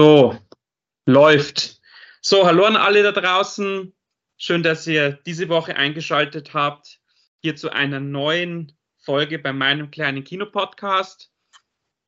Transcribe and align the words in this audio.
So, 0.00 0.34
läuft. 1.04 1.78
So, 2.22 2.46
hallo 2.46 2.64
an 2.64 2.74
alle 2.74 3.02
da 3.02 3.12
draußen. 3.12 3.94
Schön, 4.38 4.62
dass 4.62 4.86
ihr 4.86 5.12
diese 5.26 5.50
Woche 5.50 5.76
eingeschaltet 5.76 6.54
habt 6.54 7.00
hier 7.42 7.54
zu 7.54 7.68
einer 7.68 8.00
neuen 8.00 8.72
Folge 8.96 9.38
bei 9.38 9.52
meinem 9.52 9.90
kleinen 9.90 10.24
Kinopodcast. 10.24 11.30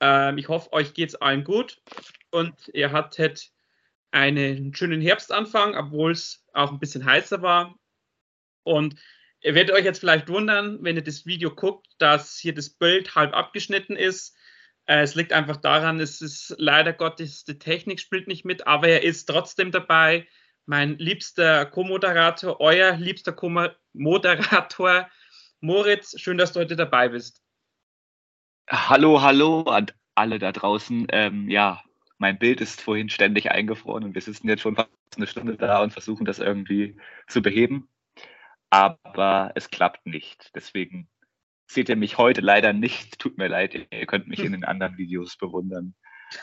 Ähm, 0.01 0.39
ich 0.39 0.49
hoffe, 0.49 0.73
euch 0.73 0.95
geht 0.95 1.11
es 1.11 1.17
allen 1.17 1.45
gut 1.45 1.83
und 2.31 2.55
ihr 2.73 2.93
hattet 2.93 3.51
einen 4.11 4.75
schönen 4.75 5.03
Herbstanfang, 5.03 5.77
obwohl 5.77 6.13
es 6.13 6.47
auch 6.55 6.73
ein 6.73 6.79
bisschen 6.79 7.05
heißer 7.05 7.43
war. 7.43 7.79
Und 8.63 8.95
ihr 9.43 9.55
werdet 9.55 9.77
euch 9.77 9.85
jetzt 9.85 9.99
vielleicht 9.99 10.31
wundern, 10.31 10.79
wenn 10.81 10.97
ihr 10.97 11.05
das 11.05 11.27
Video 11.27 11.55
guckt, 11.55 11.89
dass 11.99 12.39
hier 12.39 12.55
das 12.55 12.71
Bild 12.71 13.15
halb 13.17 13.35
abgeschnitten 13.35 13.97
ist. 13.97 14.35
Äh, 14.87 15.03
es 15.03 15.15
liegt 15.15 15.33
einfach 15.33 15.57
daran, 15.57 16.01
es 16.01 16.21
ist 16.21 16.55
leider 16.59 16.93
Gottes, 16.93 17.45
die 17.45 17.59
Technik 17.59 18.01
spielt 18.01 18.29
nicht 18.29 18.45
mit, 18.45 18.67
aber 18.67 18.89
er 18.89 19.03
ist 19.03 19.27
trotzdem 19.27 19.71
dabei. 19.71 20.27
Mein 20.67 20.99
liebster 20.99 21.67
Co-Moderator, 21.67 22.61
euer 22.61 22.97
liebster 22.97 23.33
Co-Moderator, 23.33 25.09
Moritz, 25.61 26.21
schön, 26.21 26.39
dass 26.39 26.53
du 26.53 26.61
heute 26.61 26.77
dabei 26.77 27.09
bist. 27.09 27.43
Hallo, 28.69 29.23
hallo 29.23 29.63
an 29.63 29.87
alle 30.15 30.39
da 30.39 30.53
draußen. 30.53 31.07
Ähm, 31.11 31.49
ja, 31.49 31.83
mein 32.19 32.39
Bild 32.39 32.61
ist 32.61 32.81
vorhin 32.81 33.09
ständig 33.09 33.51
eingefroren 33.51 34.05
und 34.05 34.15
wir 34.15 34.23
sitzen 34.23 34.49
jetzt 34.49 34.63
schon 34.63 34.77
fast 34.77 34.91
eine 35.17 35.27
Stunde 35.27 35.57
da 35.57 35.83
und 35.83 35.93
versuchen 35.93 36.25
das 36.25 36.39
irgendwie 36.39 36.97
zu 37.27 37.43
beheben. 37.43 37.89
Aber 38.71 39.53
es 39.55 39.71
klappt 39.71 40.07
nicht. 40.07 40.51
Deswegen 40.55 41.09
seht 41.67 41.89
ihr 41.89 41.97
mich 41.97 42.19
heute 42.19 42.41
leider 42.41 42.73
nicht. 42.73 43.19
Tut 43.19 43.39
mir 43.39 43.49
leid, 43.49 43.75
ihr 43.75 44.07
könnt 44.07 44.29
mich 44.29 44.41
in 44.41 44.53
den 44.53 44.65
anderen 44.65 44.99
Videos 44.99 45.37
bewundern. 45.37 45.95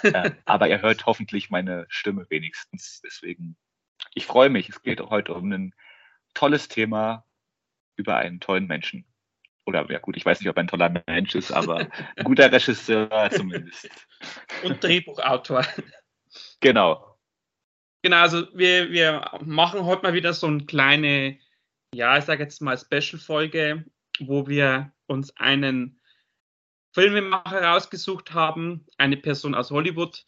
äh, 0.03 0.31
aber 0.45 0.69
ihr 0.69 0.81
hört 0.81 1.05
hoffentlich 1.05 1.49
meine 1.49 1.85
Stimme 1.89 2.25
wenigstens. 2.29 3.01
Deswegen, 3.03 3.57
ich 4.13 4.25
freue 4.25 4.49
mich. 4.49 4.69
Es 4.69 4.81
geht 4.81 4.99
heute 5.01 5.33
um 5.33 5.51
ein 5.51 5.73
tolles 6.33 6.67
Thema 6.67 7.25
über 7.95 8.17
einen 8.17 8.39
tollen 8.39 8.67
Menschen. 8.67 9.05
Oder 9.65 9.89
ja 9.91 9.99
gut, 9.99 10.17
ich 10.17 10.25
weiß 10.25 10.39
nicht, 10.39 10.49
ob 10.49 10.57
er 10.57 10.63
ein 10.63 10.67
toller 10.67 11.03
Mensch 11.07 11.35
ist, 11.35 11.51
aber 11.51 11.87
ein 12.15 12.23
guter 12.23 12.51
Regisseur 12.51 13.29
zumindest. 13.31 13.89
Und 14.63 14.83
Drehbuchautor. 14.83 15.65
Genau. 16.59 17.17
Genau, 18.01 18.17
also 18.17 18.47
wir, 18.55 18.89
wir 18.91 19.29
machen 19.41 19.83
heute 19.85 20.03
mal 20.03 20.13
wieder 20.13 20.33
so 20.33 20.47
eine 20.47 20.65
kleine, 20.65 21.37
ja, 21.93 22.17
ich 22.17 22.23
sage 22.23 22.43
jetzt 22.43 22.61
mal 22.61 22.77
Special-Folge, 22.77 23.85
wo 24.27 24.47
wir 24.47 24.91
uns 25.07 25.35
einen 25.37 25.99
Filmemacher 26.93 27.61
rausgesucht 27.61 28.33
haben, 28.33 28.85
eine 28.97 29.17
Person 29.17 29.55
aus 29.55 29.71
Hollywood, 29.71 30.25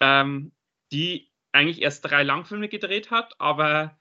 ähm, 0.00 0.52
die 0.90 1.30
eigentlich 1.52 1.82
erst 1.82 2.04
drei 2.04 2.22
Langfilme 2.22 2.68
gedreht 2.68 3.10
hat, 3.10 3.34
aber 3.38 3.98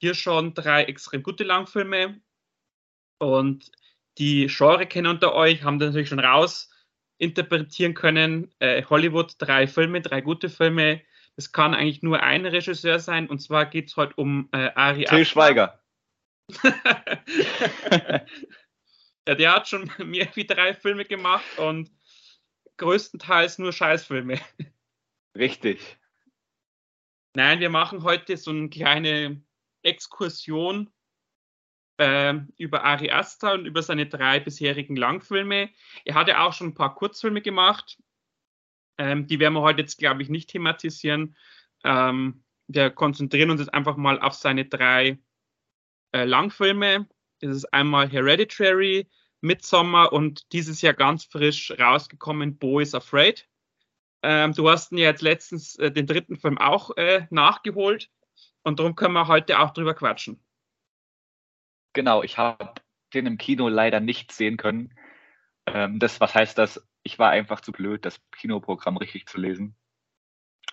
hier 0.00 0.14
schon 0.14 0.54
drei 0.54 0.84
extrem 0.84 1.22
gute 1.22 1.44
Langfilme. 1.44 2.20
Und 3.18 3.70
die 4.18 4.46
Genre-Kenner 4.46 5.10
unter 5.10 5.34
euch 5.34 5.62
haben 5.62 5.78
das 5.78 5.88
natürlich 5.88 6.08
schon 6.08 6.20
raus 6.20 6.70
interpretieren 7.18 7.94
können. 7.94 8.52
Äh, 8.58 8.84
Hollywood, 8.84 9.34
drei 9.38 9.66
Filme, 9.66 10.00
drei 10.00 10.20
gute 10.20 10.48
Filme. 10.48 11.02
Es 11.36 11.52
kann 11.52 11.74
eigentlich 11.74 12.02
nur 12.02 12.22
ein 12.22 12.46
Regisseur 12.46 12.98
sein, 12.98 13.28
und 13.28 13.40
zwar 13.40 13.66
geht 13.66 13.88
es 13.88 13.96
heute 13.96 14.14
um 14.14 14.48
äh, 14.52 14.70
Ari 14.74 15.04
Till 15.04 15.24
Schweiger. 15.24 15.80
Ja, 19.28 19.34
der 19.34 19.54
hat 19.54 19.68
schon 19.68 19.92
mehr 20.06 20.26
wie 20.36 20.46
drei 20.46 20.72
Filme 20.72 21.04
gemacht 21.04 21.58
und 21.58 21.90
größtenteils 22.78 23.58
nur 23.58 23.74
Scheißfilme. 23.74 24.40
Richtig. 25.36 25.98
Nein, 27.34 27.60
wir 27.60 27.68
machen 27.68 28.04
heute 28.04 28.38
so 28.38 28.50
eine 28.50 28.70
kleine 28.70 29.42
Exkursion 29.82 30.90
äh, 31.98 32.36
über 32.56 32.84
Ari 32.84 33.10
Aster 33.10 33.52
und 33.52 33.66
über 33.66 33.82
seine 33.82 34.06
drei 34.06 34.40
bisherigen 34.40 34.96
Langfilme. 34.96 35.68
Er 36.06 36.14
hatte 36.14 36.40
auch 36.40 36.54
schon 36.54 36.68
ein 36.68 36.74
paar 36.74 36.94
Kurzfilme 36.94 37.42
gemacht. 37.42 37.98
Ähm, 38.96 39.26
die 39.26 39.38
werden 39.40 39.52
wir 39.52 39.60
heute 39.60 39.82
jetzt, 39.82 39.98
glaube 39.98 40.22
ich, 40.22 40.30
nicht 40.30 40.48
thematisieren. 40.48 41.36
Ähm, 41.84 42.44
wir 42.66 42.88
konzentrieren 42.88 43.50
uns 43.50 43.60
jetzt 43.60 43.74
einfach 43.74 43.98
mal 43.98 44.18
auf 44.22 44.32
seine 44.32 44.64
drei 44.64 45.18
äh, 46.12 46.24
Langfilme. 46.24 47.06
Das 47.40 47.54
ist 47.54 47.72
einmal 47.72 48.08
Hereditary, 48.08 49.08
Midsommar 49.40 50.12
und 50.12 50.52
dieses 50.52 50.82
Jahr 50.82 50.94
ganz 50.94 51.24
frisch 51.24 51.72
rausgekommen 51.78 52.58
Bo 52.58 52.80
is 52.80 52.94
Afraid. 52.94 53.48
Ähm, 54.22 54.52
du 54.52 54.68
hast 54.68 54.90
ja 54.92 54.98
jetzt 54.98 55.22
letztens 55.22 55.76
äh, 55.76 55.92
den 55.92 56.06
dritten 56.06 56.36
Film 56.36 56.58
auch 56.58 56.96
äh, 56.96 57.26
nachgeholt 57.30 58.10
und 58.62 58.80
darum 58.80 58.96
können 58.96 59.14
wir 59.14 59.28
heute 59.28 59.60
auch 59.60 59.70
drüber 59.70 59.94
quatschen. 59.94 60.42
Genau, 61.92 62.22
ich 62.22 62.36
habe 62.36 62.74
den 63.14 63.26
im 63.26 63.38
Kino 63.38 63.68
leider 63.68 64.00
nicht 64.00 64.32
sehen 64.32 64.56
können. 64.56 64.92
Ähm, 65.66 65.98
das, 65.98 66.20
was 66.20 66.34
heißt 66.34 66.58
das? 66.58 66.84
Ich 67.04 67.18
war 67.18 67.30
einfach 67.30 67.60
zu 67.60 67.72
blöd, 67.72 68.04
das 68.04 68.20
Kinoprogramm 68.32 68.96
richtig 68.96 69.26
zu 69.26 69.38
lesen. 69.38 69.76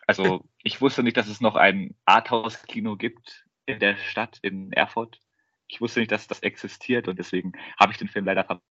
Also 0.07 0.43
ich 0.63 0.81
wusste 0.81 1.03
nicht, 1.03 1.17
dass 1.17 1.27
es 1.27 1.39
noch 1.39 1.55
ein 1.55 1.95
Arthouse-Kino 2.05 2.95
gibt 2.97 3.45
in 3.67 3.79
der 3.79 3.95
Stadt 3.95 4.39
in 4.41 4.71
Erfurt 4.73 5.19
ich 5.67 5.81
wusste 5.81 5.99
nicht, 5.99 6.11
dass 6.11 6.27
das 6.27 6.41
existiert 6.41 7.07
und 7.07 7.17
deswegen 7.17 7.53
habe 7.79 7.91
ich 7.91 7.97
den 7.97 8.07
Film 8.07 8.25
leider 8.25 8.43
verpasst. 8.43 8.65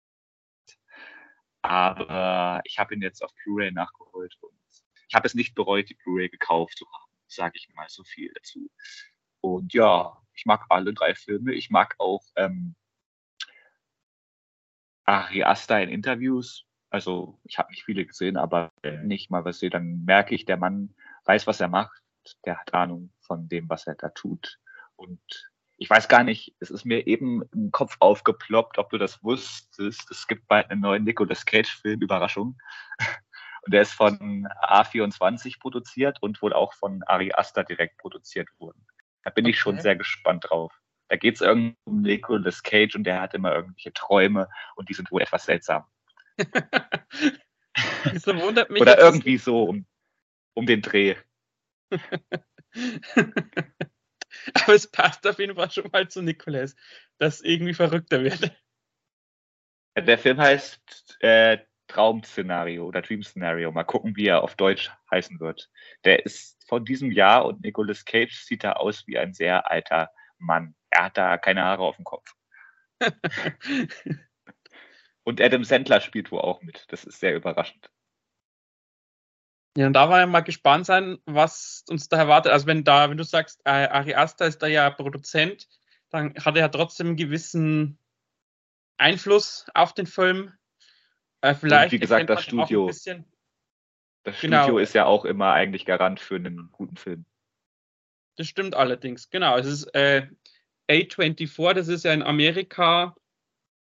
Aber 1.63 2.61
ich 2.65 2.79
habe 2.79 2.95
ihn 2.95 3.03
jetzt 3.03 3.23
auf 3.23 3.33
Blu-ray 3.45 3.71
nachgeholt 3.71 4.37
und 4.41 4.59
ich 5.09 5.15
habe 5.15 5.27
es 5.27 5.35
nicht 5.35 5.55
bereut, 5.55 5.89
die 5.89 5.95
Blu-ray 5.95 6.29
gekauft 6.29 6.79
zu 6.79 6.87
haben, 6.87 7.11
sage 7.27 7.55
ich 7.57 7.69
mal 7.75 7.87
so 7.89 8.05
viel 8.05 8.33
dazu. 8.35 8.71
Und 9.41 9.75
ja, 9.75 10.17
ich 10.35 10.47
mag 10.47 10.65
alle 10.69 10.95
drei 10.95 11.15
Filme. 11.15 11.53
Ich 11.53 11.71
mag 11.71 11.95
auch 11.99 12.25
ähm, 12.37 12.75
Ari 15.05 15.43
Aster 15.45 15.83
in 15.83 15.89
Interviews. 15.89 16.65
Also 16.91 17.39
ich 17.45 17.59
habe 17.59 17.71
nicht 17.71 17.85
viele 17.85 18.05
gesehen, 18.05 18.37
aber 18.37 18.73
wenn 18.83 19.11
ich 19.11 19.31
mal 19.31 19.45
was 19.45 19.59
sehe, 19.61 19.71
dann 19.71 20.05
merke 20.05 20.35
ich, 20.35 20.45
der 20.45 20.57
Mann 20.57 20.95
weiß, 21.25 21.47
was 21.47 21.61
er 21.61 21.69
macht. 21.69 22.03
Der 22.45 22.59
hat 22.59 22.75
Ahnung 22.75 23.13
von 23.21 23.49
dem, 23.49 23.69
was 23.69 23.87
er 23.87 23.95
da 23.95 24.09
tut. 24.11 24.59
Und 24.97 25.21
ich 25.81 25.89
weiß 25.89 26.09
gar 26.09 26.25
nicht, 26.25 26.55
es 26.61 26.71
ist 26.71 26.85
mir 26.85 27.07
eben 27.07 27.43
im 27.55 27.73
Kopf 27.73 27.97
aufgeploppt, 28.01 28.77
ob 28.77 28.91
du 28.91 28.99
das 28.99 29.25
wusstest. 29.25 30.11
Es 30.11 30.27
gibt 30.27 30.47
bald 30.47 30.71
einen 30.71 30.83
neuen 30.83 31.05
Nicolas 31.05 31.47
Cage-Film, 31.47 32.03
Überraschung. 32.03 32.59
Und 33.63 33.73
der 33.73 33.83
ist 33.83 33.93
von 33.93 34.47
A24 34.63 35.59
produziert 35.59 36.23
und 36.23 36.41
wohl 36.41 36.55
auch 36.55 36.73
von 36.73 37.03
Ari 37.03 37.31
Aster 37.35 37.63
direkt 37.63 37.99
produziert 37.99 38.49
worden. 38.59 38.87
Da 39.23 39.29
bin 39.29 39.45
okay. 39.45 39.51
ich 39.51 39.61
schon 39.61 39.79
sehr 39.79 39.97
gespannt 39.97 40.47
drauf. 40.49 40.73
Da 41.09 41.17
geht 41.17 41.35
es 41.35 41.43
irgendwie 41.43 41.77
um 41.85 42.01
Nicolas 42.01 42.63
Cage 42.63 42.97
und 42.97 43.05
der 43.05 43.21
hat 43.21 43.35
immer 43.35 43.55
irgendwelche 43.55 43.93
Träume 43.93 44.49
und 44.77 44.89
die 44.89 44.95
sind 44.95 45.11
wohl 45.11 45.21
etwas 45.21 45.45
seltsam. 45.45 45.85
Wieso 48.11 48.35
wundert 48.41 48.71
mich 48.71 48.81
Oder 48.81 48.99
irgendwie 48.99 49.37
so 49.37 49.65
um, 49.65 49.85
um 50.55 50.65
den 50.65 50.81
Dreh. 50.81 51.17
Aber 54.55 54.75
es 54.75 54.87
passt 54.91 55.27
auf 55.27 55.39
jeden 55.39 55.57
Fall 55.57 55.71
schon 55.71 55.89
mal 55.93 56.09
zu 56.09 56.23
Nicolas, 56.23 56.75
dass 57.19 57.41
irgendwie 57.41 57.75
verrückter 57.75 58.23
wird. 58.23 58.53
Der 59.97 60.19
Film 60.19 60.39
heißt 60.41 61.19
äh, 61.21 61.59
Traum-Szenario 61.89 62.87
oder 62.87 63.03
Dream-Szenario. 63.03 63.73
Mal 63.73 63.85
gucken, 63.85 64.17
wie 64.17 64.27
er 64.29 64.43
auf 64.43 64.55
Deutsch 64.55 64.91
heißen 65.11 65.41
wird. 65.41 65.71
Der 66.05 66.25
ist 66.25 66.65
von 66.69 66.85
diesem 66.85 67.11
Jahr 67.11 67.45
und 67.45 67.63
Nicolas 67.63 68.05
Cage 68.05 68.35
sieht 68.45 68.65
da 68.65 68.75
aus 68.75 69.07
wie 69.07 69.19
ein 69.19 69.35
sehr 69.35 69.71
alter 69.71 70.11
Mann. 70.39 70.75
Er 70.91 71.05
hat 71.07 71.19
da 71.19 71.37
keine 71.37 71.65
Haare 71.65 71.83
auf 71.83 71.97
dem 71.97 72.05
Kopf. 72.05 72.33
und 75.25 75.41
Adam 75.41 75.65
Sandler 75.65 76.01
spielt 76.01 76.31
wohl 76.31 76.41
auch 76.41 76.63
mit. 76.63 76.85
Das 76.89 77.05
ist 77.05 77.19
sehr 77.19 77.35
überraschend. 77.35 77.91
Ja, 79.77 79.87
und 79.87 79.93
da 79.93 80.09
wollen 80.09 80.21
wir 80.21 80.27
mal 80.27 80.41
gespannt 80.41 80.87
sein, 80.87 81.19
was 81.27 81.85
uns 81.89 82.09
da 82.09 82.19
erwartet. 82.19 82.53
Also 82.53 82.67
wenn 82.67 82.83
da, 82.83 83.09
wenn 83.09 83.17
du 83.17 83.25
sagst, 83.25 83.61
äh, 83.65 83.71
Ari 83.71 84.15
Aster 84.15 84.47
ist 84.47 84.59
da 84.59 84.67
ja 84.67 84.91
Produzent, 84.91 85.69
dann 86.11 86.35
hat 86.35 86.57
er 86.57 86.63
ja 86.63 86.69
trotzdem 86.69 87.09
einen 87.09 87.17
gewissen 87.17 87.99
Einfluss 88.99 89.67
auf 89.75 89.95
den 89.95 90.07
Film. 90.07 90.53
Äh, 91.41 91.55
vielleicht 91.55 91.87
und 91.87 91.93
wie 91.93 91.99
gesagt, 92.01 92.29
das 92.29 92.43
Studio. 92.43 92.89
das 92.89 94.41
genau. 94.41 94.65
Studio 94.65 94.79
ist 94.79 94.95
ja 94.95 95.07
auch 95.07 95.25
immer 95.25 95.53
eigentlich 95.53 95.87
Garant 95.87 96.19
für 96.19 96.37
einen 96.37 96.71
guten 96.73 96.97
Film. 96.97 97.25
Das 98.37 98.49
stimmt 98.49 98.75
allerdings, 98.75 99.31
genau. 99.31 99.57
Es 99.57 99.67
ist 99.67 99.95
äh, 99.95 100.27
A24, 100.91 101.75
das 101.75 101.89
ist 101.89 102.05
ja 102.05 102.13
in 102.13 102.23
Amerika 102.23 103.15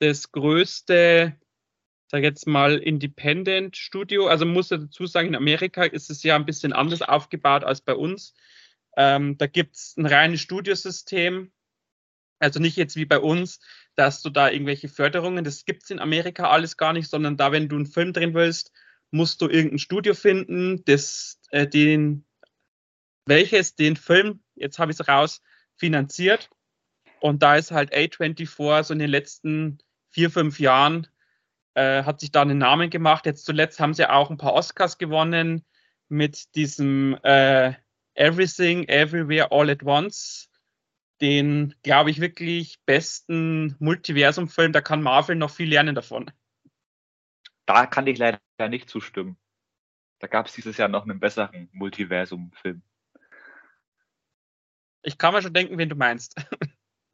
das 0.00 0.32
größte 0.32 1.36
sage 2.12 2.26
jetzt 2.26 2.46
mal, 2.46 2.76
Independent 2.78 3.76
Studio. 3.76 4.28
Also 4.28 4.44
muss 4.44 4.70
ich 4.70 4.80
dazu 4.80 5.06
sagen, 5.06 5.28
in 5.28 5.34
Amerika 5.34 5.84
ist 5.84 6.10
es 6.10 6.22
ja 6.22 6.36
ein 6.36 6.44
bisschen 6.44 6.74
anders 6.74 7.00
aufgebaut 7.02 7.64
als 7.64 7.80
bei 7.80 7.94
uns. 7.94 8.34
Ähm, 8.96 9.38
da 9.38 9.46
gibt 9.46 9.76
es 9.76 9.96
ein 9.96 10.04
reines 10.04 10.42
Studiosystem. 10.42 11.50
Also 12.38 12.60
nicht 12.60 12.76
jetzt 12.76 12.96
wie 12.96 13.06
bei 13.06 13.18
uns, 13.18 13.60
dass 13.96 14.20
du 14.20 14.28
da 14.28 14.50
irgendwelche 14.50 14.88
Förderungen, 14.88 15.42
das 15.42 15.64
gibt 15.64 15.84
es 15.84 15.90
in 15.90 16.00
Amerika 16.00 16.50
alles 16.50 16.76
gar 16.76 16.92
nicht, 16.92 17.08
sondern 17.08 17.36
da, 17.36 17.50
wenn 17.50 17.68
du 17.68 17.76
einen 17.76 17.86
Film 17.86 18.12
drehen 18.12 18.34
willst, 18.34 18.72
musst 19.10 19.40
du 19.40 19.48
irgendein 19.48 19.78
Studio 19.78 20.12
finden, 20.12 20.84
das 20.84 21.40
äh, 21.50 21.66
den 21.66 22.26
welches 23.26 23.74
den 23.74 23.96
Film, 23.96 24.40
jetzt 24.54 24.78
habe 24.78 24.92
ich 24.92 24.98
es 24.98 25.08
raus, 25.08 25.40
finanziert. 25.76 26.50
Und 27.20 27.42
da 27.42 27.56
ist 27.56 27.70
halt 27.70 27.94
A24 27.94 28.82
so 28.82 28.92
in 28.92 28.98
den 28.98 29.10
letzten 29.10 29.78
vier, 30.10 30.30
fünf 30.30 30.58
Jahren, 30.58 31.06
äh, 31.74 32.04
hat 32.04 32.20
sich 32.20 32.32
da 32.32 32.42
einen 32.42 32.58
Namen 32.58 32.90
gemacht. 32.90 33.26
Jetzt 33.26 33.44
zuletzt 33.44 33.80
haben 33.80 33.94
sie 33.94 34.08
auch 34.08 34.30
ein 34.30 34.36
paar 34.36 34.54
Oscars 34.54 34.98
gewonnen 34.98 35.64
mit 36.08 36.54
diesem 36.54 37.18
äh, 37.22 37.74
Everything, 38.14 38.88
Everywhere, 38.88 39.50
All 39.50 39.70
at 39.70 39.82
Once. 39.82 40.48
Den, 41.20 41.74
glaube 41.82 42.10
ich, 42.10 42.20
wirklich 42.20 42.80
besten 42.84 43.76
Multiversum-Film. 43.78 44.72
Da 44.72 44.80
kann 44.80 45.02
Marvel 45.02 45.36
noch 45.36 45.50
viel 45.50 45.68
lernen 45.68 45.94
davon. 45.94 46.30
Da 47.64 47.86
kann 47.86 48.08
ich 48.08 48.18
leider 48.18 48.40
nicht 48.68 48.90
zustimmen. 48.90 49.38
Da 50.18 50.26
gab 50.26 50.46
es 50.46 50.52
dieses 50.52 50.76
Jahr 50.76 50.88
noch 50.88 51.04
einen 51.04 51.20
besseren 51.20 51.68
Multiversum-Film. 51.72 52.82
Ich 55.02 55.16
kann 55.16 55.32
mir 55.32 55.42
schon 55.42 55.54
denken, 55.54 55.78
wen 55.78 55.88
du 55.88 55.96
meinst. 55.96 56.36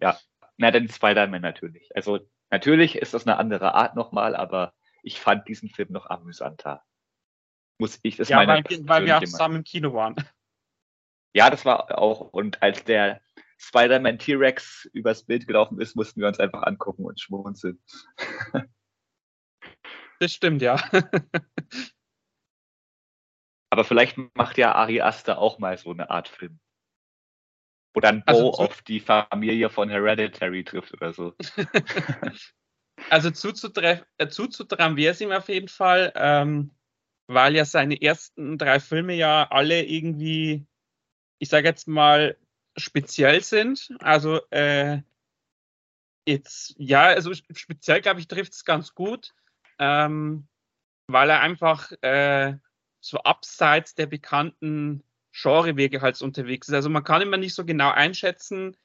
Ja, 0.01 0.17
na, 0.57 0.71
dann 0.71 0.89
Spider-Man 0.89 1.43
natürlich. 1.43 1.91
Also, 1.97 2.21
natürlich 2.51 2.97
ist 2.97 3.15
das 3.15 3.27
eine 3.27 3.37
andere 3.39 3.75
Art 3.75 3.97
nochmal, 3.97 4.37
aber 4.37 4.75
ich 5.03 5.21
fand 5.21 5.49
diesen 5.49 5.69
Film 5.69 5.93
noch 5.93 6.11
amüsanter. 6.11 6.85
Muss 7.79 7.99
ich, 8.03 8.17
das 8.17 8.29
ja, 8.29 8.47
weil, 8.47 8.65
weil 8.65 9.07
wir 9.07 9.19
auch 9.19 9.25
zusammen 9.25 9.57
im 9.57 9.65
Kino 9.65 9.93
waren. 9.95 10.17
Ja, 11.33 11.51
das 11.51 11.65
war 11.65 11.97
auch, 11.99 12.21
und 12.33 12.63
als 12.63 12.85
der 12.85 13.21
Spider-Man 13.59 14.19
T-Rex 14.19 14.89
übers 14.93 15.25
Bild 15.25 15.47
gelaufen 15.47 15.81
ist, 15.81 15.95
mussten 15.95 16.21
wir 16.21 16.29
uns 16.29 16.41
einfach 16.41 16.63
angucken 16.63 17.05
und 17.05 17.21
schmunzeln. 17.21 17.83
Das 20.21 20.33
stimmt, 20.33 20.63
ja. 20.63 20.83
Aber 23.71 23.85
vielleicht 23.85 24.19
macht 24.35 24.59
ja 24.59 24.75
Ari 24.75 25.01
Aster 25.01 25.39
auch 25.39 25.61
mal 25.61 25.79
so 25.79 25.93
eine 25.93 26.11
Art 26.11 26.27
Film. 26.27 26.59
Wo 27.99 28.01
dann 28.01 28.23
Bo 28.25 28.33
also 28.33 28.53
auf 28.53 28.83
die 28.83 29.01
Familie 29.01 29.71
von 29.71 29.89
Hereditary 29.89 30.63
trifft 30.63 30.95
oder 30.95 31.13
so. 31.13 31.35
also 33.11 33.33
zuzutrauen 33.33 34.03
äh, 34.19 34.29
zuzutrauen 34.29 34.97
wäre 34.97 35.13
es 35.13 35.21
ihm 35.21 35.33
auf 35.33 35.49
jeden 35.49 35.67
Fall, 35.67 36.13
ähm, 36.15 36.71
weil 37.27 37.57
ja 37.57 37.65
seine 37.65 38.01
ersten 38.01 38.57
drei 38.57 38.79
Filme 38.79 39.15
ja 39.15 39.49
alle 39.51 39.85
irgendwie, 39.85 40.65
ich 41.41 41.49
sage 41.49 41.67
jetzt 41.67 41.89
mal, 41.89 42.37
speziell 42.77 43.43
sind. 43.43 43.91
Also 43.99 44.41
äh, 44.51 45.03
jetzt, 46.25 46.77
ja, 46.79 47.03
also 47.07 47.33
speziell, 47.35 48.01
glaube 48.01 48.21
ich, 48.21 48.29
trifft 48.29 48.53
es 48.53 48.65
ganz 48.65 48.95
gut, 48.95 49.35
ähm, 49.81 50.47
weil 51.09 51.31
er 51.31 51.41
einfach 51.41 51.91
äh, 52.03 52.57
so 53.01 53.19
abseits 53.19 53.97
der 53.97 54.07
bekannten 54.07 55.03
Genrewege 55.41 56.01
halt 56.01 56.21
unterwegs 56.23 56.69
ist. 56.69 56.75
Also 56.75 56.89
man 56.91 57.05
kann 57.05 57.23
immer 57.23 57.37
nicht 57.37 57.55
so 57.55 57.65
genau 57.65 57.91
einschätzen, 57.91 58.77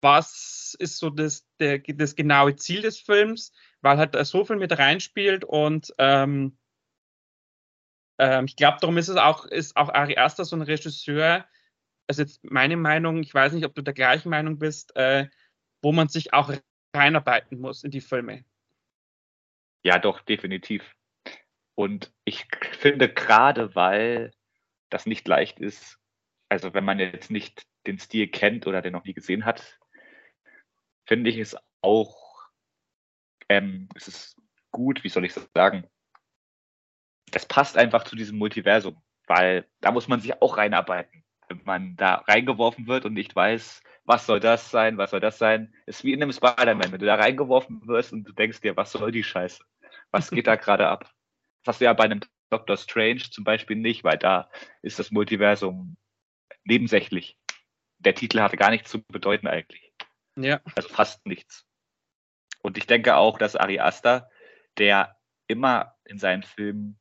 was 0.00 0.76
ist 0.78 0.98
so 0.98 1.10
das, 1.10 1.46
der, 1.58 1.78
das 1.78 2.14
genaue 2.14 2.56
Ziel 2.56 2.82
des 2.82 3.00
Films, 3.00 3.52
weil 3.80 3.98
halt 3.98 4.16
so 4.26 4.44
viel 4.44 4.56
mit 4.56 4.78
reinspielt 4.78 5.44
und 5.44 5.92
ähm, 5.98 6.56
ähm, 8.18 8.46
ich 8.46 8.56
glaube, 8.56 8.78
darum 8.80 8.98
ist 8.98 9.08
es 9.08 9.16
auch, 9.16 9.44
ist 9.46 9.76
auch 9.76 9.88
Ari 9.88 10.16
Aster 10.16 10.44
so 10.44 10.56
ein 10.56 10.62
Regisseur, 10.62 11.46
also 12.08 12.22
jetzt 12.22 12.42
meine 12.44 12.76
Meinung, 12.76 13.22
ich 13.22 13.32
weiß 13.32 13.52
nicht, 13.52 13.64
ob 13.64 13.74
du 13.74 13.82
der 13.82 13.94
gleichen 13.94 14.30
Meinung 14.30 14.58
bist, 14.58 14.96
äh, 14.96 15.28
wo 15.82 15.92
man 15.92 16.08
sich 16.08 16.32
auch 16.32 16.52
reinarbeiten 16.94 17.60
muss 17.60 17.84
in 17.84 17.90
die 17.90 18.00
Filme. 18.00 18.44
Ja, 19.84 19.98
doch, 19.98 20.20
definitiv. 20.22 20.96
Und 21.76 22.12
ich 22.24 22.46
finde 22.72 23.12
gerade, 23.12 23.74
weil 23.76 24.32
das 24.90 25.06
nicht 25.06 25.26
leicht 25.28 25.60
ist. 25.60 25.98
Also 26.48 26.74
wenn 26.74 26.84
man 26.84 26.98
jetzt 26.98 27.30
nicht 27.30 27.66
den 27.86 27.98
Stil 27.98 28.28
kennt 28.28 28.66
oder 28.66 28.82
den 28.82 28.92
noch 28.92 29.04
nie 29.04 29.14
gesehen 29.14 29.44
hat, 29.44 29.78
finde 31.06 31.30
ich 31.30 31.38
es 31.38 31.56
auch, 31.80 32.48
ähm, 33.48 33.88
es 33.94 34.08
ist 34.08 34.36
gut, 34.70 35.04
wie 35.04 35.08
soll 35.08 35.24
ich 35.24 35.34
sagen, 35.54 35.86
das 37.30 37.46
passt 37.46 37.76
einfach 37.76 38.04
zu 38.04 38.16
diesem 38.16 38.38
Multiversum, 38.38 39.02
weil 39.26 39.66
da 39.80 39.90
muss 39.90 40.08
man 40.08 40.20
sich 40.20 40.40
auch 40.40 40.56
reinarbeiten. 40.56 41.24
Wenn 41.48 41.62
man 41.64 41.96
da 41.96 42.16
reingeworfen 42.16 42.86
wird 42.86 43.04
und 43.06 43.14
nicht 43.14 43.34
weiß, 43.34 43.82
was 44.04 44.26
soll 44.26 44.40
das 44.40 44.70
sein, 44.70 44.98
was 44.98 45.10
soll 45.10 45.20
das 45.20 45.38
sein, 45.38 45.74
ist 45.86 46.04
wie 46.04 46.12
in 46.12 46.22
einem 46.22 46.32
Spider-Man, 46.32 46.92
wenn 46.92 47.00
du 47.00 47.06
da 47.06 47.16
reingeworfen 47.16 47.86
wirst 47.86 48.12
und 48.12 48.24
du 48.24 48.32
denkst 48.32 48.60
dir, 48.60 48.76
was 48.76 48.92
soll 48.92 49.12
die 49.12 49.24
Scheiße? 49.24 49.62
Was 50.10 50.30
geht 50.30 50.46
da 50.46 50.56
gerade 50.56 50.88
ab? 50.88 51.10
Das 51.64 51.74
hast 51.74 51.80
du 51.80 51.86
ja 51.86 51.92
bei 51.92 52.04
einem 52.04 52.20
Doctor 52.50 52.76
Strange 52.76 53.22
zum 53.30 53.44
Beispiel 53.44 53.76
nicht, 53.76 54.04
weil 54.04 54.18
da 54.18 54.50
ist 54.82 54.98
das 54.98 55.10
Multiversum 55.10 55.96
nebensächlich. 56.64 57.38
Der 57.98 58.14
Titel 58.14 58.40
hatte 58.40 58.56
gar 58.56 58.70
nichts 58.70 58.90
zu 58.90 59.02
bedeuten 59.02 59.46
eigentlich. 59.46 59.92
Ja. 60.36 60.60
Also 60.74 60.88
fast 60.88 61.26
nichts. 61.26 61.66
Und 62.62 62.78
ich 62.78 62.86
denke 62.86 63.16
auch, 63.16 63.38
dass 63.38 63.56
Ari 63.56 63.80
Aster, 63.80 64.30
der 64.76 65.16
immer 65.46 65.96
in 66.04 66.18
seinen 66.18 66.42
Filmen 66.42 66.98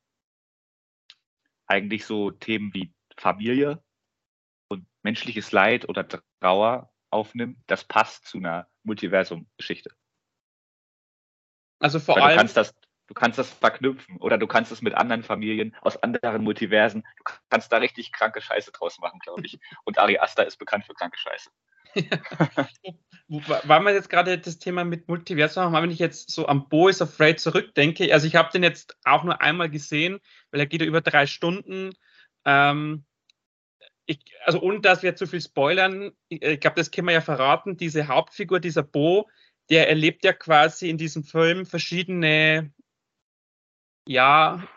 eigentlich 1.67 2.05
so 2.05 2.31
Themen 2.31 2.73
wie 2.73 2.93
Familie 3.17 3.83
und 4.69 4.87
menschliches 5.03 5.51
Leid 5.51 5.87
oder 5.89 6.07
Trauer 6.39 6.93
aufnimmt, 7.09 7.59
das 7.67 7.83
passt 7.83 8.25
zu 8.25 8.37
einer 8.37 8.69
Multiversum-Geschichte. 8.83 9.91
Also 11.79 11.99
vor 11.99 12.15
Weil 12.15 12.23
allem. 12.23 12.31
Du 12.31 12.37
kannst 12.37 12.57
das, 12.57 12.73
Du 13.07 13.13
kannst 13.13 13.39
das 13.39 13.51
verknüpfen 13.51 14.17
oder 14.17 14.37
du 14.37 14.47
kannst 14.47 14.71
es 14.71 14.81
mit 14.81 14.93
anderen 14.93 15.23
Familien 15.23 15.75
aus 15.81 16.01
anderen 16.03 16.43
Multiversen. 16.43 17.03
Du 17.17 17.23
kannst 17.49 17.71
da 17.71 17.77
richtig 17.77 18.11
kranke 18.11 18.41
Scheiße 18.41 18.71
draus 18.71 18.99
machen, 18.99 19.19
glaube 19.19 19.45
ich. 19.45 19.59
Und 19.85 19.97
Ari 19.97 20.19
Aster 20.19 20.45
ist 20.45 20.57
bekannt 20.57 20.85
für 20.85 20.93
kranke 20.93 21.17
Scheiße. 21.17 21.49
Weil 23.27 23.79
wir 23.81 23.93
jetzt 23.93 24.09
gerade 24.09 24.37
das 24.37 24.59
Thema 24.59 24.83
mit 24.83 25.07
Multiversum 25.07 25.63
haben, 25.63 25.83
wenn 25.83 25.91
ich 25.91 25.99
jetzt 25.99 26.31
so 26.31 26.47
am 26.47 26.67
Bo 26.69 26.89
is 26.89 27.01
Afraid 27.01 27.39
zurückdenke, 27.39 28.13
also 28.13 28.27
ich 28.27 28.35
habe 28.35 28.51
den 28.51 28.63
jetzt 28.63 28.97
auch 29.03 29.23
nur 29.23 29.41
einmal 29.41 29.69
gesehen, 29.69 30.19
weil 30.51 30.59
er 30.59 30.65
geht 30.65 30.81
ja 30.81 30.87
über 30.87 31.01
drei 31.01 31.27
Stunden. 31.27 31.93
Ähm, 32.45 33.05
ich, 34.05 34.19
also 34.45 34.61
ohne 34.61 34.79
dass 34.81 35.03
wir 35.03 35.15
zu 35.15 35.27
viel 35.27 35.41
spoilern, 35.41 36.11
ich, 36.29 36.41
ich 36.41 36.59
glaube, 36.59 36.75
das 36.75 36.91
können 36.91 37.07
wir 37.07 37.13
ja 37.13 37.21
verraten, 37.21 37.77
diese 37.77 38.07
Hauptfigur, 38.07 38.59
dieser 38.59 38.83
Bo, 38.83 39.29
der 39.69 39.89
erlebt 39.89 40.23
ja 40.23 40.33
quasi 40.33 40.89
in 40.89 40.97
diesem 40.97 41.23
Film 41.23 41.65
verschiedene 41.65 42.71
ja, 44.07 44.67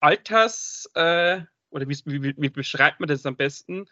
Alters, 0.00 0.90
äh, 0.94 1.42
oder 1.70 1.88
wie, 1.88 1.96
wie, 2.04 2.34
wie, 2.36 2.48
beschreibt 2.50 3.00
man 3.00 3.08
das 3.08 3.24
am 3.24 3.36
besten? 3.36 3.86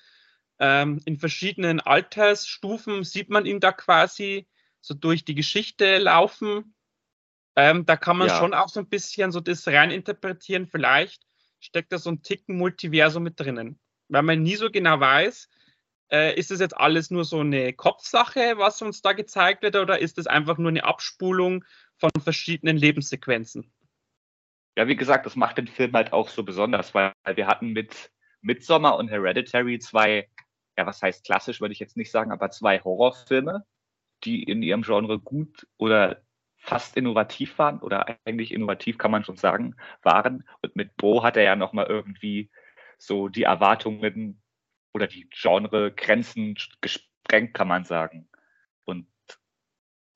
Ähm, 0.58 1.00
in 1.04 1.16
verschiedenen 1.16 1.80
Altersstufen 1.80 3.04
sieht 3.04 3.30
man 3.30 3.46
ihn 3.46 3.60
da 3.60 3.72
quasi 3.72 4.46
so 4.80 4.94
durch 4.94 5.24
die 5.24 5.34
Geschichte 5.34 5.98
laufen. 5.98 6.74
Ähm, 7.56 7.86
da 7.86 7.96
kann 7.96 8.18
man 8.18 8.28
ja. 8.28 8.38
schon 8.38 8.54
auch 8.54 8.68
so 8.68 8.80
ein 8.80 8.88
bisschen 8.88 9.32
so 9.32 9.40
das 9.40 9.66
rein 9.68 9.90
interpretieren. 9.90 10.66
Vielleicht 10.66 11.22
steckt 11.60 11.92
da 11.92 11.98
so 11.98 12.10
ein 12.10 12.22
Ticken 12.22 12.58
Multiversum 12.58 13.22
mit 13.22 13.38
drinnen. 13.38 13.78
Weil 14.08 14.22
man 14.22 14.42
nie 14.42 14.56
so 14.56 14.70
genau 14.70 14.98
weiß, 14.98 15.48
äh, 16.10 16.34
ist 16.38 16.50
das 16.50 16.60
jetzt 16.60 16.76
alles 16.76 17.10
nur 17.10 17.24
so 17.24 17.40
eine 17.40 17.72
Kopfsache, 17.72 18.54
was 18.56 18.82
uns 18.82 19.00
da 19.02 19.12
gezeigt 19.12 19.62
wird, 19.62 19.76
oder 19.76 20.00
ist 20.00 20.18
das 20.18 20.26
einfach 20.26 20.58
nur 20.58 20.70
eine 20.70 20.84
Abspulung 20.84 21.64
von 21.96 22.10
verschiedenen 22.22 22.76
Lebenssequenzen? 22.76 23.72
Ja, 24.80 24.88
wie 24.88 24.96
gesagt, 24.96 25.26
das 25.26 25.36
macht 25.36 25.58
den 25.58 25.66
Film 25.66 25.92
halt 25.92 26.14
auch 26.14 26.30
so 26.30 26.42
besonders, 26.42 26.94
weil 26.94 27.12
wir 27.34 27.46
hatten 27.46 27.74
mit 27.74 28.10
Midsommar 28.40 28.96
und 28.96 29.08
Hereditary 29.08 29.78
zwei, 29.78 30.26
ja, 30.78 30.86
was 30.86 31.02
heißt 31.02 31.26
klassisch, 31.26 31.60
würde 31.60 31.74
ich 31.74 31.80
jetzt 31.80 31.98
nicht 31.98 32.10
sagen, 32.10 32.32
aber 32.32 32.48
zwei 32.48 32.80
Horrorfilme, 32.80 33.66
die 34.24 34.42
in 34.42 34.62
ihrem 34.62 34.80
Genre 34.80 35.20
gut 35.20 35.66
oder 35.76 36.22
fast 36.56 36.96
innovativ 36.96 37.58
waren 37.58 37.80
oder 37.80 38.06
eigentlich 38.24 38.52
innovativ 38.52 38.96
kann 38.96 39.10
man 39.10 39.22
schon 39.22 39.36
sagen, 39.36 39.76
waren. 40.00 40.48
Und 40.62 40.74
mit 40.76 40.96
Bo 40.96 41.22
hat 41.22 41.36
er 41.36 41.42
ja 41.42 41.56
nochmal 41.56 41.84
irgendwie 41.86 42.50
so 42.96 43.28
die 43.28 43.42
Erwartungen 43.42 44.40
oder 44.94 45.06
die 45.06 45.28
Genregrenzen 45.28 46.56
gesprengt, 46.80 47.52
kann 47.52 47.68
man 47.68 47.84
sagen. 47.84 48.30
Und 48.86 49.06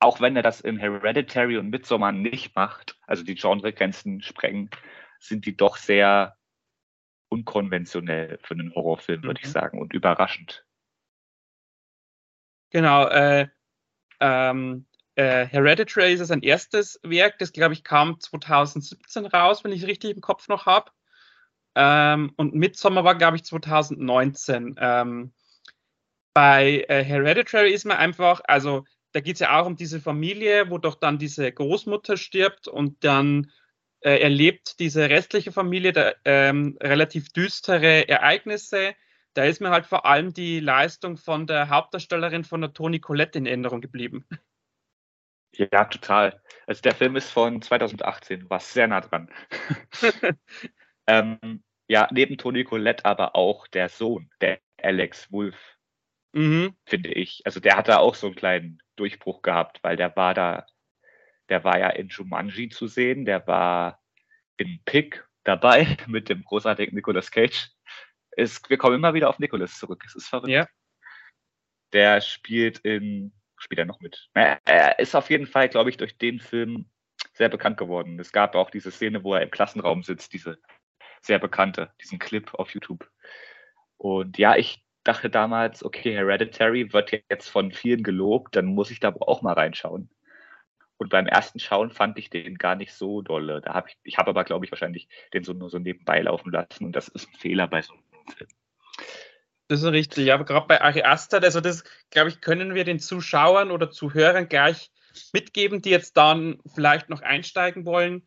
auch 0.04 0.20
wenn 0.20 0.36
er 0.36 0.42
das 0.42 0.60
in 0.60 0.76
Hereditary 0.76 1.56
und 1.56 1.70
Midsommar 1.70 2.12
nicht 2.12 2.54
macht, 2.54 2.98
also 3.06 3.24
die 3.24 3.34
Genregrenzen 3.34 4.22
sprengen, 4.22 4.70
sind 5.18 5.46
die 5.46 5.56
doch 5.56 5.76
sehr 5.76 6.36
unkonventionell 7.28 8.38
für 8.42 8.54
einen 8.54 8.74
Horrorfilm, 8.74 9.22
würde 9.22 9.40
mhm. 9.40 9.46
ich 9.46 9.50
sagen, 9.50 9.80
und 9.80 9.92
überraschend. 9.92 10.64
Genau, 12.70 13.06
äh, 13.06 13.48
ähm, 14.20 14.86
äh, 15.14 15.46
Hereditary 15.46 16.12
ist 16.12 16.26
sein 16.26 16.42
erstes 16.42 17.00
Werk, 17.02 17.38
das 17.38 17.52
glaube 17.52 17.74
ich 17.74 17.82
kam 17.82 18.20
2017 18.20 19.26
raus, 19.26 19.64
wenn 19.64 19.72
ich 19.72 19.82
es 19.82 19.88
richtig 19.88 20.14
im 20.14 20.20
Kopf 20.20 20.48
noch 20.48 20.66
habe. 20.66 20.90
Ähm, 21.76 22.32
und 22.36 22.54
Midsommar 22.54 23.04
war, 23.04 23.16
glaube 23.16 23.36
ich, 23.36 23.44
2019. 23.44 24.76
Ähm, 24.78 25.32
bei 26.34 26.84
äh, 26.88 27.02
Hereditary 27.02 27.72
ist 27.72 27.84
man 27.84 27.96
einfach, 27.96 28.40
also 28.44 28.84
da 29.14 29.20
geht 29.20 29.34
es 29.34 29.40
ja 29.40 29.60
auch 29.60 29.66
um 29.66 29.76
diese 29.76 30.00
Familie, 30.00 30.70
wo 30.70 30.78
doch 30.78 30.96
dann 30.96 31.18
diese 31.18 31.50
Großmutter 31.50 32.16
stirbt 32.16 32.66
und 32.66 33.04
dann 33.04 33.52
äh, 34.00 34.18
erlebt 34.18 34.80
diese 34.80 35.08
restliche 35.08 35.52
Familie 35.52 35.92
da, 35.92 36.12
ähm, 36.24 36.76
relativ 36.82 37.32
düstere 37.32 38.08
Ereignisse. 38.08 38.94
da 39.34 39.44
ist 39.44 39.60
mir 39.60 39.70
halt 39.70 39.86
vor 39.86 40.04
allem 40.04 40.32
die 40.32 40.58
Leistung 40.58 41.16
von 41.16 41.46
der 41.46 41.68
Hauptdarstellerin 41.68 42.42
von 42.44 42.60
der 42.60 42.72
Toni 42.72 42.98
Collette 42.98 43.38
in 43.38 43.46
Erinnerung 43.46 43.80
geblieben. 43.80 44.26
Ja, 45.52 45.84
total. 45.84 46.42
Also 46.66 46.82
der 46.82 46.96
Film 46.96 47.14
ist 47.14 47.30
von 47.30 47.62
2018, 47.62 48.50
war 48.50 48.58
sehr 48.58 48.88
nah 48.88 49.00
dran. 49.00 49.30
ähm, 51.06 51.62
ja, 51.86 52.08
neben 52.10 52.36
Toni 52.36 52.64
Collette 52.64 53.04
aber 53.04 53.36
auch 53.36 53.68
der 53.68 53.88
Sohn, 53.88 54.28
der 54.40 54.58
Alex 54.82 55.30
Wolf, 55.30 55.73
mhm. 56.34 56.76
finde 56.84 57.10
ich. 57.12 57.42
Also 57.44 57.60
der 57.60 57.76
hat 57.76 57.88
da 57.88 57.98
auch 57.98 58.14
so 58.14 58.26
einen 58.26 58.36
kleinen 58.36 58.82
Durchbruch 58.96 59.42
gehabt, 59.42 59.78
weil 59.82 59.96
der 59.96 60.14
war 60.16 60.34
da, 60.34 60.66
der 61.48 61.64
war 61.64 61.78
ja 61.78 61.90
in 61.90 62.08
Jumanji 62.08 62.68
zu 62.68 62.86
sehen, 62.86 63.24
der 63.24 63.46
war 63.46 64.02
in 64.56 64.80
Pick 64.84 65.26
dabei 65.44 65.96
mit 66.06 66.28
dem 66.28 66.44
großartigen 66.44 66.94
Nicolas 66.94 67.30
Cage. 67.30 67.70
Es, 68.32 68.60
wir 68.68 68.78
kommen 68.78 68.96
immer 68.96 69.14
wieder 69.14 69.28
auf 69.28 69.38
Nicolas 69.38 69.78
zurück. 69.78 70.02
Es 70.06 70.14
ist 70.14 70.28
verrückt. 70.28 70.50
Ja. 70.50 70.66
Der 71.92 72.20
spielt 72.20 72.78
in, 72.80 73.32
spielt 73.56 73.78
er 73.78 73.84
noch 73.84 74.00
mit? 74.00 74.28
Er 74.34 74.98
ist 74.98 75.14
auf 75.14 75.30
jeden 75.30 75.46
Fall, 75.46 75.68
glaube 75.68 75.90
ich, 75.90 75.96
durch 75.96 76.18
den 76.18 76.40
Film 76.40 76.90
sehr 77.32 77.48
bekannt 77.48 77.76
geworden. 77.76 78.18
Es 78.18 78.32
gab 78.32 78.56
auch 78.56 78.70
diese 78.70 78.90
Szene, 78.90 79.22
wo 79.22 79.34
er 79.34 79.42
im 79.42 79.50
Klassenraum 79.50 80.02
sitzt, 80.02 80.32
diese 80.32 80.58
sehr 81.20 81.38
bekannte, 81.38 81.92
diesen 82.00 82.18
Clip 82.18 82.52
auf 82.54 82.70
YouTube. 82.70 83.08
Und 83.96 84.38
ja, 84.38 84.56
ich 84.56 84.83
dachte 85.04 85.30
damals, 85.30 85.84
okay, 85.84 86.14
Hereditary 86.14 86.92
wird 86.92 87.12
jetzt 87.30 87.48
von 87.48 87.72
vielen 87.72 88.02
gelobt, 88.02 88.56
dann 88.56 88.66
muss 88.66 88.90
ich 88.90 89.00
da 89.00 89.14
auch 89.20 89.42
mal 89.42 89.52
reinschauen. 89.52 90.08
Und 90.96 91.10
beim 91.10 91.26
ersten 91.26 91.58
Schauen 91.58 91.90
fand 91.90 92.18
ich 92.18 92.30
den 92.30 92.56
gar 92.56 92.76
nicht 92.76 92.92
so 92.94 93.20
dolle. 93.20 93.60
Da 93.60 93.74
habe 93.74 93.88
ich, 93.88 93.96
ich 94.02 94.18
habe 94.18 94.30
aber, 94.30 94.44
glaube 94.44 94.64
ich, 94.64 94.72
wahrscheinlich 94.72 95.08
den 95.32 95.44
so 95.44 95.52
nur 95.52 95.68
so 95.68 95.78
nebenbei 95.78 96.20
laufen 96.22 96.50
lassen. 96.50 96.84
Und 96.84 96.96
das 96.96 97.08
ist 97.08 97.28
ein 97.28 97.34
Fehler 97.34 97.66
bei 97.66 97.82
so 97.82 97.92
einem 97.92 98.36
Film. 98.36 98.50
Das 99.68 99.82
ist 99.82 99.92
richtig, 99.92 100.32
aber 100.32 100.44
gerade 100.44 100.66
bei 100.66 100.80
Ari 100.80 101.02
Aster, 101.02 101.42
also 101.42 101.60
das, 101.60 101.84
glaube 102.10 102.28
ich, 102.28 102.40
können 102.40 102.74
wir 102.74 102.84
den 102.84 103.00
Zuschauern 103.00 103.70
oder 103.70 103.90
Zuhörern 103.90 104.48
gleich 104.48 104.90
mitgeben, 105.32 105.80
die 105.80 105.90
jetzt 105.90 106.16
dann 106.16 106.60
vielleicht 106.74 107.08
noch 107.08 107.22
einsteigen 107.22 107.84
wollen. 107.86 108.26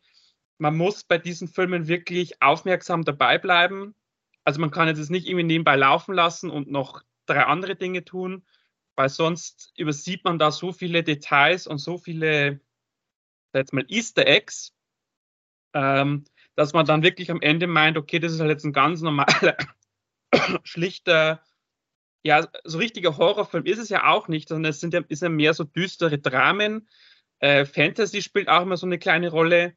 Man 0.58 0.76
muss 0.76 1.04
bei 1.04 1.18
diesen 1.18 1.48
Filmen 1.48 1.86
wirklich 1.86 2.42
aufmerksam 2.42 3.04
dabei 3.04 3.38
bleiben. 3.38 3.94
Also 4.48 4.62
man 4.62 4.70
kann 4.70 4.88
jetzt 4.88 5.10
nicht 5.10 5.26
irgendwie 5.26 5.44
nebenbei 5.44 5.76
laufen 5.76 6.14
lassen 6.14 6.48
und 6.48 6.70
noch 6.70 7.02
drei 7.26 7.44
andere 7.44 7.76
Dinge 7.76 8.02
tun, 8.02 8.46
weil 8.96 9.10
sonst 9.10 9.74
übersieht 9.76 10.24
man 10.24 10.38
da 10.38 10.50
so 10.50 10.72
viele 10.72 11.02
Details 11.02 11.66
und 11.66 11.76
so 11.76 11.98
viele, 11.98 12.58
jetzt 13.52 13.74
mal 13.74 13.84
Easter 13.88 14.26
Eggs, 14.26 14.72
ähm, 15.74 16.24
dass 16.54 16.72
man 16.72 16.86
dann 16.86 17.02
wirklich 17.02 17.30
am 17.30 17.42
Ende 17.42 17.66
meint, 17.66 17.98
okay, 17.98 18.20
das 18.20 18.32
ist 18.32 18.40
halt 18.40 18.48
jetzt 18.48 18.64
ein 18.64 18.72
ganz 18.72 19.02
normaler, 19.02 19.58
schlichter, 20.64 21.44
ja, 22.22 22.48
so 22.64 22.78
richtiger 22.78 23.18
Horrorfilm 23.18 23.66
ist 23.66 23.80
es 23.80 23.90
ja 23.90 24.06
auch 24.06 24.28
nicht, 24.28 24.48
sondern 24.48 24.70
es 24.70 24.80
sind 24.80 24.94
ja, 24.94 25.02
ist 25.08 25.20
ja 25.20 25.28
mehr 25.28 25.52
so 25.52 25.64
düstere 25.64 26.16
Dramen. 26.16 26.88
Äh, 27.40 27.66
Fantasy 27.66 28.22
spielt 28.22 28.48
auch 28.48 28.62
immer 28.62 28.78
so 28.78 28.86
eine 28.86 28.98
kleine 28.98 29.28
Rolle. 29.28 29.76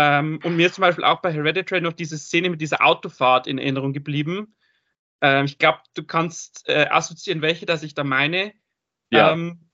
Ähm, 0.00 0.38
und 0.44 0.56
mir 0.56 0.68
ist 0.68 0.76
zum 0.76 0.82
Beispiel 0.82 1.02
auch 1.02 1.20
bei 1.20 1.32
Hereditary 1.32 1.80
noch 1.80 1.92
diese 1.92 2.18
Szene 2.18 2.50
mit 2.50 2.60
dieser 2.60 2.84
Autofahrt 2.86 3.48
in 3.48 3.58
Erinnerung 3.58 3.92
geblieben, 3.92 4.54
ähm, 5.20 5.46
ich 5.46 5.58
glaube, 5.58 5.80
du 5.94 6.04
kannst 6.04 6.68
äh, 6.68 6.86
assoziieren, 6.88 7.42
welche 7.42 7.66
das 7.66 7.82
ich 7.82 7.94
da 7.94 8.04
meine. 8.04 8.52
Ja. 9.10 9.32
Ähm, 9.32 9.68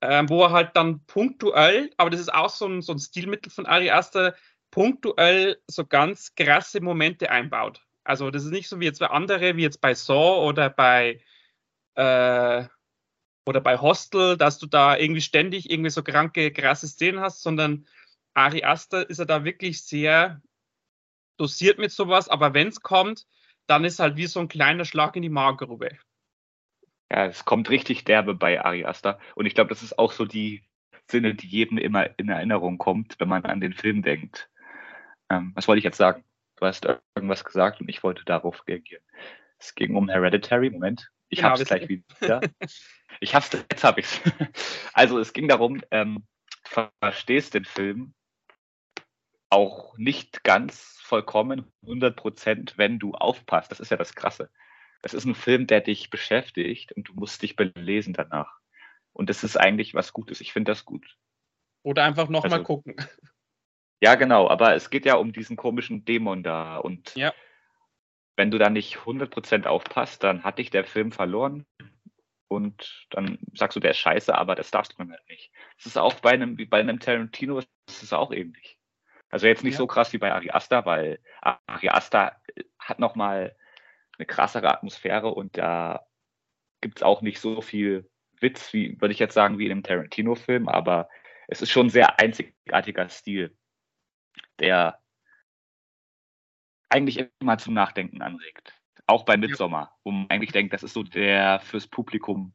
äh, 0.00 0.24
wo 0.26 0.42
er 0.42 0.50
halt 0.50 0.74
dann 0.74 1.04
punktuell, 1.06 1.92
aber 1.96 2.10
das 2.10 2.18
ist 2.18 2.34
auch 2.34 2.50
so 2.50 2.66
ein, 2.66 2.82
so 2.82 2.92
ein 2.92 2.98
Stilmittel 2.98 3.52
von 3.52 3.66
Ari 3.66 3.90
Aster, 3.92 4.34
punktuell 4.72 5.62
so 5.68 5.86
ganz 5.86 6.34
krasse 6.34 6.80
Momente 6.80 7.30
einbaut. 7.30 7.86
Also 8.02 8.32
das 8.32 8.44
ist 8.44 8.50
nicht 8.50 8.68
so 8.68 8.80
wie 8.80 8.86
jetzt 8.86 8.98
bei 8.98 9.06
andere, 9.06 9.56
wie 9.56 9.62
jetzt 9.62 9.80
bei 9.80 9.94
Saw 9.94 10.44
oder 10.44 10.70
bei 10.70 11.22
äh, 11.94 12.64
oder 13.44 13.60
bei 13.60 13.78
Hostel, 13.78 14.36
dass 14.36 14.58
du 14.58 14.66
da 14.66 14.96
irgendwie 14.96 15.20
ständig 15.20 15.70
irgendwie 15.70 15.90
so 15.90 16.02
kranke, 16.02 16.52
krasse 16.52 16.88
Szenen 16.88 17.20
hast, 17.20 17.42
sondern 17.42 17.86
Ari 18.34 18.64
Aster 18.64 19.08
ist 19.08 19.18
er 19.18 19.26
da 19.26 19.44
wirklich 19.44 19.82
sehr 19.82 20.40
dosiert 21.36 21.78
mit 21.78 21.90
sowas, 21.90 22.28
aber 22.28 22.54
wenn 22.54 22.68
es 22.68 22.80
kommt, 22.80 23.26
dann 23.66 23.84
ist 23.84 23.98
halt 23.98 24.16
wie 24.16 24.26
so 24.26 24.40
ein 24.40 24.48
kleiner 24.48 24.84
Schlag 24.84 25.16
in 25.16 25.22
die 25.22 25.28
Magengrube. 25.28 25.90
Ja, 27.10 27.26
es 27.26 27.44
kommt 27.44 27.68
richtig 27.70 28.04
derbe 28.04 28.34
bei 28.34 28.64
Ari 28.64 28.84
Aster. 28.84 29.18
Und 29.34 29.46
ich 29.46 29.54
glaube, 29.54 29.68
das 29.68 29.82
ist 29.82 29.98
auch 29.98 30.12
so 30.12 30.24
die 30.24 30.62
Sinne, 31.10 31.34
die 31.34 31.46
jedem 31.46 31.78
immer 31.78 32.18
in 32.18 32.28
Erinnerung 32.28 32.78
kommt, 32.78 33.16
wenn 33.18 33.28
man 33.28 33.44
an 33.44 33.60
den 33.60 33.74
Film 33.74 34.02
denkt. 34.02 34.48
Ähm, 35.28 35.52
was 35.54 35.68
wollte 35.68 35.78
ich 35.78 35.84
jetzt 35.84 35.98
sagen? 35.98 36.24
Du 36.56 36.66
hast 36.66 36.86
irgendwas 37.14 37.44
gesagt 37.44 37.80
und 37.80 37.88
ich 37.88 38.02
wollte 38.02 38.24
darauf 38.24 38.66
reagieren. 38.66 39.02
Es 39.58 39.74
ging 39.74 39.94
um 39.94 40.08
Hereditary. 40.08 40.70
Moment, 40.70 41.10
ich 41.28 41.38
genau, 41.38 41.50
hab's 41.50 41.64
gleich 41.64 41.88
wieder. 41.88 42.40
ich 43.20 43.34
hab's, 43.34 43.52
jetzt 43.52 43.84
hab 43.84 43.98
ich's. 43.98 44.20
Also 44.94 45.18
es 45.18 45.32
ging 45.32 45.48
darum, 45.48 45.82
ähm, 45.90 46.26
verstehst 47.00 47.54
den 47.54 47.64
Film 47.64 48.14
auch 49.52 49.96
nicht 49.98 50.44
ganz 50.44 50.98
vollkommen 51.02 51.70
100 51.82 52.16
Prozent, 52.16 52.74
wenn 52.78 52.98
du 52.98 53.12
aufpasst. 53.12 53.70
Das 53.70 53.80
ist 53.80 53.90
ja 53.90 53.96
das 53.96 54.14
Krasse. 54.14 54.50
Das 55.02 55.14
ist 55.14 55.26
ein 55.26 55.34
Film, 55.34 55.66
der 55.66 55.80
dich 55.80 56.10
beschäftigt 56.10 56.92
und 56.92 57.08
du 57.08 57.14
musst 57.14 57.42
dich 57.42 57.54
belesen 57.54 58.14
danach. 58.14 58.58
Und 59.12 59.28
das 59.28 59.44
ist 59.44 59.58
eigentlich 59.58 59.94
was 59.94 60.12
Gutes. 60.12 60.40
Ich 60.40 60.52
finde 60.52 60.72
das 60.72 60.84
gut. 60.84 61.18
Oder 61.82 62.04
einfach 62.04 62.28
nochmal 62.28 62.52
also, 62.52 62.64
gucken. 62.64 62.96
Ja, 64.00 64.14
genau. 64.14 64.48
Aber 64.48 64.74
es 64.74 64.90
geht 64.90 65.04
ja 65.04 65.14
um 65.14 65.32
diesen 65.32 65.56
komischen 65.56 66.04
Dämon 66.04 66.42
da. 66.42 66.78
Und 66.78 67.14
ja. 67.14 67.34
wenn 68.36 68.50
du 68.50 68.58
da 68.58 68.70
nicht 68.70 68.96
100% 68.96 69.66
aufpasst, 69.66 70.24
dann 70.24 70.44
hat 70.44 70.58
dich 70.58 70.70
der 70.70 70.84
Film 70.84 71.12
verloren. 71.12 71.66
Und 72.48 73.06
dann 73.10 73.38
sagst 73.54 73.76
du, 73.76 73.80
der 73.80 73.92
ist 73.92 73.98
scheiße, 73.98 74.34
aber 74.34 74.54
das 74.54 74.70
darfst 74.70 74.94
du 74.94 74.98
halt 74.98 75.28
nicht. 75.28 75.52
Das 75.76 75.86
ist 75.86 75.98
auch 75.98 76.14
bei 76.14 76.30
einem, 76.30 76.56
bei 76.68 76.80
einem 76.80 77.00
Tarantino, 77.00 77.60
das 77.86 78.02
ist 78.02 78.12
auch 78.12 78.32
ähnlich. 78.32 78.78
Also 79.32 79.46
jetzt 79.46 79.64
nicht 79.64 79.74
ja. 79.74 79.78
so 79.78 79.86
krass 79.86 80.12
wie 80.12 80.18
bei 80.18 80.30
Ari 80.30 80.50
Aster, 80.50 80.84
weil 80.84 81.18
Ari 81.40 81.88
Aster 81.88 82.36
hat 82.78 82.98
nochmal 82.98 83.56
eine 84.18 84.26
krassere 84.26 84.70
Atmosphäre 84.70 85.28
und 85.28 85.56
da 85.56 86.06
gibt 86.82 86.98
es 86.98 87.02
auch 87.02 87.22
nicht 87.22 87.40
so 87.40 87.62
viel 87.62 88.10
Witz, 88.40 88.74
wie 88.74 89.00
würde 89.00 89.12
ich 89.12 89.18
jetzt 89.18 89.32
sagen, 89.32 89.58
wie 89.58 89.64
in 89.64 89.72
einem 89.72 89.82
Tarantino-Film, 89.82 90.68
aber 90.68 91.08
es 91.48 91.62
ist 91.62 91.70
schon 91.70 91.86
ein 91.86 91.90
sehr 91.90 92.20
einzigartiger 92.20 93.08
Stil, 93.08 93.56
der 94.58 95.00
eigentlich 96.90 97.26
immer 97.40 97.56
zum 97.56 97.72
Nachdenken 97.72 98.20
anregt. 98.20 98.74
Auch 99.06 99.24
bei 99.24 99.38
Midsommar, 99.38 99.96
wo 100.04 100.10
man 100.10 100.28
eigentlich 100.28 100.52
denkt, 100.52 100.74
das 100.74 100.82
ist 100.82 100.92
so 100.92 101.02
der 101.02 101.60
fürs 101.60 101.86
Publikum, 101.86 102.54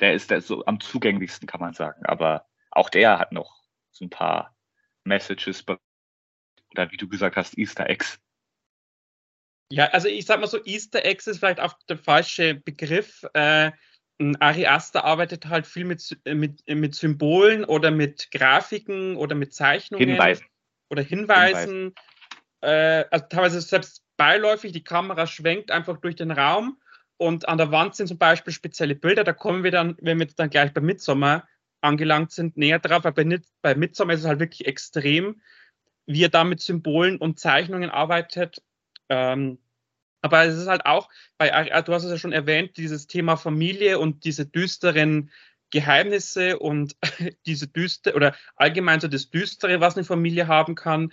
der 0.00 0.14
ist 0.14 0.30
der 0.30 0.40
so 0.40 0.64
am 0.64 0.80
zugänglichsten, 0.80 1.46
kann 1.46 1.60
man 1.60 1.74
sagen. 1.74 2.06
Aber 2.06 2.46
auch 2.70 2.88
der 2.88 3.18
hat 3.18 3.32
noch 3.32 3.62
so 3.90 4.06
ein 4.06 4.10
paar 4.10 4.57
Messages 5.08 5.64
oder 6.70 6.90
wie 6.90 6.96
du 6.96 7.08
gesagt 7.08 7.36
hast, 7.36 7.56
Easter 7.58 7.88
Eggs. 7.88 8.20
Ja, 9.70 9.86
also 9.86 10.08
ich 10.08 10.24
sag 10.24 10.40
mal 10.40 10.46
so, 10.46 10.64
Easter 10.64 11.04
Eggs 11.04 11.26
ist 11.26 11.38
vielleicht 11.38 11.60
auch 11.60 11.74
der 11.88 11.98
falsche 11.98 12.54
Begriff. 12.54 13.24
Äh, 13.34 13.72
Ari 14.40 14.66
Aster 14.66 15.04
arbeitet 15.04 15.46
halt 15.46 15.66
viel 15.66 15.84
mit, 15.84 16.18
mit, 16.24 16.66
mit 16.66 16.94
Symbolen 16.94 17.64
oder 17.64 17.90
mit 17.90 18.30
Grafiken 18.30 19.16
oder 19.16 19.34
mit 19.34 19.54
Zeichnungen. 19.54 20.08
Hinweisen. 20.08 20.46
Oder 20.90 21.02
Hinweisen. 21.02 21.58
Hinweisen. 21.58 21.94
Äh, 22.60 23.04
also 23.10 23.26
teilweise 23.28 23.60
selbst 23.60 24.02
beiläufig, 24.16 24.72
die 24.72 24.82
Kamera 24.82 25.26
schwenkt 25.26 25.70
einfach 25.70 25.98
durch 25.98 26.16
den 26.16 26.30
Raum 26.30 26.80
und 27.18 27.48
an 27.48 27.58
der 27.58 27.70
Wand 27.70 27.94
sind 27.94 28.06
zum 28.06 28.18
Beispiel 28.18 28.52
spezielle 28.52 28.94
Bilder. 28.94 29.24
Da 29.24 29.32
kommen 29.32 29.64
wir 29.64 29.70
dann, 29.70 29.96
wenn 30.00 30.18
wir 30.18 30.26
jetzt 30.26 30.38
dann 30.38 30.50
gleich 30.50 30.72
bei 30.72 30.80
Midsommar 30.80 31.46
angelangt 31.80 32.32
sind, 32.32 32.56
näher 32.56 32.78
drauf. 32.78 33.04
Aber 33.04 33.12
bei, 33.12 33.40
bei 33.62 33.74
Midsommar 33.74 34.14
ist 34.14 34.22
es 34.22 34.26
halt 34.26 34.40
wirklich 34.40 34.66
extrem, 34.66 35.40
wie 36.06 36.24
er 36.24 36.28
da 36.28 36.44
mit 36.44 36.60
Symbolen 36.60 37.18
und 37.18 37.38
Zeichnungen 37.38 37.90
arbeitet. 37.90 38.62
Ähm, 39.08 39.58
aber 40.20 40.44
es 40.44 40.56
ist 40.56 40.66
halt 40.68 40.84
auch, 40.86 41.08
bei, 41.36 41.50
du 41.82 41.94
hast 41.94 42.04
es 42.04 42.10
ja 42.10 42.18
schon 42.18 42.32
erwähnt, 42.32 42.76
dieses 42.76 43.06
Thema 43.06 43.36
Familie 43.36 43.98
und 43.98 44.24
diese 44.24 44.46
düsteren 44.46 45.30
Geheimnisse 45.70 46.58
und 46.58 46.96
diese 47.46 47.68
düster 47.68 48.14
oder 48.14 48.34
allgemein 48.56 49.00
so 49.00 49.08
das 49.08 49.30
Düstere, 49.30 49.80
was 49.80 49.96
eine 49.96 50.04
Familie 50.04 50.46
haben 50.46 50.74
kann. 50.74 51.12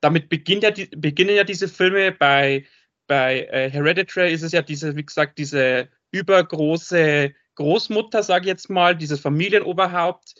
Damit 0.00 0.28
beginnt 0.28 0.62
ja 0.62 0.70
die, 0.70 0.86
beginnen 0.86 1.34
ja 1.34 1.44
diese 1.44 1.68
Filme. 1.68 2.12
Bei, 2.12 2.66
bei 3.06 3.46
äh, 3.46 3.70
Hereditary 3.70 4.32
ist 4.32 4.42
es 4.42 4.52
ja 4.52 4.62
diese, 4.62 4.96
wie 4.96 5.04
gesagt, 5.04 5.38
diese 5.38 5.88
übergroße 6.12 7.34
Großmutter, 7.56 8.22
sage 8.22 8.44
ich 8.44 8.48
jetzt 8.48 8.70
mal, 8.70 8.96
dieses 8.96 9.20
Familienoberhaupt, 9.20 10.34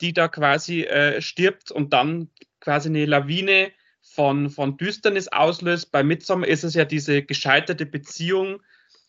die 0.00 0.12
da 0.12 0.28
quasi 0.28 0.82
äh, 0.82 1.20
stirbt 1.20 1.70
und 1.70 1.92
dann 1.92 2.30
quasi 2.60 2.88
eine 2.88 3.06
Lawine 3.06 3.72
von, 4.02 4.50
von 4.50 4.76
Düsternis 4.76 5.28
auslöst. 5.28 5.92
Bei 5.92 6.02
Midsommar 6.02 6.48
ist 6.48 6.64
es 6.64 6.74
ja 6.74 6.84
diese 6.84 7.22
gescheiterte 7.22 7.86
Beziehung 7.86 8.62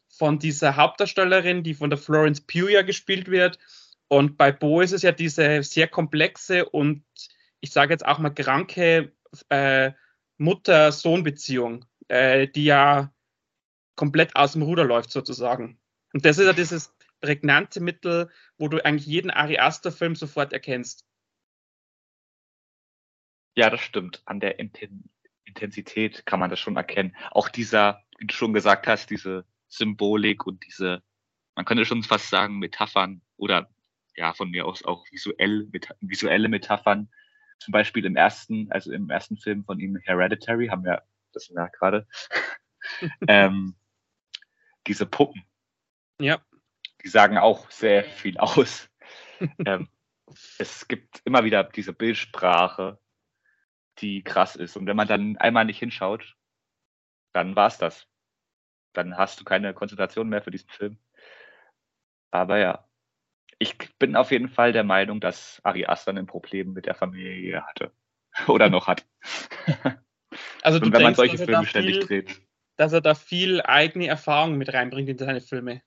von 0.10 0.40
dieser 0.40 0.76
Hauptdarstellerin, 0.76 1.64
die 1.64 1.74
von 1.74 1.90
der 1.90 2.00
Florence 2.00 2.42
Pugh 2.42 2.70
ja 2.70 2.82
gespielt 2.82 3.30
wird. 3.30 3.60
Und 4.08 4.38
bei 4.38 4.52
Bo 4.52 4.82
ist 4.82 4.92
es 4.92 5.02
ja 5.02 5.12
diese 5.12 5.64
sehr 5.64 5.88
komplexe 5.88 6.66
und 6.70 7.04
ich 7.60 7.72
sage 7.72 7.94
jetzt 7.94 8.06
auch 8.06 8.20
mal 8.20 8.30
kranke 8.30 9.12
äh, 9.50 9.92
Mutter-Sohn-Beziehung, 10.38 11.86
äh, 12.08 12.48
die 12.48 12.66
ja 12.66 13.12
komplett 13.96 14.36
aus 14.36 14.54
dem 14.54 14.62
Ruder 14.62 14.84
läuft 14.84 15.12
sozusagen. 15.12 15.80
Und 16.14 16.26
das 16.26 16.38
ist 16.38 16.46
ja 16.46 16.54
dieses 16.54 16.94
prägnante 17.26 17.82
Mittel, 17.82 18.30
wo 18.60 18.68
du 18.68 18.86
eigentlich 18.86 19.08
jeden 19.08 19.32
Ari 19.32 19.58
Aster-Film 19.58 20.16
sofort 20.16 20.54
erkennst. 20.54 21.04
Ja, 23.56 23.72
das 23.72 23.82
stimmt. 23.82 24.22
An 24.26 24.40
der 24.40 24.60
Intensität 24.60 26.26
kann 26.28 26.40
man 26.40 26.52
das 26.52 26.60
schon 26.60 26.76
erkennen. 26.76 27.16
Auch 27.32 27.50
dieser, 27.50 28.04
wie 28.20 28.28
du 28.28 28.36
schon 28.36 28.54
gesagt 28.54 28.86
hast, 28.86 29.10
diese 29.10 29.44
Symbolik 29.68 30.46
und 30.46 30.64
diese, 30.68 31.02
man 31.56 31.66
könnte 31.66 31.86
schon 31.86 32.04
fast 32.04 32.30
sagen, 32.30 32.60
Metaphern 32.60 33.22
oder 33.38 33.72
ja, 34.16 34.34
von 34.34 34.52
mir 34.52 34.68
aus 34.68 34.86
auch 34.86 35.04
visuell, 35.10 35.68
visuelle 36.02 36.48
Metaphern. 36.48 37.10
Zum 37.58 37.72
Beispiel 37.72 38.06
im 38.06 38.16
ersten, 38.16 38.72
also 38.72 38.92
im 38.92 39.10
ersten 39.10 39.38
Film 39.38 39.64
von 39.64 39.80
ihm, 39.80 39.98
Hereditary, 40.04 40.68
haben 40.68 40.84
wir 40.84 41.02
das 41.34 41.48
ja 41.48 41.66
gerade, 41.70 42.06
ähm, 43.28 43.76
diese 44.86 45.08
Puppen. 45.08 45.44
Ja. 46.20 46.40
Die 47.06 47.10
sagen 47.10 47.38
auch 47.38 47.70
sehr 47.70 48.04
viel 48.04 48.38
aus. 48.40 48.90
ähm, 49.66 49.88
es 50.58 50.88
gibt 50.88 51.22
immer 51.24 51.44
wieder 51.44 51.64
diese 51.64 51.94
Bildsprache, 51.94 53.00
die 54.00 54.24
krass 54.24 54.56
ist. 54.56 54.76
Und 54.76 54.88
wenn 54.88 54.98
man 54.98 55.08
dann 55.08 55.38
einmal 55.38 55.66
nicht 55.66 55.80
hinschaut, 55.80 56.36
dann 57.32 57.56
war's 57.56 57.78
das. 57.78 58.08
Dann 58.94 59.18
hast 59.18 59.40
du 59.40 59.44
keine 59.44 59.74
Konzentration 59.74 60.28
mehr 60.30 60.42
für 60.42 60.52
diesen 60.52 60.70
Film. 60.70 60.98
Aber 62.32 62.58
ja, 62.58 62.88
ich 63.60 63.78
bin 64.00 64.16
auf 64.16 64.32
jeden 64.32 64.50
Fall 64.50 64.74
der 64.74 64.84
Meinung, 64.84 65.20
dass 65.20 65.62
Ari 65.64 65.86
Aster 65.86 66.12
ein 66.12 66.26
Problem 66.26 66.74
mit 66.74 66.88
der 66.88 66.96
Familie 66.96 67.66
hatte. 67.68 67.92
Oder 68.48 68.70
noch 68.70 68.88
hat. 68.88 69.06
Also 70.64 70.80
du 70.80 70.88
Und 70.88 70.92
wenn 70.94 71.04
denkst, 71.04 71.18
man 71.18 71.28
solche 71.30 71.38
Filme 71.46 71.66
ständig 71.66 71.96
viel- 71.98 72.06
dreht. 72.08 72.42
dass 72.76 72.92
er 72.92 73.00
da 73.00 73.16
viel 73.16 73.62
eigene 73.62 74.08
Erfahrung 74.08 74.58
mit 74.58 74.74
reinbringt 74.74 75.08
in 75.08 75.18
seine 75.18 75.40
Filme. 75.40 75.82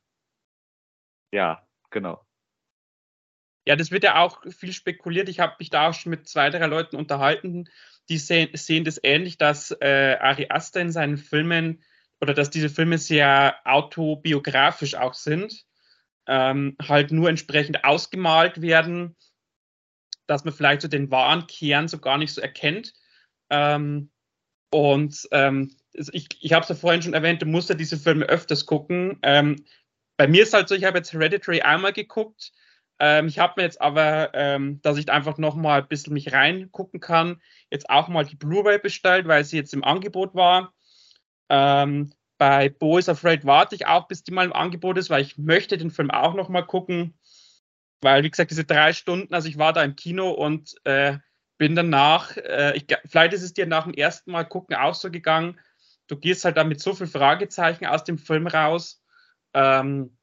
Ja, 1.32 1.66
genau. 1.90 2.26
Ja, 3.66 3.76
das 3.76 3.90
wird 3.90 4.04
ja 4.04 4.16
auch 4.22 4.40
viel 4.50 4.72
spekuliert. 4.72 5.28
Ich 5.28 5.40
habe 5.40 5.56
mich 5.58 5.68
da 5.70 5.88
auch 5.88 5.94
schon 5.94 6.10
mit 6.10 6.26
zwei, 6.28 6.48
drei 6.50 6.66
Leuten 6.66 6.96
unterhalten, 6.96 7.68
die 8.08 8.16
sehen, 8.18 8.48
sehen 8.54 8.84
das 8.84 8.98
ähnlich, 9.02 9.36
dass 9.36 9.70
äh, 9.80 10.16
Ari 10.20 10.46
Aster 10.48 10.80
in 10.80 10.90
seinen 10.90 11.18
Filmen 11.18 11.82
oder 12.20 12.32
dass 12.34 12.48
diese 12.50 12.70
Filme 12.70 12.96
sehr 12.98 13.56
autobiografisch 13.64 14.94
auch 14.94 15.12
sind, 15.14 15.66
ähm, 16.26 16.76
halt 16.82 17.12
nur 17.12 17.28
entsprechend 17.28 17.84
ausgemalt 17.84 18.62
werden, 18.62 19.16
dass 20.26 20.44
man 20.44 20.52
vielleicht 20.54 20.82
so 20.82 20.88
den 20.88 21.10
wahren 21.10 21.46
Kern 21.46 21.88
so 21.88 21.98
gar 21.98 22.18
nicht 22.18 22.32
so 22.32 22.40
erkennt. 22.40 22.92
Ähm, 23.50 24.10
und 24.70 25.28
ähm, 25.32 25.76
es- 25.94 26.12
ich, 26.12 26.28
ich 26.40 26.52
habe 26.52 26.64
es 26.64 26.68
ja 26.68 26.74
vorhin 26.74 27.02
schon 27.02 27.14
erwähnt, 27.14 27.42
du 27.42 27.46
musst 27.46 27.68
ja 27.70 27.74
diese 27.74 27.98
Filme 27.98 28.26
öfters 28.26 28.66
gucken. 28.66 29.18
Ähm, 29.22 29.64
bei 30.18 30.26
mir 30.26 30.42
ist 30.42 30.52
halt 30.52 30.68
so, 30.68 30.74
ich 30.74 30.84
habe 30.84 30.98
jetzt 30.98 31.12
Hereditary 31.12 31.62
einmal 31.62 31.94
geguckt. 31.94 32.52
Ähm, 32.98 33.28
ich 33.28 33.38
habe 33.38 33.54
mir 33.56 33.62
jetzt 33.62 33.80
aber, 33.80 34.32
ähm, 34.34 34.82
dass 34.82 34.98
ich 34.98 35.10
einfach 35.10 35.38
noch 35.38 35.54
mal 35.54 35.80
ein 35.80 35.88
bisschen 35.88 36.12
mich 36.12 36.32
reingucken 36.32 37.00
kann, 37.00 37.40
jetzt 37.70 37.88
auch 37.88 38.08
mal 38.08 38.24
die 38.26 38.36
Blu-ray 38.36 38.78
bestellt, 38.78 39.28
weil 39.28 39.44
sie 39.44 39.56
jetzt 39.56 39.72
im 39.72 39.84
Angebot 39.84 40.34
war. 40.34 40.74
Ähm, 41.48 42.12
bei 42.36 42.68
Bo 42.68 42.98
is 42.98 43.08
Afraid 43.08 43.46
warte 43.46 43.76
ich 43.76 43.86
auch, 43.86 44.08
bis 44.08 44.24
die 44.24 44.32
mal 44.32 44.44
im 44.44 44.52
Angebot 44.52 44.98
ist, 44.98 45.08
weil 45.08 45.22
ich 45.22 45.38
möchte 45.38 45.78
den 45.78 45.92
Film 45.92 46.10
auch 46.10 46.34
noch 46.34 46.48
mal 46.48 46.62
gucken. 46.62 47.16
Weil, 48.00 48.24
wie 48.24 48.30
gesagt, 48.30 48.50
diese 48.50 48.64
drei 48.64 48.92
Stunden, 48.92 49.32
also 49.32 49.48
ich 49.48 49.58
war 49.58 49.72
da 49.72 49.84
im 49.84 49.96
Kino 49.96 50.30
und 50.30 50.74
äh, 50.84 51.18
bin 51.58 51.76
danach, 51.76 52.36
äh, 52.36 52.76
ich, 52.76 52.86
vielleicht 53.06 53.34
ist 53.34 53.42
es 53.42 53.54
dir 53.54 53.66
nach 53.66 53.84
dem 53.84 53.94
ersten 53.94 54.32
Mal 54.32 54.44
gucken 54.44 54.76
auch 54.76 54.94
so 54.94 55.10
gegangen, 55.10 55.60
du 56.08 56.16
gehst 56.16 56.44
halt 56.44 56.56
da 56.56 56.64
mit 56.64 56.80
so 56.80 56.94
viel 56.94 57.06
Fragezeichen 57.06 57.86
aus 57.86 58.02
dem 58.04 58.18
Film 58.18 58.48
raus. 58.48 58.97
Ähm, 59.58 60.16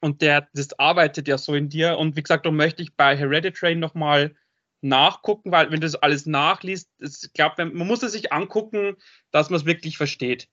und 0.00 0.22
der, 0.22 0.48
das 0.54 0.78
arbeitet 0.78 1.26
ja 1.26 1.36
so 1.36 1.54
in 1.54 1.68
dir. 1.68 1.98
Und 1.98 2.16
wie 2.16 2.22
gesagt, 2.22 2.46
darum 2.46 2.56
möchte 2.56 2.82
ich 2.82 2.94
bei 2.94 3.16
Hereditary 3.16 3.74
nochmal 3.74 4.36
nachgucken, 4.80 5.50
weil 5.50 5.70
wenn 5.70 5.80
du 5.80 5.86
das 5.86 5.96
alles 5.96 6.24
nachliest, 6.24 6.88
ich 7.00 7.32
glaube, 7.34 7.66
man 7.66 7.86
muss 7.86 8.02
es 8.02 8.12
sich 8.12 8.32
angucken, 8.32 8.96
dass 9.32 9.50
man 9.50 9.58
es 9.58 9.66
wirklich 9.66 9.98
versteht. 9.98 10.48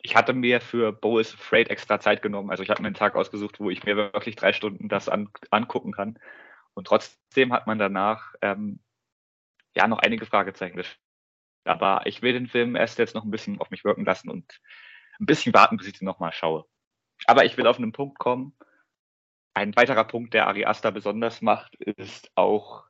Ich 0.00 0.16
hatte 0.16 0.32
mir 0.32 0.60
für 0.60 0.92
Bo 0.92 1.18
is 1.18 1.34
Afraid 1.34 1.68
extra 1.68 2.00
Zeit 2.00 2.22
genommen. 2.22 2.50
Also 2.50 2.62
ich 2.62 2.70
habe 2.70 2.80
mir 2.82 2.88
einen 2.88 2.94
Tag 2.94 3.14
ausgesucht, 3.14 3.60
wo 3.60 3.68
ich 3.68 3.84
mir 3.84 3.96
wirklich 3.96 4.34
drei 4.34 4.52
Stunden 4.52 4.88
das 4.88 5.08
an, 5.08 5.28
angucken 5.50 5.92
kann. 5.92 6.18
Und 6.74 6.86
trotzdem 6.86 7.52
hat 7.52 7.66
man 7.66 7.78
danach 7.78 8.34
ähm, 8.40 8.80
ja 9.76 9.86
noch 9.86 9.98
einige 9.98 10.24
Fragezeichen. 10.24 10.82
Aber 11.64 12.02
ich 12.06 12.22
will 12.22 12.32
den 12.32 12.46
Film 12.46 12.74
erst 12.74 12.98
jetzt 12.98 13.14
noch 13.14 13.24
ein 13.24 13.30
bisschen 13.30 13.60
auf 13.60 13.70
mich 13.70 13.84
wirken 13.84 14.04
lassen 14.04 14.30
und 14.30 14.60
ein 15.20 15.26
bisschen 15.26 15.54
warten, 15.54 15.76
bis 15.76 15.86
ich 15.86 15.98
den 15.98 16.06
nochmal 16.06 16.32
schaue. 16.32 16.66
Aber 17.26 17.44
ich 17.44 17.56
will 17.56 17.66
auf 17.66 17.78
einen 17.78 17.92
Punkt 17.92 18.18
kommen. 18.18 18.56
Ein 19.54 19.74
weiterer 19.76 20.04
Punkt, 20.04 20.34
der 20.34 20.46
Ari 20.46 20.64
Aster 20.64 20.92
besonders 20.92 21.42
macht, 21.42 21.74
ist 21.76 22.30
auch, 22.36 22.84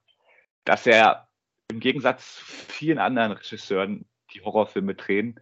dass 0.65 0.87
er 0.87 1.29
im 1.71 1.81
Gegensatz 1.81 2.37
zu 2.37 2.45
vielen 2.45 2.99
anderen 2.99 3.33
Regisseuren, 3.33 4.07
die 4.35 4.43
Horrorfilme 4.43 4.95
drehen, 4.95 5.41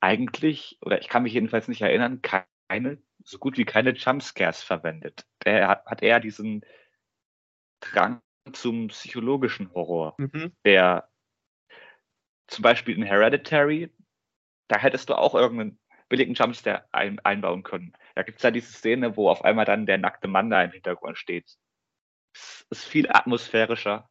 eigentlich, 0.00 0.78
oder 0.80 1.00
ich 1.00 1.08
kann 1.08 1.22
mich 1.22 1.34
jedenfalls 1.34 1.68
nicht 1.68 1.82
erinnern, 1.82 2.22
keine, 2.22 3.02
so 3.24 3.38
gut 3.38 3.58
wie 3.58 3.64
keine 3.64 3.90
Jumpscares 3.90 4.62
verwendet. 4.62 5.26
Der 5.44 5.68
hat, 5.68 5.86
hat 5.86 6.02
eher 6.02 6.20
diesen 6.20 6.64
Drang 7.80 8.22
zum 8.52 8.88
psychologischen 8.88 9.72
Horror, 9.72 10.14
Mhm. 10.18 10.54
der 10.64 11.10
zum 12.46 12.62
Beispiel 12.62 12.94
in 12.94 13.02
Hereditary, 13.02 13.90
da 14.68 14.78
hättest 14.78 15.08
du 15.08 15.14
auch 15.14 15.34
irgendeinen 15.34 15.78
billigen 16.14 16.34
Jumpscare 16.34 16.84
ein, 16.92 17.18
einbauen 17.24 17.64
können. 17.64 17.92
Da 18.14 18.22
gibt's 18.22 18.44
ja 18.44 18.52
diese 18.52 18.72
Szene, 18.72 19.16
wo 19.16 19.28
auf 19.28 19.44
einmal 19.44 19.64
dann 19.64 19.84
der 19.84 19.98
nackte 19.98 20.28
Mann 20.28 20.48
da 20.48 20.62
im 20.62 20.70
Hintergrund 20.70 21.18
steht. 21.18 21.56
Es 22.32 22.64
ist 22.70 22.84
viel 22.84 23.08
atmosphärischer, 23.10 24.08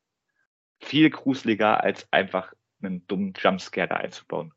viel 0.81 1.09
gruseliger, 1.09 1.81
als 1.81 2.11
einfach 2.11 2.51
einen 2.81 3.07
dummen 3.07 3.33
Jumpscare 3.37 3.87
da 3.87 3.95
einzubauen. 3.95 4.53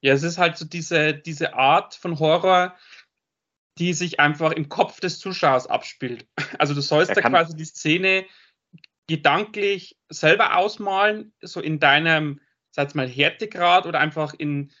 Ja, 0.00 0.14
es 0.14 0.24
ist 0.24 0.38
halt 0.38 0.56
so 0.56 0.64
diese, 0.64 1.14
diese 1.14 1.54
Art 1.54 1.94
von 1.94 2.18
Horror, 2.18 2.76
die 3.78 3.92
sich 3.92 4.18
einfach 4.18 4.50
im 4.50 4.68
Kopf 4.68 4.98
des 4.98 5.20
Zuschauers 5.20 5.68
abspielt. 5.68 6.26
Also 6.58 6.74
du 6.74 6.80
sollst 6.80 7.16
da 7.16 7.20
quasi 7.20 7.56
die 7.56 7.66
Szene 7.66 8.26
gedanklich 9.06 9.96
selber 10.08 10.56
ausmalen, 10.56 11.32
so 11.40 11.60
in 11.60 11.78
deinem, 11.78 12.40
sag 12.72 12.96
mal, 12.96 13.06
Härtegrad 13.06 13.86
oder 13.86 14.00
einfach 14.00 14.34
in, 14.34 14.72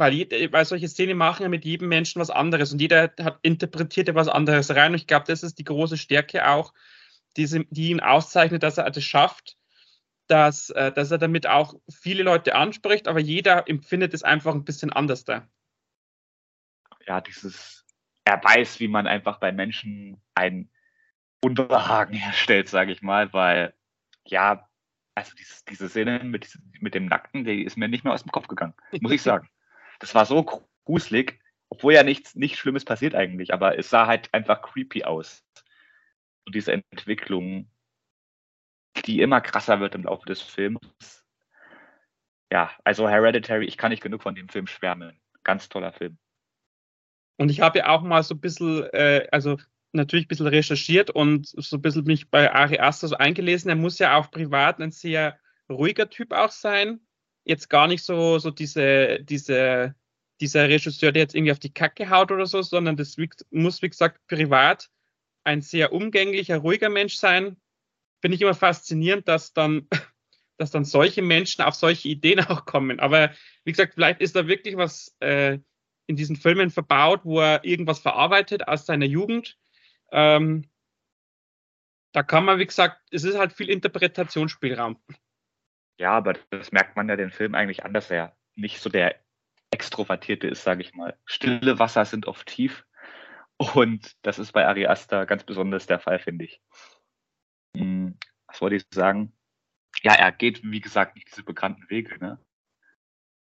weil, 0.00 0.12
jede, 0.12 0.52
weil 0.52 0.64
solche 0.64 0.88
Szenen 0.88 1.16
machen 1.16 1.44
ja 1.44 1.48
mit 1.48 1.64
jedem 1.64 1.88
Menschen 1.88 2.20
was 2.20 2.30
anderes 2.30 2.72
und 2.72 2.80
jeder 2.80 3.12
hat 3.20 3.38
interpretiert 3.42 4.08
ja 4.08 4.14
was 4.14 4.28
anderes 4.28 4.74
rein. 4.74 4.92
Und 4.92 4.98
ich 4.98 5.06
glaube, 5.06 5.26
das 5.26 5.42
ist 5.42 5.58
die 5.58 5.64
große 5.64 5.96
Stärke 5.96 6.48
auch, 6.48 6.72
diese, 7.36 7.64
die 7.70 7.90
ihn 7.90 8.00
auszeichnet, 8.00 8.62
dass 8.62 8.78
er 8.78 8.90
das 8.90 9.04
schafft, 9.04 9.56
dass, 10.26 10.70
äh, 10.70 10.90
dass 10.92 11.10
er 11.10 11.18
damit 11.18 11.46
auch 11.46 11.74
viele 11.88 12.24
Leute 12.24 12.56
anspricht, 12.56 13.06
aber 13.06 13.20
jeder 13.20 13.68
empfindet 13.68 14.14
es 14.14 14.24
einfach 14.24 14.54
ein 14.54 14.64
bisschen 14.64 14.92
anders 14.92 15.24
da. 15.24 15.48
ja, 17.06 17.20
dieses, 17.20 17.84
er 18.24 18.42
weiß, 18.42 18.80
wie 18.80 18.88
man 18.88 19.06
einfach 19.06 19.38
bei 19.38 19.52
Menschen 19.52 20.20
ein 20.34 20.70
Unbehagen 21.42 22.14
herstellt, 22.14 22.68
sage 22.68 22.92
ich 22.92 23.02
mal, 23.02 23.32
weil, 23.32 23.74
ja, 24.26 24.68
also 25.14 25.34
dieses, 25.34 25.64
diese 25.64 25.88
Szene 25.88 26.22
mit, 26.22 26.58
mit 26.80 26.94
dem 26.94 27.06
Nackten, 27.06 27.44
die 27.44 27.62
ist 27.64 27.76
mir 27.76 27.88
nicht 27.88 28.04
mehr 28.04 28.12
aus 28.12 28.22
dem 28.22 28.32
Kopf 28.32 28.46
gegangen, 28.46 28.74
muss 29.00 29.12
ich 29.12 29.22
sagen. 29.22 29.48
Das 30.00 30.14
war 30.14 30.26
so 30.26 30.44
gruselig, 30.84 31.40
obwohl 31.68 31.94
ja 31.94 32.02
nichts, 32.02 32.34
nichts 32.34 32.58
Schlimmes 32.58 32.84
passiert 32.84 33.14
eigentlich, 33.14 33.54
aber 33.54 33.78
es 33.78 33.88
sah 33.88 34.06
halt 34.06 34.32
einfach 34.34 34.60
creepy 34.60 35.04
aus. 35.04 35.44
Und 36.44 36.54
diese 36.54 36.72
Entwicklung, 36.72 37.70
die 39.06 39.20
immer 39.20 39.40
krasser 39.40 39.78
wird 39.78 39.94
im 39.94 40.02
Laufe 40.04 40.26
des 40.26 40.42
Films. 40.42 41.24
Ja, 42.52 42.72
also 42.82 43.08
Hereditary, 43.08 43.66
ich 43.66 43.76
kann 43.76 43.90
nicht 43.90 44.02
genug 44.02 44.22
von 44.22 44.34
dem 44.34 44.48
Film 44.48 44.66
schwärmen. 44.66 45.20
Ganz 45.44 45.68
toller 45.68 45.92
Film. 45.92 46.18
Und 47.36 47.50
ich 47.50 47.60
habe 47.60 47.78
ja 47.78 47.88
auch 47.88 48.02
mal 48.02 48.22
so 48.22 48.34
ein 48.34 48.40
bisschen, 48.40 48.82
äh, 48.92 49.28
also 49.30 49.58
natürlich 49.92 50.26
ein 50.26 50.28
bisschen 50.28 50.46
recherchiert 50.46 51.10
und 51.10 51.46
so 51.46 51.76
ein 51.76 51.82
bisschen 51.82 52.04
mich 52.04 52.30
bei 52.30 52.52
Ari 52.52 52.78
Aster 52.78 53.08
so 53.08 53.16
eingelesen. 53.16 53.70
Er 53.70 53.76
muss 53.76 53.98
ja 53.98 54.16
auch 54.16 54.30
privat 54.30 54.80
ein 54.80 54.90
sehr 54.90 55.38
ruhiger 55.68 56.10
Typ 56.10 56.32
auch 56.32 56.50
sein. 56.50 57.00
Jetzt 57.44 57.70
gar 57.70 57.86
nicht 57.86 58.04
so, 58.04 58.38
so 58.38 58.50
diese, 58.50 59.20
diese, 59.22 59.94
dieser 60.40 60.68
Regisseur, 60.68 61.12
der 61.12 61.22
jetzt 61.22 61.34
irgendwie 61.34 61.52
auf 61.52 61.58
die 61.58 61.72
Kacke 61.72 62.10
haut 62.10 62.30
oder 62.32 62.46
so, 62.46 62.62
sondern 62.62 62.96
das 62.96 63.16
muss, 63.50 63.82
wie 63.82 63.88
gesagt, 63.88 64.20
privat 64.26 64.90
ein 65.44 65.62
sehr 65.62 65.92
umgänglicher, 65.92 66.58
ruhiger 66.58 66.88
Mensch 66.88 67.16
sein. 67.16 67.56
Finde 68.20 68.34
ich 68.34 68.42
immer 68.42 68.54
faszinierend, 68.54 69.28
dass 69.28 69.52
dann, 69.52 69.88
dass 70.58 70.70
dann 70.70 70.84
solche 70.84 71.22
Menschen 71.22 71.62
auf 71.62 71.74
solche 71.74 72.08
Ideen 72.08 72.40
auch 72.46 72.64
kommen. 72.64 73.00
Aber 73.00 73.32
wie 73.64 73.72
gesagt, 73.72 73.94
vielleicht 73.94 74.20
ist 74.20 74.36
da 74.36 74.46
wirklich 74.46 74.76
was 74.76 75.16
äh, 75.20 75.58
in 76.06 76.16
diesen 76.16 76.36
Filmen 76.36 76.70
verbaut, 76.70 77.20
wo 77.24 77.40
er 77.40 77.64
irgendwas 77.64 78.00
verarbeitet 78.00 78.66
aus 78.68 78.86
seiner 78.86 79.06
Jugend. 79.06 79.56
Ähm, 80.10 80.68
da 82.12 82.22
kann 82.22 82.44
man, 82.44 82.58
wie 82.58 82.66
gesagt, 82.66 83.00
es 83.12 83.22
ist 83.24 83.38
halt 83.38 83.52
viel 83.52 83.70
Interpretationsspielraum. 83.70 84.98
Ja, 86.00 86.12
aber 86.12 86.32
das 86.48 86.72
merkt 86.72 86.96
man 86.96 87.10
ja 87.10 87.16
den 87.16 87.30
Film 87.30 87.54
eigentlich 87.54 87.84
an, 87.84 87.92
dass 87.92 88.10
er 88.10 88.34
nicht 88.54 88.80
so 88.80 88.88
der 88.88 89.20
Extrovertierte 89.70 90.48
ist, 90.48 90.62
sage 90.62 90.80
ich 90.80 90.94
mal. 90.94 91.14
Stille 91.26 91.78
Wasser 91.78 92.06
sind 92.06 92.26
oft 92.26 92.46
tief. 92.46 92.86
Und 93.58 94.16
das 94.22 94.38
ist 94.38 94.52
bei 94.52 94.66
Ari 94.66 94.86
Aster 94.86 95.26
ganz 95.26 95.44
besonders 95.44 95.86
der 95.86 96.00
Fall, 96.00 96.18
finde 96.18 96.46
ich. 96.46 96.62
Hm, 97.76 98.18
was 98.46 98.62
wollte 98.62 98.76
ich 98.76 98.86
sagen? 98.94 99.36
Ja, 100.02 100.14
er 100.14 100.32
geht, 100.32 100.62
wie 100.64 100.80
gesagt, 100.80 101.16
nicht 101.16 101.28
diese 101.30 101.42
bekannten 101.42 101.90
Wege. 101.90 102.18
Ne? 102.18 102.42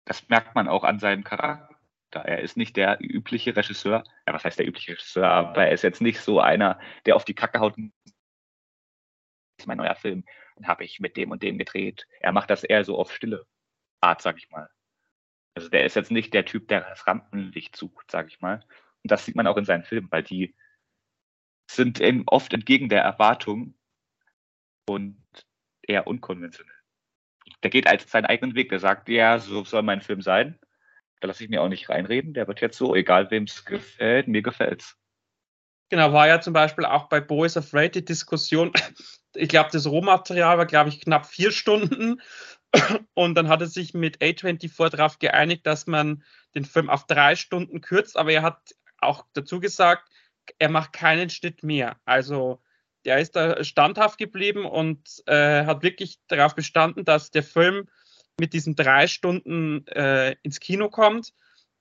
Das 0.03 0.27
merkt 0.27 0.53
man 0.53 0.67
auch 0.67 0.83
an 0.83 0.99
seinem 0.99 1.23
Charakter. 1.23 1.69
Er 2.11 2.41
ist 2.41 2.57
nicht 2.57 2.75
der 2.75 2.97
übliche 2.99 3.55
Regisseur. 3.55 4.03
Ja, 4.27 4.33
was 4.33 4.43
heißt 4.43 4.59
der 4.59 4.67
übliche 4.67 4.91
Regisseur? 4.91 5.29
Aber 5.29 5.67
er 5.67 5.71
ist 5.71 5.83
jetzt 5.83 6.01
nicht 6.01 6.19
so 6.19 6.41
einer, 6.41 6.77
der 7.05 7.15
auf 7.15 7.23
die 7.23 7.35
Kacke 7.35 7.61
haut. 7.61 7.77
Das 7.77 8.13
ist 9.59 9.67
mein 9.67 9.77
neuer 9.77 9.95
Film. 9.95 10.25
Habe 10.67 10.83
ich 10.83 10.99
mit 10.99 11.17
dem 11.17 11.31
und 11.31 11.43
dem 11.43 11.57
gedreht. 11.57 12.07
Er 12.19 12.31
macht 12.31 12.49
das 12.49 12.63
eher 12.63 12.83
so 12.83 12.97
auf 12.97 13.13
stille 13.13 13.45
Art, 14.01 14.21
sag 14.21 14.37
ich 14.37 14.49
mal. 14.49 14.69
Also 15.55 15.69
der 15.69 15.85
ist 15.85 15.95
jetzt 15.95 16.11
nicht 16.11 16.33
der 16.33 16.45
Typ, 16.45 16.67
der 16.67 16.81
das 16.81 17.05
Rampenlicht 17.05 17.75
sucht, 17.75 18.09
sag 18.09 18.27
ich 18.27 18.41
mal. 18.41 18.65
Und 19.03 19.11
das 19.11 19.25
sieht 19.25 19.35
man 19.35 19.47
auch 19.47 19.57
in 19.57 19.65
seinen 19.65 19.83
Filmen, 19.83 20.11
weil 20.11 20.23
die 20.23 20.55
sind 21.69 22.01
oft 22.27 22.53
entgegen 22.53 22.89
der 22.89 23.01
Erwartung 23.01 23.75
und 24.87 25.17
eher 25.81 26.07
unkonventionell. 26.07 26.75
Der 27.61 27.69
geht 27.69 27.87
als 27.87 28.09
seinen 28.09 28.25
eigenen 28.25 28.55
Weg. 28.55 28.69
Der 28.69 28.79
sagt, 28.79 29.09
ja, 29.09 29.39
so 29.39 29.63
soll 29.63 29.83
mein 29.83 30.01
Film 30.01 30.21
sein. 30.21 30.59
Da 31.19 31.27
lasse 31.27 31.43
ich 31.43 31.49
mir 31.49 31.61
auch 31.61 31.69
nicht 31.69 31.89
reinreden. 31.89 32.33
Der 32.33 32.47
wird 32.47 32.61
jetzt 32.61 32.77
so, 32.77 32.95
egal 32.95 33.31
wem 33.31 33.43
es 33.43 33.63
gefällt, 33.63 34.27
mir 34.27 34.41
gefällt's. 34.41 34.97
Genau, 35.89 36.11
war 36.11 36.27
ja 36.27 36.41
zum 36.41 36.53
Beispiel 36.53 36.85
auch 36.85 37.07
bei 37.07 37.21
Boys 37.21 37.55
Afraid 37.55 37.95
die 37.95 38.03
Diskussion. 38.03 38.73
Ich 39.35 39.49
glaube, 39.49 39.69
das 39.71 39.87
Rohmaterial 39.87 40.57
war, 40.57 40.65
glaube 40.65 40.89
ich, 40.89 41.01
knapp 41.01 41.25
vier 41.25 41.51
Stunden. 41.51 42.21
Und 43.13 43.35
dann 43.35 43.47
hat 43.47 43.61
er 43.61 43.67
sich 43.67 43.93
mit 43.93 44.21
A24 44.21 44.89
darauf 44.89 45.19
geeinigt, 45.19 45.65
dass 45.65 45.87
man 45.87 46.23
den 46.55 46.65
Film 46.65 46.89
auf 46.89 47.05
drei 47.07 47.35
Stunden 47.35 47.81
kürzt. 47.81 48.17
Aber 48.17 48.31
er 48.31 48.41
hat 48.41 48.59
auch 48.99 49.25
dazu 49.33 49.59
gesagt, 49.59 50.09
er 50.59 50.69
macht 50.69 50.93
keinen 50.93 51.29
Schnitt 51.29 51.63
mehr. 51.63 51.97
Also 52.05 52.61
der 53.05 53.19
ist 53.19 53.35
da 53.35 53.63
standhaft 53.63 54.17
geblieben 54.17 54.65
und 54.65 55.23
äh, 55.25 55.65
hat 55.65 55.83
wirklich 55.83 56.19
darauf 56.27 56.55
bestanden, 56.55 57.05
dass 57.05 57.31
der 57.31 57.43
Film 57.43 57.87
mit 58.39 58.53
diesen 58.53 58.75
drei 58.75 59.07
Stunden 59.07 59.85
äh, 59.87 60.35
ins 60.41 60.59
Kino 60.59 60.89
kommt. 60.89 61.33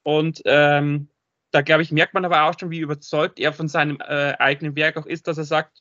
Und 0.03 0.43
ähm, 0.45 1.09
da, 1.53 1.63
glaube 1.63 1.83
ich, 1.83 1.93
merkt 1.93 2.15
man 2.15 2.25
aber 2.25 2.45
auch 2.45 2.59
schon, 2.59 2.71
wie 2.71 2.81
überzeugt 2.81 3.39
er 3.39 3.53
von 3.53 3.69
seinem 3.69 4.01
äh, 4.01 4.35
eigenen 4.39 4.75
Werk 4.75 4.97
auch 4.97 5.07
ist, 5.07 5.29
dass 5.29 5.39
er 5.39 5.45
sagt, 5.45 5.81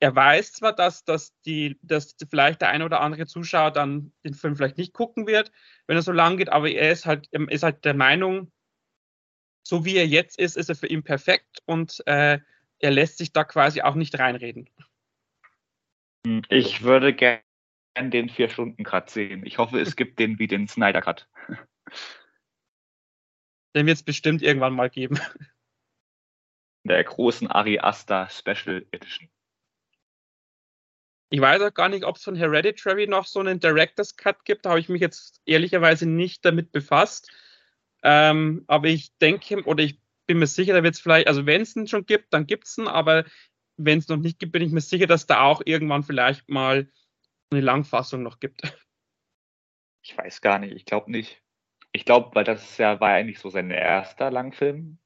er 0.00 0.14
weiß 0.14 0.52
zwar, 0.52 0.74
dass, 0.74 1.04
dass, 1.04 1.38
die, 1.42 1.78
dass 1.82 2.16
vielleicht 2.28 2.60
der 2.60 2.68
eine 2.68 2.84
oder 2.84 3.00
andere 3.00 3.26
Zuschauer 3.26 3.70
dann 3.70 4.12
den 4.24 4.34
Film 4.34 4.56
vielleicht 4.56 4.78
nicht 4.78 4.92
gucken 4.92 5.26
wird, 5.26 5.50
wenn 5.86 5.96
er 5.96 6.02
so 6.02 6.12
lang 6.12 6.36
geht, 6.36 6.50
aber 6.50 6.70
er 6.70 6.92
ist 6.92 7.06
halt, 7.06 7.28
er 7.30 7.50
ist 7.50 7.62
halt 7.62 7.84
der 7.84 7.94
Meinung, 7.94 8.52
so 9.66 9.84
wie 9.84 9.96
er 9.96 10.06
jetzt 10.06 10.38
ist, 10.38 10.56
ist 10.56 10.68
er 10.68 10.74
für 10.74 10.88
ihn 10.88 11.02
perfekt 11.02 11.62
und 11.64 12.02
äh, 12.06 12.38
er 12.80 12.90
lässt 12.90 13.18
sich 13.18 13.32
da 13.32 13.44
quasi 13.44 13.80
auch 13.80 13.94
nicht 13.94 14.18
reinreden. 14.18 14.68
Ich 16.48 16.82
würde 16.82 17.14
gerne 17.14 17.42
den 17.96 18.28
Vier-Stunden-Cut 18.28 19.10
sehen. 19.10 19.46
Ich 19.46 19.58
hoffe, 19.58 19.80
es 19.80 19.96
gibt 19.96 20.18
den 20.18 20.38
wie 20.38 20.46
den 20.46 20.68
Snyder-Cut. 20.68 21.28
Den 23.76 23.86
wird 23.86 23.96
es 23.96 24.04
bestimmt 24.04 24.40
irgendwann 24.40 24.72
mal 24.72 24.88
geben. 24.88 25.18
Der 26.84 27.02
großen 27.02 27.50
Ari 27.50 27.80
Aster 27.80 28.28
Special 28.30 28.86
Edition. 28.92 29.28
Ich 31.30 31.40
weiß 31.40 31.62
auch 31.62 31.74
gar 31.74 31.88
nicht, 31.88 32.04
ob 32.04 32.16
es 32.16 32.24
von 32.24 32.36
Hereditary 32.36 33.06
noch 33.06 33.26
so 33.26 33.40
einen 33.40 33.60
Director's 33.60 34.16
Cut 34.16 34.44
gibt. 34.44 34.64
Da 34.64 34.70
habe 34.70 34.80
ich 34.80 34.88
mich 34.88 35.00
jetzt 35.00 35.40
ehrlicherweise 35.46 36.06
nicht 36.06 36.44
damit 36.44 36.70
befasst. 36.70 37.30
Ähm, 38.02 38.64
aber 38.66 38.88
ich 38.88 39.16
denke, 39.18 39.64
oder 39.64 39.82
ich 39.82 40.00
bin 40.26 40.38
mir 40.38 40.46
sicher, 40.46 40.74
da 40.74 40.82
wird 40.82 40.94
es 40.94 41.00
vielleicht, 41.00 41.26
also 41.26 41.46
wenn 41.46 41.62
es 41.62 41.74
ihn 41.74 41.88
schon 41.88 42.06
gibt, 42.06 42.32
dann 42.32 42.46
gibt 42.46 42.66
es 42.66 42.78
ihn, 42.78 42.86
aber 42.86 43.24
wenn 43.76 43.98
es 43.98 44.08
noch 44.08 44.18
nicht 44.18 44.38
gibt, 44.38 44.52
bin 44.52 44.62
ich 44.62 44.72
mir 44.72 44.80
sicher, 44.80 45.06
dass 45.06 45.26
da 45.26 45.42
auch 45.42 45.62
irgendwann 45.64 46.02
vielleicht 46.02 46.48
mal 46.48 46.90
eine 47.50 47.60
Langfassung 47.60 48.22
noch 48.22 48.40
gibt. 48.40 48.62
Ich 50.02 50.16
weiß 50.18 50.42
gar 50.42 50.58
nicht, 50.58 50.74
ich 50.74 50.84
glaube 50.84 51.10
nicht. 51.10 51.42
Ich 51.92 52.04
glaube, 52.04 52.34
weil 52.34 52.44
das 52.44 52.76
ja 52.76 53.00
war 53.00 53.10
eigentlich 53.10 53.38
so 53.38 53.48
sein 53.48 53.70
erster 53.70 54.30
Langfilm. 54.30 54.98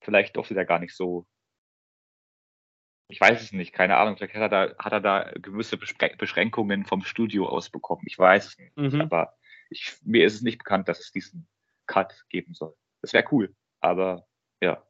Vielleicht 0.00 0.36
durfte 0.36 0.54
der 0.54 0.64
gar 0.64 0.80
nicht 0.80 0.96
so. 0.96 1.26
Ich 3.08 3.20
weiß 3.20 3.40
es 3.40 3.52
nicht, 3.52 3.72
keine 3.72 3.96
Ahnung. 3.96 4.16
Vielleicht 4.16 4.34
hat 4.34 4.52
er 4.52 4.68
da, 4.68 4.74
hat 4.78 4.92
er 4.92 5.00
da 5.00 5.30
gewisse 5.34 5.78
Beschränkungen 5.78 6.84
vom 6.84 7.02
Studio 7.02 7.48
aus 7.48 7.70
bekommen. 7.70 8.02
Ich 8.06 8.18
weiß 8.18 8.46
es 8.46 8.58
nicht. 8.58 8.76
Mhm. 8.76 9.00
Aber 9.00 9.34
ich, 9.70 9.96
mir 10.02 10.26
ist 10.26 10.34
es 10.34 10.42
nicht 10.42 10.58
bekannt, 10.58 10.88
dass 10.88 11.00
es 11.00 11.10
diesen 11.10 11.48
Cut 11.86 12.24
geben 12.28 12.54
soll. 12.54 12.74
Das 13.00 13.12
wäre 13.12 13.24
cool, 13.32 13.54
aber 13.80 14.26
ja. 14.60 14.84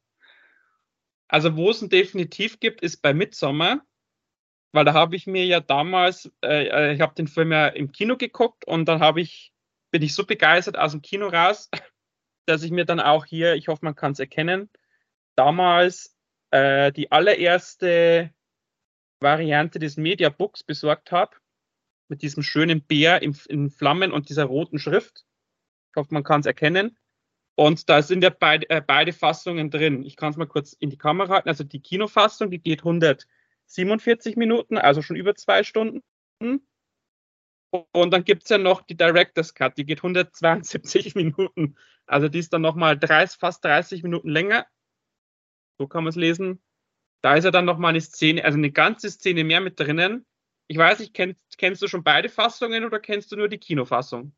Also 1.28 1.56
wo 1.56 1.70
es 1.70 1.82
ihn 1.82 1.90
definitiv 1.90 2.58
gibt, 2.58 2.80
ist 2.80 3.02
bei 3.02 3.14
Midsommer, 3.14 3.82
weil 4.72 4.84
da 4.84 4.94
habe 4.94 5.14
ich 5.14 5.26
mir 5.26 5.44
ja 5.44 5.60
damals, 5.60 6.30
äh, 6.42 6.68
äh 6.68 6.94
ich 6.94 7.00
habe 7.00 7.14
den 7.14 7.28
Film 7.28 7.52
ja 7.52 7.68
im 7.68 7.92
Kino 7.92 8.16
geguckt 8.16 8.64
und 8.66 8.86
dann 8.86 9.00
habe 9.00 9.20
ich, 9.20 9.52
bin 9.90 10.02
ich 10.02 10.14
so 10.14 10.24
begeistert 10.24 10.78
aus 10.78 10.92
dem 10.92 11.02
Kino 11.02 11.28
raus, 11.28 11.70
dass 12.46 12.62
ich 12.62 12.70
mir 12.70 12.84
dann 12.84 13.00
auch 13.00 13.26
hier, 13.26 13.54
ich 13.54 13.68
hoffe, 13.68 13.84
man 13.84 13.94
kann 13.94 14.12
es 14.12 14.20
erkennen, 14.20 14.70
damals 15.36 16.17
äh, 16.50 16.92
die 16.92 17.10
allererste 17.12 18.32
Variante 19.20 19.78
des 19.78 19.96
Mediabooks 19.96 20.62
besorgt 20.62 21.12
habe, 21.12 21.36
mit 22.08 22.22
diesem 22.22 22.42
schönen 22.42 22.82
Bär 22.82 23.22
in, 23.22 23.36
in 23.48 23.70
Flammen 23.70 24.12
und 24.12 24.28
dieser 24.28 24.44
roten 24.44 24.78
Schrift. 24.78 25.26
Ich 25.90 25.96
hoffe, 25.96 26.14
man 26.14 26.24
kann 26.24 26.40
es 26.40 26.46
erkennen. 26.46 26.96
Und 27.56 27.88
da 27.88 28.02
sind 28.02 28.22
ja 28.22 28.30
beide, 28.30 28.70
äh, 28.70 28.80
beide 28.80 29.12
Fassungen 29.12 29.70
drin. 29.70 30.04
Ich 30.04 30.16
kann 30.16 30.30
es 30.30 30.36
mal 30.36 30.46
kurz 30.46 30.74
in 30.74 30.90
die 30.90 30.98
Kamera 30.98 31.34
halten. 31.34 31.48
Also 31.48 31.64
die 31.64 31.80
Kinofassung, 31.80 32.50
die 32.50 32.60
geht 32.60 32.80
147 32.80 34.36
Minuten, 34.36 34.78
also 34.78 35.02
schon 35.02 35.16
über 35.16 35.34
zwei 35.34 35.64
Stunden. 35.64 36.02
Und 36.40 38.10
dann 38.12 38.24
gibt 38.24 38.44
es 38.44 38.48
ja 38.48 38.58
noch 38.58 38.82
die 38.82 38.96
Director's 38.96 39.54
Cut, 39.54 39.76
die 39.76 39.84
geht 39.84 39.98
172 39.98 41.14
Minuten. 41.16 41.76
Also 42.06 42.28
die 42.28 42.38
ist 42.38 42.52
dann 42.52 42.62
nochmal 42.62 42.98
fast 43.38 43.64
30 43.64 44.02
Minuten 44.02 44.28
länger. 44.28 44.66
So 45.78 45.86
kann 45.86 46.04
man 46.04 46.10
es 46.10 46.16
lesen. 46.16 46.60
Da 47.22 47.34
ist 47.34 47.44
ja 47.44 47.50
dann 47.50 47.64
nochmal 47.64 47.90
eine 47.90 48.00
Szene, 48.00 48.44
also 48.44 48.58
eine 48.58 48.70
ganze 48.70 49.10
Szene 49.10 49.44
mehr 49.44 49.60
mit 49.60 49.78
drinnen. 49.78 50.26
Ich 50.66 50.76
weiß 50.76 50.98
nicht, 50.98 51.14
kennst, 51.14 51.40
kennst 51.56 51.80
du 51.82 51.88
schon 51.88 52.04
beide 52.04 52.28
Fassungen 52.28 52.84
oder 52.84 53.00
kennst 53.00 53.32
du 53.32 53.36
nur 53.36 53.48
die 53.48 53.58
Kinofassung? 53.58 54.32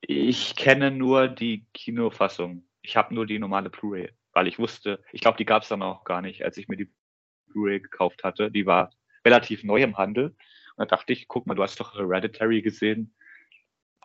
Ich 0.00 0.56
kenne 0.56 0.90
nur 0.90 1.28
die 1.28 1.66
Kinofassung. 1.74 2.66
Ich 2.82 2.96
habe 2.96 3.14
nur 3.14 3.26
die 3.26 3.38
normale 3.38 3.68
Blu-ray, 3.68 4.12
weil 4.32 4.46
ich 4.46 4.58
wusste, 4.58 5.04
ich 5.12 5.20
glaube, 5.20 5.36
die 5.36 5.44
gab 5.44 5.64
es 5.64 5.68
dann 5.68 5.82
auch 5.82 6.04
gar 6.04 6.22
nicht, 6.22 6.44
als 6.44 6.56
ich 6.56 6.68
mir 6.68 6.76
die 6.76 6.90
Blu-ray 7.48 7.80
gekauft 7.80 8.24
hatte. 8.24 8.50
Die 8.50 8.64
war 8.64 8.90
relativ 9.24 9.64
neu 9.64 9.82
im 9.82 9.98
Handel. 9.98 10.36
Und 10.76 10.90
da 10.90 10.96
dachte 10.96 11.12
ich, 11.12 11.28
guck 11.28 11.46
mal, 11.46 11.54
du 11.54 11.62
hast 11.62 11.78
doch 11.80 11.94
Hereditary 11.94 12.62
gesehen. 12.62 13.14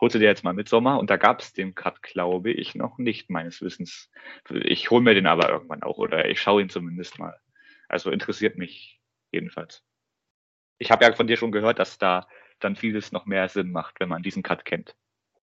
Holte 0.00 0.18
dir 0.18 0.26
jetzt 0.26 0.44
mal 0.44 0.54
mit 0.54 0.68
Sommer 0.68 0.98
und 0.98 1.08
da 1.10 1.16
gab 1.16 1.40
es 1.40 1.52
den 1.52 1.74
Cut, 1.74 2.02
glaube 2.02 2.50
ich, 2.50 2.74
noch 2.74 2.98
nicht, 2.98 3.30
meines 3.30 3.62
Wissens. 3.62 4.10
Ich 4.50 4.90
hole 4.90 5.02
mir 5.02 5.14
den 5.14 5.26
aber 5.26 5.48
irgendwann 5.48 5.82
auch 5.82 5.98
oder 5.98 6.28
ich 6.28 6.40
schaue 6.40 6.62
ihn 6.62 6.68
zumindest 6.68 7.18
mal. 7.18 7.38
Also 7.88 8.10
interessiert 8.10 8.58
mich 8.58 9.00
jedenfalls. 9.30 9.84
Ich 10.78 10.90
habe 10.90 11.04
ja 11.04 11.12
von 11.12 11.26
dir 11.26 11.36
schon 11.36 11.52
gehört, 11.52 11.78
dass 11.78 11.98
da 11.98 12.26
dann 12.58 12.76
vieles 12.76 13.12
noch 13.12 13.26
mehr 13.26 13.48
Sinn 13.48 13.70
macht, 13.70 14.00
wenn 14.00 14.08
man 14.08 14.22
diesen 14.22 14.42
Cut 14.42 14.64
kennt. 14.64 14.96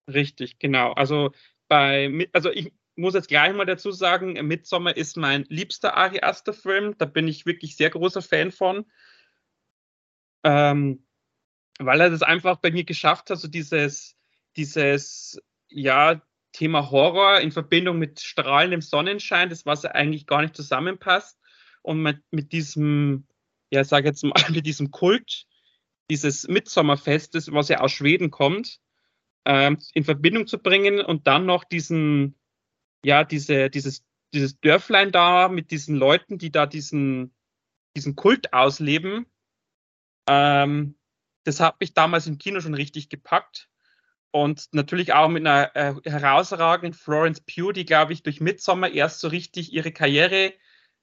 Richtig, 0.06 0.58
genau. 0.58 0.92
Also 0.92 1.32
bei, 1.68 2.28
also 2.32 2.50
ich 2.50 2.72
muss 2.96 3.14
jetzt 3.14 3.28
gleich 3.28 3.54
mal 3.54 3.64
dazu 3.64 3.90
sagen, 3.90 4.34
Midsommar 4.46 4.96
ist 4.96 5.16
mein 5.16 5.44
liebster 5.48 5.96
Ari 5.96 6.20
Aster 6.20 6.52
Film. 6.52 6.96
Da 6.98 7.06
bin 7.06 7.28
ich 7.28 7.46
wirklich 7.46 7.76
sehr 7.76 7.90
großer 7.90 8.22
Fan 8.22 8.50
von. 8.50 8.84
Ähm, 10.44 11.06
weil 11.78 12.00
er 12.00 12.10
das 12.10 12.22
einfach 12.22 12.56
bei 12.56 12.70
mir 12.70 12.84
geschafft 12.84 13.30
hat, 13.30 13.38
so 13.38 13.48
dieses, 13.48 14.16
dieses, 14.56 15.40
ja, 15.68 16.20
Thema 16.52 16.90
Horror 16.90 17.40
in 17.40 17.50
Verbindung 17.50 17.98
mit 17.98 18.20
strahlendem 18.20 18.82
Sonnenschein, 18.82 19.48
das 19.48 19.66
was 19.66 19.84
eigentlich 19.84 20.26
gar 20.26 20.42
nicht 20.42 20.54
zusammenpasst. 20.54 21.38
Und 21.82 22.02
mit, 22.02 22.22
mit 22.30 22.52
diesem, 22.52 23.26
ja, 23.70 23.82
sag 23.84 24.04
jetzt 24.04 24.22
mal, 24.22 24.34
mit 24.50 24.66
diesem 24.66 24.90
Kult 24.90 25.46
dieses 26.10 26.46
Mitsommerfestes, 26.46 27.52
was 27.52 27.68
ja 27.68 27.80
aus 27.80 27.92
Schweden 27.92 28.30
kommt, 28.30 28.80
ähm, 29.46 29.78
in 29.94 30.04
Verbindung 30.04 30.46
zu 30.46 30.58
bringen 30.58 31.00
und 31.00 31.26
dann 31.26 31.46
noch 31.46 31.64
diesen, 31.64 32.38
ja, 33.04 33.24
diese, 33.24 33.70
dieses, 33.70 34.04
dieses 34.34 34.60
Dörflein 34.60 35.10
da 35.10 35.48
mit 35.48 35.70
diesen 35.70 35.96
Leuten, 35.96 36.38
die 36.38 36.52
da 36.52 36.66
diesen, 36.66 37.34
diesen 37.96 38.14
Kult 38.14 38.52
ausleben. 38.52 39.26
Ähm, 40.28 40.96
das 41.44 41.60
hat 41.60 41.80
mich 41.80 41.94
damals 41.94 42.26
im 42.26 42.38
Kino 42.38 42.60
schon 42.60 42.74
richtig 42.74 43.08
gepackt. 43.08 43.68
Und 44.32 44.68
natürlich 44.72 45.12
auch 45.12 45.28
mit 45.28 45.46
einer 45.46 45.76
äh, 45.76 45.94
herausragenden 46.04 46.94
Florence 46.94 47.42
Pugh, 47.42 47.72
die, 47.72 47.84
glaube 47.84 48.14
ich, 48.14 48.22
durch 48.22 48.40
Midsommar 48.40 48.90
erst 48.90 49.20
so 49.20 49.28
richtig 49.28 49.72
ihre 49.72 49.92
Karriere 49.92 50.54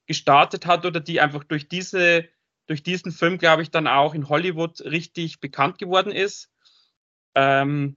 gestartet 0.06 0.66
hat 0.66 0.84
oder 0.84 0.98
die 0.98 1.20
einfach 1.20 1.44
durch 1.44 1.68
diese, 1.68 2.28
durch 2.66 2.82
diesen 2.82 3.12
Film, 3.12 3.38
glaube 3.38 3.62
ich, 3.62 3.70
dann 3.70 3.86
auch 3.86 4.14
in 4.14 4.28
Hollywood 4.28 4.80
richtig 4.80 5.38
bekannt 5.38 5.78
geworden 5.78 6.10
ist. 6.10 6.50
Ähm, 7.36 7.96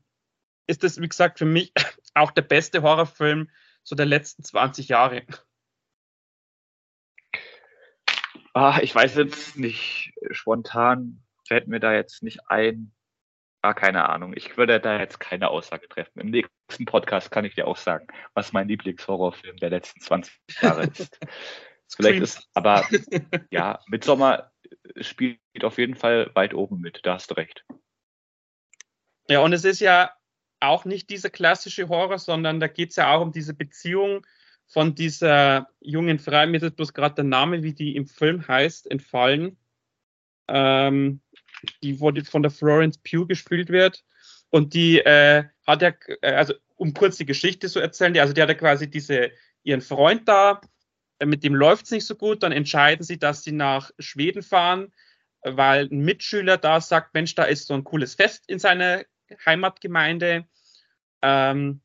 ist 0.67 0.83
das, 0.83 1.01
wie 1.01 1.09
gesagt, 1.09 1.39
für 1.39 1.45
mich 1.45 1.73
auch 2.13 2.29
der 2.29 2.43
beste 2.43 2.83
Horrorfilm 2.83 3.49
so 3.81 3.95
der 3.95 4.05
letzten 4.05 4.43
20 4.43 4.87
Jahre? 4.87 5.23
Ah, 8.53 8.77
ich 8.83 8.93
weiß 8.93 9.15
jetzt 9.15 9.57
nicht, 9.57 10.13
spontan 10.29 11.23
fällt 11.47 11.67
mir 11.67 11.79
da 11.79 11.91
jetzt 11.91 12.21
nicht 12.21 12.51
ein. 12.51 12.93
Ah, 13.63 13.73
keine 13.73 14.10
Ahnung. 14.10 14.34
Ich 14.36 14.58
würde 14.58 14.78
da 14.82 14.99
jetzt 14.99 15.21
keine 15.21 15.47
Aussage 15.49 15.88
treffen. 15.88 16.19
Im 16.19 16.32
nächsten 16.32 16.84
Podcast 16.86 17.32
kann 17.32 17.45
ich 17.45 17.56
dir 17.56 17.65
auch 17.65 17.78
sagen, 17.78 18.08
was 18.34 18.52
mein 18.52 18.67
Lieblingshorrorfilm 18.67 19.56
der 19.56 19.69
letzten 19.69 20.02
20 20.02 20.34
Jahre 20.62 20.84
ist. 20.93 21.17
Vielleicht 21.95 22.21
ist, 22.21 22.49
aber 22.54 22.86
ja, 23.52 23.80
Midsommar 23.88 24.52
spielt 24.99 25.39
auf 25.62 25.78
jeden 25.78 25.95
Fall 25.95 26.30
weit 26.34 26.54
oben 26.54 26.82
mit, 26.82 26.99
da 27.04 27.13
hast 27.13 27.32
du 27.32 27.36
recht. 27.36 27.63
Ja, 29.30 29.39
und 29.39 29.54
es 29.54 29.63
ist 29.63 29.80
ja 29.80 30.12
auch 30.60 30.84
nicht 30.84 31.10
dieser 31.10 31.30
klassische 31.30 31.88
Horror, 31.88 32.19
sondern 32.19 32.60
da 32.60 32.67
geht 32.67 32.89
es 32.89 32.97
ja 32.97 33.13
auch 33.13 33.21
um 33.21 33.32
diese 33.32 33.54
Beziehung 33.54 34.28
von 34.67 34.93
dieser 34.93 35.69
jungen 35.80 36.19
Frau. 36.19 36.45
Mir 36.47 36.62
ist 36.62 36.76
bloß 36.76 36.93
gerade 36.93 37.15
der 37.15 37.23
Name, 37.23 37.63
wie 37.63 37.73
die 37.73 37.95
im 37.95 38.08
Film 38.08 38.45
heißt, 38.45 38.91
entfallen. 38.91 39.58
Ähm, 40.49 41.21
die 41.82 41.99
wurde 41.99 42.23
von 42.26 42.43
der 42.43 42.52
Florence 42.52 42.97
Pugh 42.97 43.28
gespielt 43.28 43.69
wird. 43.69 44.04
Und 44.49 44.73
die 44.73 44.99
äh, 44.99 45.45
hat 45.65 45.82
ja, 45.82 45.93
äh, 46.21 46.34
also 46.34 46.54
um 46.76 46.93
kurz 46.93 47.17
die 47.17 47.26
Geschichte 47.26 47.67
zu 47.69 47.80
erzählen, 47.80 48.13
die, 48.13 48.21
also 48.21 48.34
die 48.34 48.41
hat 48.41 48.49
ja 48.49 48.56
quasi 48.56 48.89
diese, 48.89 49.32
ihren 49.63 49.82
Freund 49.82 50.28
da, 50.28 50.62
äh, 51.19 51.26
mit 51.26 51.43
dem 51.43 51.56
läuft 51.56 51.86
es 51.86 51.91
nicht 51.91 52.06
so 52.06 52.15
gut, 52.15 52.43
dann 52.43 52.52
entscheiden 52.52 53.04
sie, 53.04 53.17
dass 53.17 53.43
sie 53.43 53.52
nach 53.52 53.91
Schweden 53.99 54.43
fahren, 54.43 54.93
weil 55.41 55.88
ein 55.91 56.02
Mitschüler 56.02 56.58
da 56.58 56.82
sagt, 56.82 57.13
Mensch, 57.13 57.36
da 57.36 57.43
ist 57.43 57.67
so 57.67 57.73
ein 57.73 57.84
cooles 57.84 58.15
Fest 58.15 58.43
in 58.47 58.60
seiner 58.60 59.04
Heimatgemeinde. 59.45 60.45
Ähm, 61.21 61.82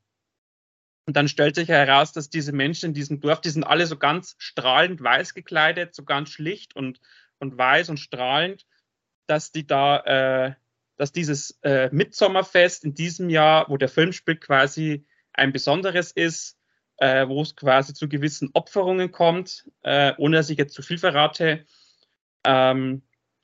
und 1.07 1.17
dann 1.17 1.29
stellt 1.29 1.55
sich 1.55 1.69
heraus, 1.69 2.13
dass 2.13 2.29
diese 2.29 2.53
Menschen 2.53 2.91
in 2.91 2.95
diesem 2.95 3.21
Dorf, 3.21 3.41
die 3.41 3.49
sind 3.49 3.65
alle 3.65 3.87
so 3.87 3.97
ganz 3.97 4.35
strahlend 4.37 5.03
weiß 5.03 5.33
gekleidet, 5.33 5.95
so 5.95 6.05
ganz 6.05 6.29
schlicht 6.29 6.77
und, 6.77 7.01
und 7.39 7.57
weiß 7.57 7.89
und 7.89 7.97
strahlend, 7.97 8.67
dass 9.29 9.53
die 9.53 9.67
da, 9.67 9.99
äh, 10.01 10.55
dass 10.97 11.13
dieses 11.13 11.59
äh, 11.63 11.89
Mitsommerfest 11.93 12.85
in 12.85 12.95
diesem 12.95 13.31
Jahr, 13.31 13.69
wo 13.69 13.77
der 13.77 13.89
Film 13.89 14.13
spielt, 14.13 14.41
quasi 14.41 15.07
ein 15.33 15.53
besonderes 15.53 16.11
ist, 16.13 16.59
äh, 16.97 17.29
wo 17.29 17.43
es 17.43 17.55
quasi 17.55 17.95
zu 17.95 18.09
gewissen 18.09 18.51
Opferungen 18.55 19.13
kommt, 19.13 19.69
äh, 19.83 20.13
ohne 20.19 20.37
dass 20.37 20.51
ich 20.51 20.59
jetzt 20.59 20.75
zu 20.75 20.83
viel 20.83 20.99
verrate. 20.99 21.65
Ähm, 22.45 23.03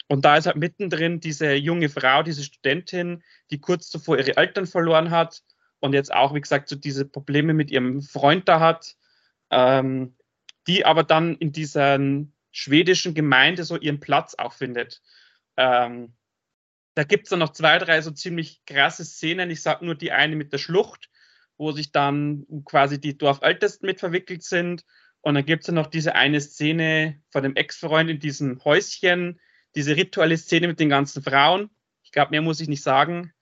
und 0.09 0.25
da 0.25 0.37
ist 0.37 0.47
halt 0.47 0.57
mittendrin 0.57 1.21
diese 1.21 1.55
junge 1.55 1.89
Frau, 1.89 2.23
diese 2.23 2.43
Studentin, 2.43 3.23
die 3.51 3.61
kurz 3.61 3.89
zuvor 3.89 4.19
ihre 4.19 4.37
Eltern 4.37 4.67
verloren 4.67 5.11
hat 5.11 5.43
und 5.81 5.93
jetzt 5.93 6.13
auch, 6.13 6.35
wie 6.35 6.41
gesagt, 6.41 6.69
so 6.69 6.77
diese 6.77 7.05
Probleme 7.05 7.55
mit 7.55 7.71
ihrem 7.71 8.03
Freund 8.03 8.49
da 8.49 8.61
hat, 8.61 8.97
ähm, 9.51 10.17
die 10.67 10.85
aber 10.85 11.05
dann 11.05 11.37
in 11.37 11.53
dieser 11.53 11.99
schwedischen 12.51 13.15
Gemeinde 13.15 13.65
so 13.65 13.77
ihren 13.77 14.01
Platz 14.01 14.35
auch 14.35 14.53
findet. 14.53 15.03
Ähm, 15.57 16.15
da 16.95 17.05
gibt 17.05 17.25
es 17.25 17.31
dann 17.31 17.41
noch 17.41 17.53
zwei, 17.53 17.79
drei 17.79 18.01
so 18.01 18.11
ziemlich 18.11 18.65
krasse 18.67 19.05
Szenen. 19.05 19.51
Ich 19.51 19.63
sage 19.63 19.85
nur 19.85 19.95
die 19.95 20.13
eine 20.13 20.37
mit 20.37 20.53
der 20.53 20.59
Schlucht, 20.59 21.11
wo 21.57 21.73
sich 21.73 21.93
dann 21.93 22.47
quasi 22.65 23.01
die 23.01 23.19
Dorfältesten 23.19 23.87
mit 23.87 24.01
verwickelt 24.01 24.43
sind. 24.43 24.85
Und 25.21 25.35
dann 25.35 25.45
gibt 25.45 25.63
es 25.63 25.69
ja 25.69 25.75
noch 25.75 25.87
diese 25.87 26.15
eine 26.15 26.41
Szene 26.41 27.21
von 27.31 27.43
dem 27.43 27.57
Ex-Freund 27.57 28.11
in 28.11 28.21
diesem 28.21 28.63
Häuschen, 28.65 29.41
diese 29.75 29.97
rituelle 29.97 30.37
Szene 30.37 30.69
mit 30.69 30.79
den 30.79 30.89
ganzen 30.89 31.23
Frauen. 31.23 31.71
Ich 32.03 32.13
glaube, 32.13 32.31
mehr 32.31 32.43
muss 32.43 32.61
ich 32.61 32.69
nicht 32.69 32.83
sagen. 32.83 33.33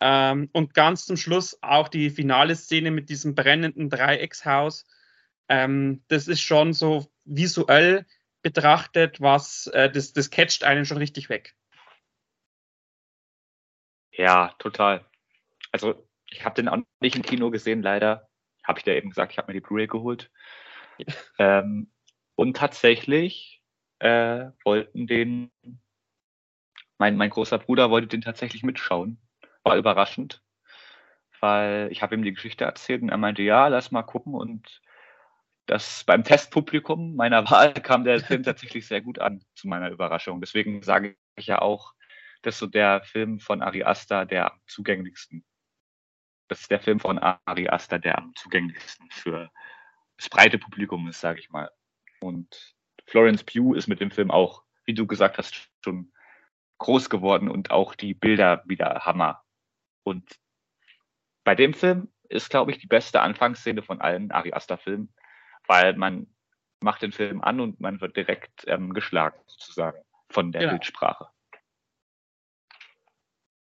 Ähm, 0.00 0.48
und 0.52 0.74
ganz 0.74 1.04
zum 1.04 1.16
Schluss 1.16 1.58
auch 1.62 1.88
die 1.88 2.10
finale 2.10 2.54
Szene 2.54 2.90
mit 2.90 3.08
diesem 3.08 3.34
brennenden 3.34 3.90
Dreieckshaus. 3.90 4.86
Ähm, 5.48 6.02
das 6.08 6.28
ist 6.28 6.40
schon 6.40 6.72
so 6.72 7.06
visuell 7.24 8.06
betrachtet, 8.46 9.20
was 9.20 9.66
äh, 9.68 9.90
das, 9.90 10.12
das 10.12 10.30
catcht 10.30 10.62
einen 10.62 10.84
schon 10.84 10.98
richtig 10.98 11.28
weg. 11.28 11.56
Ja, 14.12 14.54
total. 14.60 15.04
Also 15.72 16.08
ich 16.30 16.44
habe 16.44 16.54
den 16.54 16.68
auch 16.68 16.78
nicht 17.00 17.16
im 17.16 17.22
Kino 17.22 17.50
gesehen, 17.50 17.82
leider. 17.82 18.28
Habe 18.62 18.78
ich 18.78 18.84
dir 18.84 18.94
eben 18.94 19.10
gesagt, 19.10 19.32
ich 19.32 19.38
habe 19.38 19.48
mir 19.48 19.54
die 19.54 19.66
Blu-ray 19.66 19.88
geholt. 19.88 20.30
Ja. 20.98 21.06
Ähm, 21.38 21.90
und 22.36 22.56
tatsächlich 22.56 23.64
äh, 23.98 24.50
wollten 24.64 25.08
den, 25.08 25.50
mein, 26.98 27.16
mein 27.16 27.30
großer 27.30 27.58
Bruder 27.58 27.90
wollte 27.90 28.06
den 28.06 28.22
tatsächlich 28.22 28.62
mitschauen. 28.62 29.18
War 29.64 29.76
überraschend, 29.76 30.40
weil 31.40 31.88
ich 31.90 32.00
habe 32.00 32.14
ihm 32.14 32.22
die 32.22 32.32
Geschichte 32.32 32.64
erzählt 32.64 33.02
und 33.02 33.08
er 33.08 33.16
meinte, 33.16 33.42
ja, 33.42 33.66
lass 33.66 33.90
mal 33.90 34.02
gucken. 34.02 34.34
Und 34.34 34.80
das 35.66 36.04
beim 36.04 36.24
Testpublikum 36.24 37.16
meiner 37.16 37.44
Wahl 37.50 37.74
kam 37.74 38.04
der 38.04 38.20
Film 38.20 38.42
tatsächlich 38.42 38.86
sehr 38.86 39.00
gut 39.00 39.18
an, 39.18 39.44
zu 39.54 39.68
meiner 39.68 39.90
Überraschung. 39.90 40.40
Deswegen 40.40 40.82
sage 40.82 41.16
ich 41.36 41.46
ja 41.46 41.60
auch, 41.60 41.94
dass 42.42 42.58
so 42.58 42.66
der 42.66 43.02
Film 43.02 43.40
von 43.40 43.62
Ari 43.62 43.82
Aster 43.82 44.24
der 44.24 44.52
am 44.52 44.60
zugänglichsten 44.66 45.44
das 46.48 46.60
ist 46.60 46.70
der 46.70 46.80
Film 46.80 47.00
von 47.00 47.18
Ari 47.18 47.68
Aster, 47.68 47.98
der 47.98 48.18
am 48.18 48.34
zugänglichsten 48.36 49.08
für 49.10 49.50
das 50.16 50.28
breite 50.28 50.58
Publikum 50.58 51.08
ist, 51.08 51.20
sage 51.20 51.40
ich 51.40 51.50
mal. 51.50 51.70
Und 52.20 52.74
Florence 53.06 53.44
Pugh 53.44 53.74
ist 53.76 53.88
mit 53.88 54.00
dem 54.00 54.10
Film 54.10 54.30
auch, 54.30 54.62
wie 54.84 54.94
du 54.94 55.06
gesagt 55.06 55.38
hast, 55.38 55.68
schon 55.84 56.12
groß 56.78 57.10
geworden 57.10 57.48
und 57.48 57.70
auch 57.70 57.94
die 57.94 58.14
Bilder 58.14 58.62
wieder 58.66 59.04
Hammer. 59.04 59.42
Und 60.04 60.38
bei 61.44 61.54
dem 61.54 61.74
Film 61.74 62.12
ist, 62.28 62.50
glaube 62.50 62.70
ich, 62.70 62.78
die 62.78 62.86
beste 62.86 63.20
Anfangsszene 63.20 63.82
von 63.82 64.00
allen 64.00 64.30
Ari 64.30 64.52
Aster-Filmen, 64.52 65.12
weil 65.66 65.96
man 65.96 66.26
macht 66.80 67.02
den 67.02 67.12
Film 67.12 67.42
an 67.42 67.60
und 67.60 67.80
man 67.80 68.00
wird 68.00 68.16
direkt 68.16 68.64
ähm, 68.66 68.92
geschlagen, 68.92 69.38
sozusagen, 69.46 69.98
von 70.28 70.52
der 70.52 70.62
genau. 70.62 70.72
Bildsprache 70.74 71.28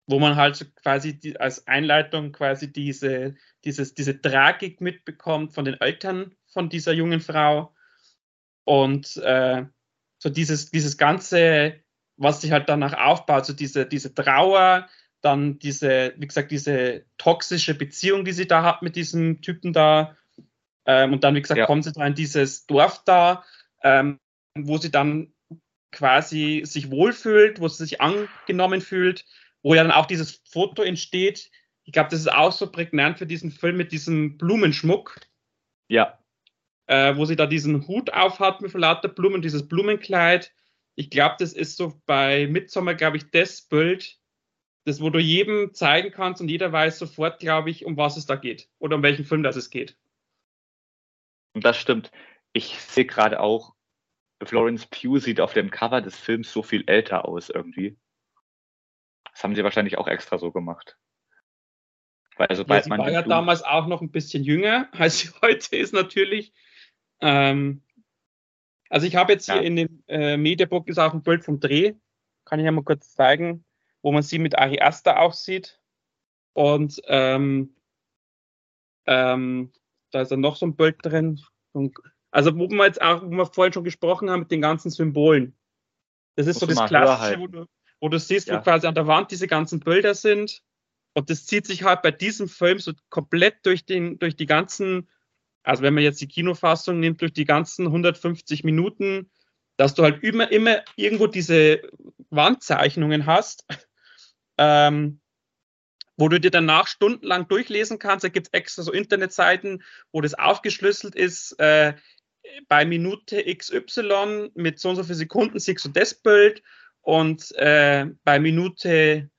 wo 0.07 0.19
man 0.19 0.37
halt 0.37 0.75
quasi 0.77 1.19
die, 1.19 1.39
als 1.39 1.67
Einleitung 1.67 2.33
quasi 2.33 2.73
diese, 2.73 3.35
dieses, 3.65 3.95
diese 3.95 4.21
Tragik 4.21 4.81
mitbekommt 4.81 5.55
von 5.55 5.65
den 5.65 5.81
Eltern 5.81 6.35
von 6.49 6.69
dieser 6.69 6.93
jungen 6.93 7.21
Frau 7.21 7.75
und 8.65 9.17
äh, 9.17 9.65
so 10.19 10.29
dieses, 10.29 10.71
dieses 10.71 10.99
ganze, 10.99 11.81
was 12.17 12.41
sich 12.41 12.53
halt 12.53 12.69
danach 12.69 12.95
aufbaut, 12.95 13.47
so 13.47 13.53
diese, 13.53 13.87
diese 13.87 14.15
Trauer, 14.15 14.89
dann 15.21 15.59
diese, 15.59 16.15
wie 16.17 16.27
gesagt, 16.27 16.51
diese 16.51 17.05
toxische 17.17 17.75
Beziehung, 17.75 18.25
die 18.25 18.33
sie 18.33 18.47
da 18.47 18.63
hat 18.63 18.83
mit 18.83 18.97
diesem 18.97 19.41
Typen 19.41 19.73
da. 19.73 20.17
Ähm, 20.87 21.13
und 21.13 21.25
dann, 21.25 21.35
wie 21.35 21.43
gesagt, 21.43 21.59
ja. 21.59 21.67
kommt 21.67 21.85
sie 21.85 21.93
da 21.93 22.07
in 22.07 22.15
dieses 22.15 22.67
Dorf 22.67 23.03
da, 23.05 23.45
ähm, 23.83 24.19
wo 24.59 24.79
sie 24.79 24.91
dann 24.91 25.33
quasi 25.93 26.63
sich 26.65 26.91
wohlfühlt, 26.91 27.61
wo 27.61 27.69
sie 27.69 27.85
sich 27.85 28.01
angenommen 28.01 28.81
fühlt 28.81 29.25
wo 29.63 29.75
ja 29.75 29.83
dann 29.83 29.93
auch 29.93 30.07
dieses 30.07 30.43
Foto 30.49 30.83
entsteht. 30.83 31.51
Ich 31.85 31.93
glaube, 31.93 32.11
das 32.11 32.21
ist 32.21 32.33
auch 32.33 32.53
so 32.53 32.71
prägnant 32.71 33.19
für 33.19 33.27
diesen 33.27 33.51
Film 33.51 33.77
mit 33.77 33.93
diesem 33.93 34.37
Blumenschmuck. 34.39 35.21
Ja. 35.89 36.19
Äh, 36.87 37.17
wo 37.17 37.25
sie 37.25 37.37
da 37.37 37.47
diesen 37.47 37.87
Hut 37.87 38.13
aufhat 38.13 38.61
mit 38.61 38.73
lauter 38.75 39.09
Blumen, 39.09 39.43
dieses 39.43 39.69
Blumenkleid. 39.69 40.53
Ich 40.95 41.11
glaube, 41.11 41.37
das 41.39 41.53
ist 41.53 41.77
so 41.77 42.01
bei 42.07 42.47
Midsommer, 42.47 42.95
glaube 42.95 43.17
ich, 43.17 43.31
das 43.31 43.63
Bild, 43.63 44.19
das, 44.85 45.01
wo 45.01 45.11
du 45.11 45.19
jedem 45.19 45.73
zeigen 45.75 46.11
kannst 46.11 46.41
und 46.41 46.49
jeder 46.49 46.73
weiß 46.73 46.99
sofort, 46.99 47.39
glaube 47.39 47.71
ich, 47.71 47.85
um 47.85 47.97
was 47.97 48.17
es 48.17 48.27
da 48.27 48.37
geht 48.37 48.69
oder 48.79 48.97
um 48.97 49.03
welchen 49.03 49.25
Film 49.25 49.43
das 49.43 49.57
es 49.57 49.71
geht. 49.71 49.97
Und 51.55 51.65
das 51.65 51.77
stimmt. 51.77 52.11
Ich 52.53 52.81
sehe 52.81 53.07
gerade 53.07 53.41
auch, 53.41 53.75
Florence 54.43 54.87
Pugh 54.87 55.21
sieht 55.21 55.41
auf 55.41 55.53
dem 55.53 55.71
Cover 55.71 56.01
des 56.01 56.19
Films 56.19 56.53
so 56.53 56.63
viel 56.63 56.85
älter 56.87 57.27
aus 57.27 57.49
irgendwie. 57.49 57.97
Das 59.33 59.45
haben 59.45 59.55
sie 59.55 59.65
wahrscheinlich 59.65 59.99
auch 59.99 60.09
extra 60.09 60.39
so 60.39 60.51
gemacht. 60.51 60.99
Weil 62.37 62.55
sobald 62.57 62.81
ja, 62.81 62.83
sie 62.85 62.89
man 62.91 62.99
war 62.99 63.11
ja 63.11 63.23
damals 63.23 63.63
auch 63.63 63.87
noch 63.87 64.01
ein 64.01 64.11
bisschen 64.11 64.43
jünger, 64.43 64.89
als 64.93 65.21
sie 65.21 65.31
heute 65.43 65.77
ist 65.77 65.93
natürlich. 65.93 66.53
Ähm, 67.21 67.83
also 68.89 69.07
ich 69.07 69.17
habe 69.17 69.33
jetzt 69.33 69.49
ja. 69.49 69.55
hier 69.55 69.63
in 69.63 69.77
dem 69.77 70.03
äh, 70.09 70.37
Mediabook 70.37 70.89
ist 70.89 70.99
auch 70.99 71.15
ein 71.15 71.23
Bild 71.23 71.45
vom 71.45 71.61
Dreh, 71.61 71.95
kann 72.45 72.59
ich 72.59 72.65
ja 72.65 72.73
mal 72.73 72.85
kurz 72.85 73.15
zeigen, 73.15 73.65
wo 74.03 74.13
man 74.13 74.23
sie 74.23 74.39
mit 74.39 74.59
Ari 74.59 74.81
Aster 74.81 75.21
auch 75.21 75.33
sieht. 75.33 75.81
Und 76.53 77.01
ähm, 77.07 77.75
ähm, 79.07 79.73
da 80.13 80.23
ist 80.23 80.31
dann 80.31 80.41
noch 80.41 80.57
so 80.57 80.67
ein 80.67 80.77
Bild 80.77 80.97
drin. 81.03 81.41
Also 82.31 82.57
wo 82.57 82.69
wir 82.69 82.87
jetzt 82.87 83.03
auch, 83.03 83.23
wo 83.23 83.31
wir 83.31 83.47
vorhin 83.47 83.73
schon 83.73 83.85
gesprochen 83.85 84.31
haben 84.31 84.41
mit 84.41 84.51
den 84.51 84.61
ganzen 84.61 84.91
Symbolen. 84.91 85.57
Das 86.37 86.47
ist 86.47 86.61
Muss 86.61 86.71
so 86.71 86.81
das 86.81 86.89
Klassische, 86.89 87.41
wo 87.41 87.47
du, 87.47 87.67
wo 88.01 88.09
du 88.09 88.19
siehst, 88.19 88.49
ja. 88.49 88.59
wo 88.59 88.63
quasi 88.63 88.87
an 88.87 88.95
der 88.95 89.07
Wand 89.07 89.31
diese 89.31 89.47
ganzen 89.47 89.81
Bilder 89.81 90.15
sind. 90.15 90.63
Und 91.15 91.29
das 91.29 91.47
zieht 91.47 91.67
sich 91.67 91.83
halt 91.83 92.03
bei 92.03 92.11
diesem 92.11 92.49
Film 92.49 92.79
so 92.79 92.93
komplett 93.11 93.57
durch, 93.65 93.85
den, 93.85 94.19
durch 94.19 94.37
die 94.37 94.47
ganzen, 94.47 95.09
also 95.63 95.83
wenn 95.83 95.95
man 95.95 96.03
jetzt 96.03 96.21
die 96.21 96.29
Kinofassung 96.29 97.01
nimmt, 97.01 97.21
durch 97.21 97.33
die 97.33 97.45
ganzen 97.45 97.87
150 97.87 98.65
Minuten, 98.65 99.31
dass 99.77 99.95
du 99.95 100.03
halt 100.03 100.23
immer, 100.23 100.51
immer 100.51 100.83
irgendwo 100.97 101.27
diese 101.27 101.83
Wandzeichnungen 102.31 103.27
hast. 103.27 103.65
Ähm, 104.59 105.22
wo 106.17 106.29
du 106.29 106.41
dir 106.41 106.51
danach 106.51 106.87
stundenlang 106.87 107.49
durchlesen 107.49 107.99
kannst. 107.99 108.25
Da 108.25 108.29
gibt 108.29 108.49
es 108.49 108.53
extra 108.53 108.83
so 108.83 108.93
Internetseiten, 108.93 109.83
wo 110.13 110.21
das 110.21 110.35
aufgeschlüsselt 110.35 111.15
ist. 111.15 111.59
Äh, 111.59 111.95
bei 112.69 112.85
Minute 112.85 113.43
XY 113.43 114.51
mit 114.55 114.79
so 114.79 114.91
und 114.91 114.97
so 114.97 115.05
vielen 115.05 115.17
Sekunden 115.17 115.59
siehst 115.59 115.85
du 115.85 115.89
das 115.89 116.15
Bild 116.15 116.63
und 117.01 117.53
äh, 117.57 118.07
bei 118.25 118.39
Minute 118.39 119.31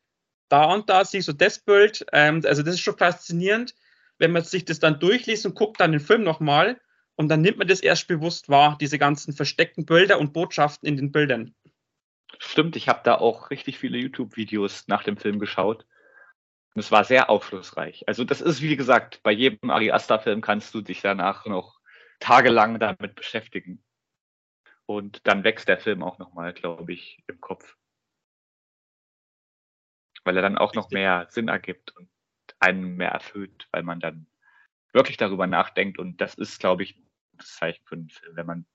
da 0.50 0.74
und 0.74 0.90
da 0.90 1.04
siehst 1.04 1.28
du 1.28 1.34
das 1.34 1.60
Bild. 1.60 2.06
Ähm, 2.14 2.42
also 2.46 2.64
das 2.64 2.76
ist 2.76 2.82
schon 2.82 2.98
faszinierend, 2.98 3.76
wenn 4.20 4.32
man 4.32 4.44
sich 4.44 4.66
das 4.66 4.80
dann 4.80 5.00
durchliest 5.00 5.46
und 5.46 5.56
guckt 5.56 5.80
dann 5.80 5.92
den 5.92 6.02
Film 6.02 6.24
nochmal 6.24 6.80
und 7.16 7.30
dann 7.30 7.42
nimmt 7.42 7.58
man 7.58 7.68
das 7.68 7.80
erst 7.80 8.08
bewusst 8.08 8.50
wahr, 8.50 8.78
diese 8.80 8.98
ganzen 8.98 9.34
versteckten 9.34 9.86
Bilder 9.86 10.20
und 10.20 10.34
Botschaften 10.34 10.88
in 10.88 10.98
den 10.98 11.12
Bildern. 11.12 11.54
Stimmt, 12.40 12.76
ich 12.76 12.90
habe 12.90 13.02
da 13.04 13.16
auch 13.16 13.52
richtig 13.52 13.78
viele 13.78 13.98
YouTube-Videos 13.98 14.88
nach 14.88 15.04
dem 15.04 15.18
Film 15.18 15.40
geschaut. 15.40 15.86
Und 16.74 16.80
es 16.80 16.92
war 16.92 17.04
sehr 17.04 17.30
aufschlussreich. 17.30 18.08
Also 18.08 18.24
das 18.24 18.42
ist, 18.42 18.62
wie 18.62 18.76
gesagt, 18.76 19.22
bei 19.22 19.32
jedem 19.32 19.70
Ari 19.70 19.92
Aster-Film 19.92 20.42
kannst 20.42 20.74
du 20.74 20.82
dich 20.82 21.02
danach 21.02 21.46
noch 21.46 21.80
tagelang 22.20 22.80
damit 22.80 23.16
beschäftigen. 23.16 23.84
Und 24.86 25.26
dann 25.28 25.44
wächst 25.44 25.68
der 25.68 25.80
Film 25.80 26.04
auch 26.04 26.18
nochmal, 26.18 26.54
glaube 26.54 26.94
ich, 26.94 27.24
im 27.28 27.40
Kopf. 27.40 27.78
Weil 30.24 30.36
er 30.38 30.42
dann 30.42 30.58
auch 30.58 30.74
noch 30.74 30.90
mehr 30.90 31.28
Sinn 31.30 31.48
ergibt 31.48 31.96
und 31.96 32.10
einen 32.60 32.96
mehr 32.96 33.12
erfüllt, 33.12 33.68
weil 33.72 33.84
man 33.84 34.00
dann 34.00 34.26
wirklich 34.94 35.18
darüber 35.18 35.48
nachdenkt. 35.48 36.00
Und 36.00 36.22
das 36.22 36.36
ist, 36.36 36.60
glaube 36.60 36.84
ich, 36.84 36.98
ein 36.98 37.10
gutes 37.32 37.56
Zeichen 37.56 37.86
für 37.86 37.96
einen 37.96 38.10
Film, 38.10 38.36
wenn 38.36 38.46
man 38.46 38.66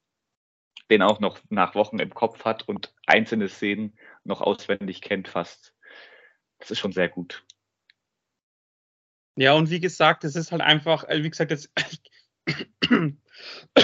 den 0.90 1.02
auch 1.02 1.20
noch 1.20 1.40
nach 1.50 1.74
Wochen 1.74 1.98
im 1.98 2.14
Kopf 2.14 2.44
hat 2.44 2.68
und 2.68 2.94
einzelne 3.06 3.48
Szenen 3.48 3.98
noch 4.24 4.40
auswendig 4.40 5.02
kennt 5.02 5.28
fast. 5.28 5.74
Das 6.58 6.70
ist 6.70 6.78
schon 6.78 6.92
sehr 6.92 7.08
gut. 7.08 7.44
Ja, 9.40 9.52
und 9.52 9.70
wie 9.70 9.78
gesagt, 9.78 10.24
es 10.24 10.34
ist 10.34 10.50
halt 10.50 10.62
einfach, 10.62 11.04
äh, 11.04 11.22
wie 11.22 11.30
gesagt, 11.30 11.52
jetzt, 11.52 11.70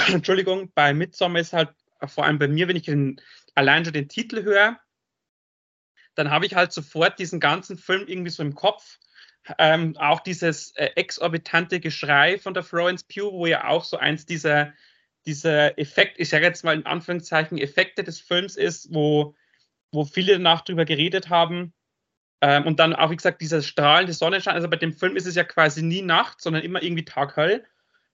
Entschuldigung, 0.08 0.72
bei 0.74 0.92
Midsommar 0.92 1.40
ist 1.40 1.52
halt 1.52 1.70
vor 2.06 2.24
allem 2.24 2.40
bei 2.40 2.48
mir, 2.48 2.66
wenn 2.66 2.74
ich 2.74 2.82
den, 2.82 3.20
allein 3.54 3.84
schon 3.84 3.94
den 3.94 4.08
Titel 4.08 4.42
höre, 4.42 4.80
dann 6.16 6.30
habe 6.30 6.44
ich 6.44 6.56
halt 6.56 6.72
sofort 6.72 7.20
diesen 7.20 7.38
ganzen 7.38 7.78
Film 7.78 8.04
irgendwie 8.08 8.30
so 8.32 8.42
im 8.42 8.56
Kopf. 8.56 8.98
Ähm, 9.58 9.96
auch 9.96 10.18
dieses 10.20 10.74
äh, 10.74 10.90
exorbitante 10.96 11.78
Geschrei 11.78 12.36
von 12.36 12.52
der 12.52 12.64
Florence 12.64 13.04
Pugh, 13.04 13.30
wo 13.30 13.46
ja 13.46 13.68
auch 13.68 13.84
so 13.84 13.96
eins 13.96 14.26
dieser, 14.26 14.72
dieser 15.24 15.78
Effekt, 15.78 16.18
ich 16.18 16.30
sage 16.30 16.46
jetzt 16.46 16.64
mal 16.64 16.74
in 16.74 16.86
Anführungszeichen, 16.86 17.58
Effekte 17.58 18.02
des 18.02 18.20
Films 18.20 18.56
ist, 18.56 18.92
wo, 18.92 19.36
wo 19.92 20.04
viele 20.04 20.32
danach 20.32 20.62
drüber 20.62 20.84
geredet 20.84 21.28
haben. 21.28 21.72
Ähm, 22.44 22.66
und 22.66 22.78
dann 22.78 22.94
auch, 22.94 23.10
wie 23.10 23.16
gesagt, 23.16 23.40
dieser 23.40 23.62
strahlende 23.62 24.12
Sonnenschein. 24.12 24.54
Also 24.54 24.68
bei 24.68 24.76
dem 24.76 24.92
Film 24.92 25.16
ist 25.16 25.24
es 25.24 25.34
ja 25.34 25.44
quasi 25.44 25.82
nie 25.82 26.02
Nacht, 26.02 26.42
sondern 26.42 26.62
immer 26.62 26.82
irgendwie 26.82 27.06
taghell, 27.06 27.64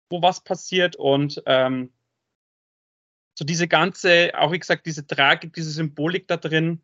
wo 0.09 0.23
was 0.23 0.45
passiert. 0.45 0.95
Und 0.95 1.43
ähm, 1.47 1.93
so 3.35 3.45
diese 3.45 3.67
ganze, 3.67 4.31
auch 4.39 4.53
wie 4.53 4.61
gesagt, 4.61 4.87
diese 4.87 5.05
Tragik, 5.05 5.53
diese 5.55 5.73
Symbolik 5.73 6.29
da 6.29 6.37
drin. 6.37 6.81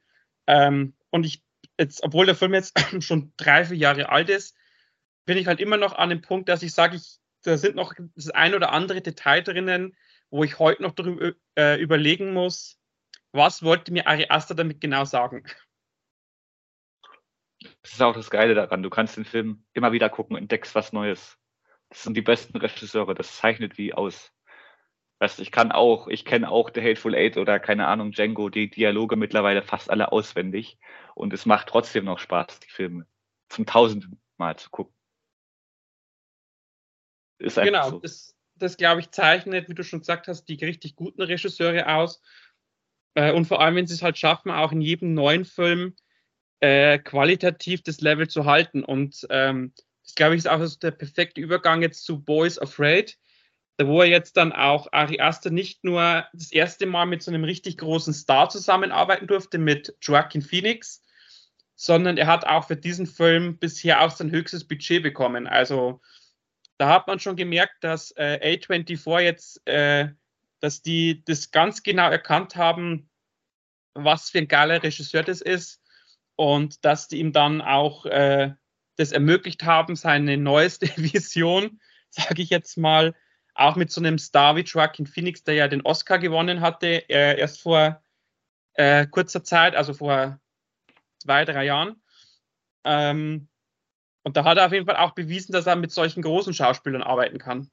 Ähm, 0.48 0.94
und 1.10 1.24
ich, 1.24 1.40
jetzt, 1.78 2.02
obwohl 2.02 2.26
der 2.26 2.34
Film 2.34 2.52
jetzt 2.52 2.76
schon 3.00 3.32
drei, 3.36 3.64
vier 3.64 3.76
Jahre 3.76 4.08
alt 4.08 4.28
ist, 4.28 4.56
bin 5.24 5.38
ich 5.38 5.46
halt 5.46 5.60
immer 5.60 5.76
noch 5.76 5.92
an 5.92 6.10
dem 6.10 6.22
Punkt, 6.22 6.48
dass 6.48 6.64
ich 6.64 6.74
sage, 6.74 6.96
ich, 6.96 7.18
da 7.44 7.56
sind 7.58 7.76
noch 7.76 7.94
das 8.16 8.28
ein 8.30 8.56
oder 8.56 8.72
andere 8.72 9.02
Detail 9.02 9.42
drinnen, 9.42 9.96
wo 10.30 10.42
ich 10.42 10.58
heute 10.58 10.82
noch 10.82 10.96
darüber 10.96 11.30
äh, 11.56 11.80
überlegen 11.80 12.32
muss, 12.32 12.80
was 13.30 13.62
wollte 13.62 13.92
mir 13.92 14.08
Ari 14.08 14.26
Aster 14.30 14.56
damit 14.56 14.80
genau 14.80 15.04
sagen. 15.04 15.44
Das 17.82 17.92
ist 17.92 18.02
auch 18.02 18.14
das 18.14 18.30
Geile 18.30 18.54
daran. 18.54 18.82
Du 18.82 18.90
kannst 18.90 19.16
den 19.16 19.24
Film 19.24 19.64
immer 19.72 19.92
wieder 19.92 20.08
gucken 20.08 20.36
und 20.36 20.42
entdeckst 20.42 20.74
was 20.74 20.92
Neues. 20.92 21.38
Das 21.88 22.02
sind 22.02 22.16
die 22.16 22.22
besten 22.22 22.56
Regisseure. 22.56 23.14
Das 23.14 23.36
zeichnet 23.36 23.78
die 23.78 23.94
aus. 23.94 24.32
Weißt, 25.18 25.40
ich 25.40 25.50
kann 25.50 25.72
auch, 25.72 26.08
ich 26.08 26.24
kenne 26.24 26.50
auch 26.50 26.70
The 26.74 26.82
Hateful 26.82 27.14
Eight 27.14 27.38
oder 27.38 27.58
keine 27.58 27.86
Ahnung, 27.86 28.12
Django, 28.12 28.50
die 28.50 28.68
Dialoge 28.68 29.16
mittlerweile 29.16 29.62
fast 29.62 29.88
alle 29.88 30.12
auswendig. 30.12 30.78
Und 31.14 31.32
es 31.32 31.46
macht 31.46 31.68
trotzdem 31.68 32.04
noch 32.04 32.18
Spaß, 32.18 32.60
die 32.60 32.70
Filme 32.70 33.06
zum 33.48 33.64
tausenden 33.64 34.20
Mal 34.36 34.56
zu 34.58 34.68
gucken. 34.70 34.94
Ist 37.38 37.56
genau, 37.56 37.90
so. 37.90 38.00
das, 38.00 38.34
das 38.56 38.76
glaube 38.76 39.00
ich 39.00 39.10
zeichnet, 39.10 39.68
wie 39.68 39.74
du 39.74 39.84
schon 39.84 40.00
gesagt 40.00 40.28
hast, 40.28 40.44
die 40.46 40.62
richtig 40.62 40.96
guten 40.96 41.22
Regisseure 41.22 41.88
aus. 41.94 42.22
Äh, 43.14 43.32
und 43.32 43.46
vor 43.46 43.60
allem, 43.60 43.76
wenn 43.76 43.86
sie 43.86 43.94
es 43.94 44.02
halt 44.02 44.18
schaffen, 44.18 44.50
auch 44.50 44.72
in 44.72 44.80
jedem 44.80 45.14
neuen 45.14 45.44
Film 45.44 45.94
äh, 46.60 46.98
qualitativ 46.98 47.82
das 47.82 48.00
Level 48.00 48.28
zu 48.28 48.44
halten. 48.44 48.84
Und 48.84 49.26
ähm, 49.30 49.72
das 50.04 50.14
glaube 50.14 50.34
ich 50.34 50.38
ist 50.40 50.48
auch 50.48 50.64
der 50.78 50.92
perfekte 50.92 51.40
Übergang 51.40 51.82
jetzt 51.82 52.04
zu 52.04 52.22
Boys 52.22 52.58
Afraid 52.58 53.18
wo 53.84 54.00
er 54.00 54.08
jetzt 54.08 54.36
dann 54.36 54.52
auch 54.52 54.88
Ari 54.92 55.20
Aster 55.20 55.50
nicht 55.50 55.84
nur 55.84 56.26
das 56.32 56.50
erste 56.50 56.86
Mal 56.86 57.06
mit 57.06 57.22
so 57.22 57.30
einem 57.30 57.44
richtig 57.44 57.76
großen 57.78 58.14
Star 58.14 58.48
zusammenarbeiten 58.48 59.26
durfte, 59.26 59.58
mit 59.58 59.94
Joaquin 60.00 60.42
Phoenix, 60.42 61.02
sondern 61.74 62.16
er 62.16 62.26
hat 62.26 62.46
auch 62.46 62.66
für 62.66 62.76
diesen 62.76 63.06
Film 63.06 63.58
bisher 63.58 64.00
auch 64.00 64.10
sein 64.10 64.30
höchstes 64.30 64.66
Budget 64.66 65.02
bekommen. 65.02 65.46
Also 65.46 66.00
da 66.78 66.88
hat 66.88 67.06
man 67.06 67.20
schon 67.20 67.36
gemerkt, 67.36 67.76
dass 67.82 68.12
äh, 68.12 68.58
A24 68.58 69.20
jetzt, 69.20 69.66
äh, 69.66 70.08
dass 70.60 70.80
die 70.80 71.22
das 71.24 71.50
ganz 71.50 71.82
genau 71.82 72.10
erkannt 72.10 72.56
haben, 72.56 73.10
was 73.92 74.30
für 74.30 74.38
ein 74.38 74.48
geiler 74.48 74.82
Regisseur 74.82 75.22
das 75.22 75.42
ist 75.42 75.82
und 76.36 76.84
dass 76.84 77.08
die 77.08 77.18
ihm 77.18 77.32
dann 77.32 77.60
auch 77.60 78.06
äh, 78.06 78.54
das 78.96 79.12
ermöglicht 79.12 79.64
haben, 79.64 79.96
seine 79.96 80.36
neueste 80.36 80.86
Vision, 80.96 81.80
sage 82.10 82.42
ich 82.42 82.50
jetzt 82.50 82.76
mal, 82.78 83.14
auch 83.54 83.76
mit 83.76 83.90
so 83.90 84.00
einem 84.00 84.18
Star 84.18 84.56
wie 84.56 84.60
Joaquin 84.60 85.06
Phoenix, 85.06 85.42
der 85.42 85.54
ja 85.54 85.68
den 85.68 85.82
Oscar 85.82 86.18
gewonnen 86.18 86.60
hatte, 86.60 87.08
äh, 87.08 87.38
erst 87.38 87.62
vor 87.62 88.02
äh, 88.74 89.06
kurzer 89.06 89.42
Zeit, 89.42 89.74
also 89.74 89.94
vor 89.94 90.38
zwei, 91.18 91.44
drei 91.44 91.64
Jahren. 91.64 92.02
Ähm, 92.84 93.48
und 94.22 94.36
da 94.36 94.44
hat 94.44 94.58
er 94.58 94.66
auf 94.66 94.72
jeden 94.72 94.86
Fall 94.86 94.96
auch 94.96 95.12
bewiesen, 95.12 95.52
dass 95.52 95.66
er 95.66 95.76
mit 95.76 95.92
solchen 95.92 96.22
großen 96.22 96.52
Schauspielern 96.52 97.02
arbeiten 97.02 97.38
kann. 97.38 97.70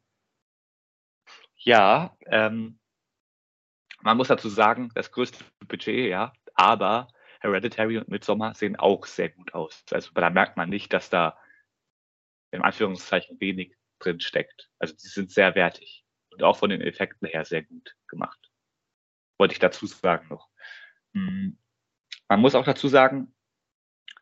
Ja, 1.58 2.16
ähm, 2.28 2.80
man 4.02 4.18
muss 4.18 4.28
dazu 4.28 4.50
sagen, 4.50 4.90
das 4.96 5.12
größte 5.12 5.44
Budget, 5.68 6.10
ja, 6.10 6.34
aber 6.54 7.08
Hereditary 7.44 7.98
und 7.98 8.08
Midsommar 8.08 8.56
sehen 8.56 8.78
auch 8.78 9.06
sehr 9.06 9.30
gut 9.30 9.54
aus. 9.54 9.84
Also 9.92 10.12
da 10.14 10.30
merkt 10.30 10.58
man 10.58 10.70
nicht, 10.70 10.94
dass 10.94 11.10
da 11.10 11.38
in 12.52 12.62
Anführungszeichen 12.62 13.40
wenig 13.40 13.76
drin 14.00 14.22
steckt. 14.22 14.70
Also 14.80 14.96
die 14.96 15.08
sind 15.08 15.32
sehr 15.32 15.54
wertig 15.56 16.06
und 16.32 16.42
auch 16.42 16.58
von 16.58 16.70
den 16.70 16.82
Effekten 16.82 17.28
her 17.28 17.44
sehr 17.44 17.64
gut 17.64 17.96
gemacht. 18.08 18.40
Wollte 19.38 19.54
ich 19.54 19.60
dazu 19.60 19.86
sagen 19.86 20.30
noch. 20.30 20.50
Hm. 21.14 21.58
Man 22.30 22.40
muss 22.40 22.56
auch 22.56 22.64
dazu 22.64 22.88
sagen, 22.88 23.36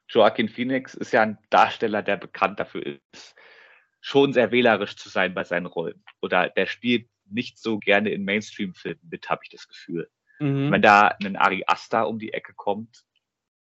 Joaquin 0.09 0.49
Phoenix 0.49 0.95
ist 0.95 1.13
ja 1.13 1.21
ein 1.21 1.37
Darsteller, 1.49 2.01
der 2.01 2.17
bekannt 2.17 2.59
dafür 2.59 2.99
ist, 3.13 3.35
schon 4.01 4.33
sehr 4.33 4.51
wählerisch 4.51 4.97
zu 4.97 5.09
sein 5.09 5.33
bei 5.33 5.43
seinen 5.43 5.67
Rollen. 5.67 6.03
Oder 6.21 6.49
der 6.49 6.65
spielt 6.65 7.07
nicht 7.25 7.59
so 7.59 7.77
gerne 7.77 8.09
in 8.09 8.25
Mainstream-Filmen 8.25 9.07
mit, 9.09 9.29
habe 9.29 9.41
ich 9.43 9.49
das 9.49 9.67
Gefühl. 9.67 10.09
Mhm. 10.39 10.71
Wenn 10.71 10.81
da 10.81 11.15
ein 11.23 11.37
Ari 11.37 11.63
Aster 11.67 12.07
um 12.07 12.19
die 12.19 12.33
Ecke 12.33 12.53
kommt, 12.53 13.05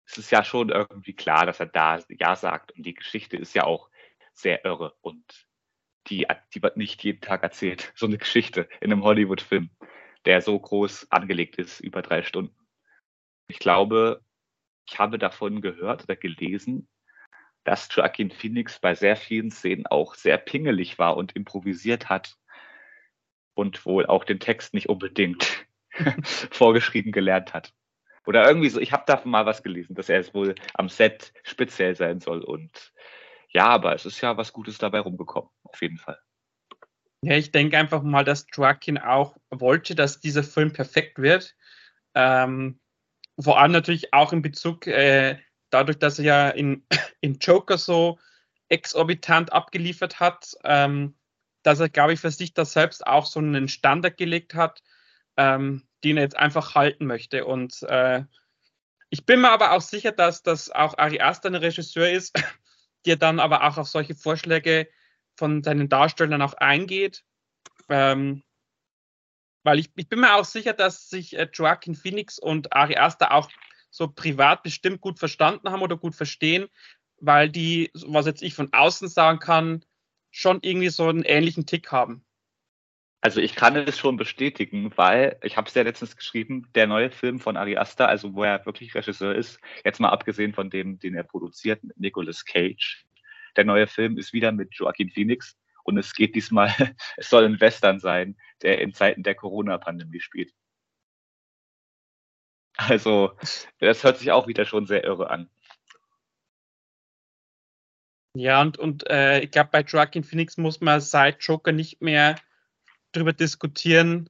ist 0.09 0.19
es 0.19 0.31
ja 0.31 0.43
schon 0.43 0.71
irgendwie 0.71 1.13
klar, 1.13 1.45
dass 1.45 1.61
er 1.61 1.67
da 1.67 2.01
Ja 2.09 2.35
sagt. 2.35 2.73
Und 2.73 2.85
die 2.87 2.95
Geschichte 2.95 3.37
ist 3.37 3.55
ja 3.55 3.65
auch 3.65 3.91
sehr 4.33 4.65
irre 4.65 4.97
und 5.03 5.47
die, 6.09 6.27
die 6.55 6.63
wird 6.63 6.79
nicht 6.79 7.05
jeden 7.05 7.21
Tag 7.21 7.43
erzählt. 7.43 7.93
So 7.97 8.07
eine 8.07 8.17
Geschichte 8.17 8.69
in 8.81 8.91
einem 8.91 9.05
Hollywood-Film, 9.05 9.71
der 10.25 10.41
so 10.41 10.59
groß 10.59 11.13
angelegt 11.13 11.57
ist, 11.57 11.81
über 11.81 12.01
drei 12.01 12.23
Stunden. 12.23 12.57
Ich 13.49 13.59
glaube, 13.59 14.25
ich 14.89 14.99
habe 14.99 15.19
davon 15.19 15.61
gehört 15.61 16.05
oder 16.05 16.17
gelesen, 16.17 16.89
dass 17.65 17.89
Joaquin 17.95 18.31
Phoenix 18.31 18.79
bei 18.79 18.95
sehr 18.95 19.17
vielen 19.17 19.51
Szenen 19.51 19.87
auch 19.87 20.15
sehr 20.15 20.39
pingelig 20.39 20.99
war 20.99 21.19
und 21.19 21.37
improvisiert 21.37 22.09
hat 22.09 22.39
und 23.53 23.85
wohl 23.85 24.07
auch 24.07 24.25
den 24.25 24.41
Text 24.41 24.73
nicht 24.73 24.89
unbedingt 24.89 25.67
vorgeschrieben 26.51 27.13
gelernt 27.13 27.53
hat. 27.53 27.75
Oder 28.29 28.47
irgendwie 28.47 28.69
so, 28.69 28.79
ich 28.79 28.93
habe 28.93 29.05
davon 29.07 29.31
mal 29.31 29.47
was 29.47 29.63
gelesen, 29.63 29.95
dass 29.95 30.11
er 30.11 30.21
es 30.21 30.35
wohl 30.35 30.55
am 30.75 30.91
Set 30.91 31.33
speziell 31.45 31.97
sein 31.97 32.21
soll 32.21 32.43
und 32.43 32.93
ja, 33.49 33.65
aber 33.69 33.95
es 33.95 34.05
ist 34.05 34.21
ja 34.21 34.37
was 34.37 34.53
Gutes 34.53 34.77
dabei 34.77 35.01
rumgekommen, 35.01 35.49
auf 35.63 35.81
jeden 35.81 35.97
Fall. 35.97 36.19
Ja, 37.23 37.37
ich 37.37 37.53
denke 37.53 37.79
einfach 37.79 38.03
mal, 38.03 38.25
dass 38.25 38.45
Joaquin 38.53 38.99
auch 38.99 39.39
wollte, 39.49 39.95
dass 39.95 40.21
dieser 40.21 40.43
Film 40.43 40.75
perfekt 40.75 41.19
wird. 41.19 41.57
Ähm, 42.15 42.79
vor 43.41 43.59
allem 43.59 43.73
natürlich 43.73 44.13
auch 44.13 44.35
in 44.35 44.43
Bezug, 44.43 44.87
äh, 44.87 45.39
dadurch, 45.71 45.99
dass 45.99 46.19
er 46.19 46.25
ja 46.27 46.49
in, 46.51 46.87
in 47.23 47.39
Joker 47.39 47.79
so 47.79 48.19
exorbitant 48.69 49.55
abgeliefert 49.55 50.21
hat, 50.21 50.55
ähm, 50.65 51.17
dass 51.63 51.81
er, 51.81 51.89
glaube 51.89 52.13
ich, 52.13 52.21
für 52.21 52.31
sich 52.31 52.53
da 52.53 52.67
selbst 52.67 53.07
auch 53.07 53.25
so 53.25 53.41
einen 53.41 53.69
Standard 53.69 54.19
gelegt 54.19 54.55
hat, 54.55 54.83
ähm, 55.39 55.88
den 56.05 56.17
er 56.17 56.25
jetzt 56.25 56.37
einfach 56.37 56.75
halten 56.75 57.07
möchte. 57.07 57.45
Und 57.45 57.83
äh, 57.83 58.25
ich 59.11 59.27
bin 59.27 59.41
mir 59.41 59.51
aber 59.51 59.73
auch 59.73 59.81
sicher, 59.81 60.13
dass 60.13 60.43
das 60.43 60.71
auch 60.71 60.97
Ari 60.99 61.21
Aster 61.21 61.49
ein 61.49 61.55
Regisseur 61.55 62.11
ist, 62.11 62.35
der 63.07 63.17
dann 63.17 63.41
aber 63.41 63.65
auch 63.65 63.79
auf 63.79 63.89
solche 63.89 64.15
Vorschläge 64.15 64.89
von 65.37 65.63
seinen 65.63 65.89
Darstellern 65.89 66.43
auch 66.43 66.55
eingeht. 66.55 67.25
Ähm, 67.89 68.43
weil 69.63 69.79
ich, 69.79 69.91
ich 69.97 70.09
bin 70.09 70.21
mir 70.21 70.35
auch 70.35 70.45
sicher, 70.45 70.73
dass 70.73 71.09
sich 71.09 71.37
äh, 71.37 71.49
Joaquin 71.53 71.95
Phoenix 71.95 72.39
und 72.39 72.73
Ari 72.73 72.97
Aster 72.97 73.33
auch 73.33 73.51
so 73.91 74.09
privat 74.09 74.63
bestimmt 74.63 75.01
gut 75.01 75.19
verstanden 75.19 75.71
haben 75.71 75.83
oder 75.83 75.97
gut 75.97 76.15
verstehen, 76.15 76.69
weil 77.21 77.49
die, 77.49 77.91
was 78.07 78.27
jetzt 78.27 78.43
ich 78.43 78.55
von 78.55 78.73
außen 78.73 79.09
sagen 79.09 79.39
kann, 79.39 79.85
schon 80.31 80.61
irgendwie 80.63 80.91
so 80.91 81.09
einen 81.09 81.25
ähnlichen 81.25 81.67
Tick 81.67 81.91
haben. 81.91 82.25
Also 83.29 83.43
ich 83.43 83.55
kann 83.55 83.77
es 83.77 83.99
schon 83.99 84.17
bestätigen, 84.17 84.91
weil 84.97 85.39
ich 85.43 85.59
habe 85.59 85.69
es 85.69 85.75
ja 85.75 85.83
letztens 85.83 86.17
geschrieben, 86.17 86.67
der 86.75 86.87
neue 86.87 87.11
Film 87.11 87.41
von 87.41 87.59
Ari 87.59 87.77
Aster, 87.77 88.09
also 88.09 88.33
wo 88.33 88.43
er 88.43 88.65
wirklich 88.65 88.95
Regisseur 88.95 89.35
ist, 89.35 89.61
jetzt 89.85 90.01
mal 90.01 90.09
abgesehen 90.09 90.55
von 90.55 90.71
dem, 90.71 90.99
den 90.99 91.15
er 91.15 91.25
produziert 91.25 91.83
Nicolas 91.97 92.47
Cage. 92.47 93.05
Der 93.55 93.67
neue 93.67 93.87
Film 93.87 94.17
ist 94.17 94.33
wieder 94.33 94.51
mit 94.51 94.75
Joaquin 94.75 95.11
Phoenix 95.11 95.59
und 95.85 95.99
es 95.99 96.15
geht 96.15 96.37
diesmal, 96.37 96.73
es 97.19 97.29
soll 97.29 97.45
ein 97.45 97.61
Western 97.61 98.01
sein, 98.01 98.35
der 98.63 98.81
in 98.81 98.95
Zeiten 98.95 99.23
der 99.23 99.35
Corona-Pandemie 99.35 100.21
spielt. 100.21 100.55
Also 102.79 103.33
das 103.79 104.05
hört 104.05 104.17
sich 104.17 104.33
auch 104.33 104.47
wieder 104.47 104.65
schon 104.65 104.87
sehr 104.87 105.05
irre 105.05 105.29
an. 105.29 105.51
Ja, 108.35 108.63
und, 108.63 108.79
und 108.79 109.07
äh, 109.11 109.41
ich 109.41 109.51
glaube, 109.51 109.69
bei 109.71 109.83
Joaquin 109.83 110.25
Phoenix 110.25 110.57
muss 110.57 110.81
man 110.81 111.03
seit 111.03 111.43
Joker 111.43 111.73
nicht 111.73 112.01
mehr 112.01 112.35
darüber 113.13 113.33
diskutieren, 113.33 114.29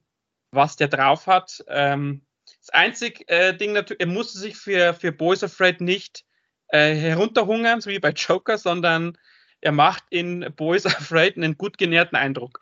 was 0.51 0.75
der 0.75 0.87
drauf 0.87 1.27
hat. 1.27 1.63
Ähm, 1.67 2.25
das 2.45 2.69
einzige 2.69 3.27
äh, 3.27 3.55
Ding 3.55 3.73
natürlich, 3.73 4.01
er 4.01 4.07
musste 4.07 4.39
sich 4.39 4.57
für, 4.57 4.93
für 4.93 5.11
Boys 5.11 5.43
Afraid 5.43 5.81
nicht 5.81 6.25
äh, 6.69 6.93
herunterhungern, 6.93 7.81
so 7.81 7.89
wie 7.89 7.99
bei 7.99 8.11
Joker, 8.11 8.57
sondern 8.57 9.17
er 9.61 9.71
macht 9.71 10.03
in 10.09 10.53
Boys 10.55 10.85
Afraid 10.85 11.37
einen 11.37 11.57
gut 11.57 11.77
genährten 11.77 12.15
Eindruck. 12.15 12.59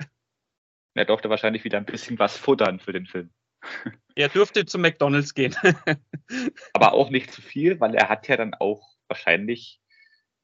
Er 0.96 1.06
durfte 1.06 1.30
wahrscheinlich 1.30 1.64
wieder 1.64 1.78
ein 1.78 1.86
bisschen 1.86 2.18
was 2.18 2.38
futtern 2.38 2.80
für 2.80 2.94
den 2.94 3.06
Film. 3.06 3.30
Er 4.16 4.30
durfte 4.30 4.66
zu 4.66 4.80
McDonalds 4.80 5.36
gehen. 5.36 5.56
Aber 6.74 6.94
auch 6.94 7.12
nicht 7.12 7.32
zu 7.32 7.40
viel, 7.44 7.80
weil 7.80 7.94
er 7.94 8.10
hat 8.10 8.28
ja 8.28 8.36
dann 8.36 8.56
auch 8.56 8.96
wahrscheinlich 9.08 9.80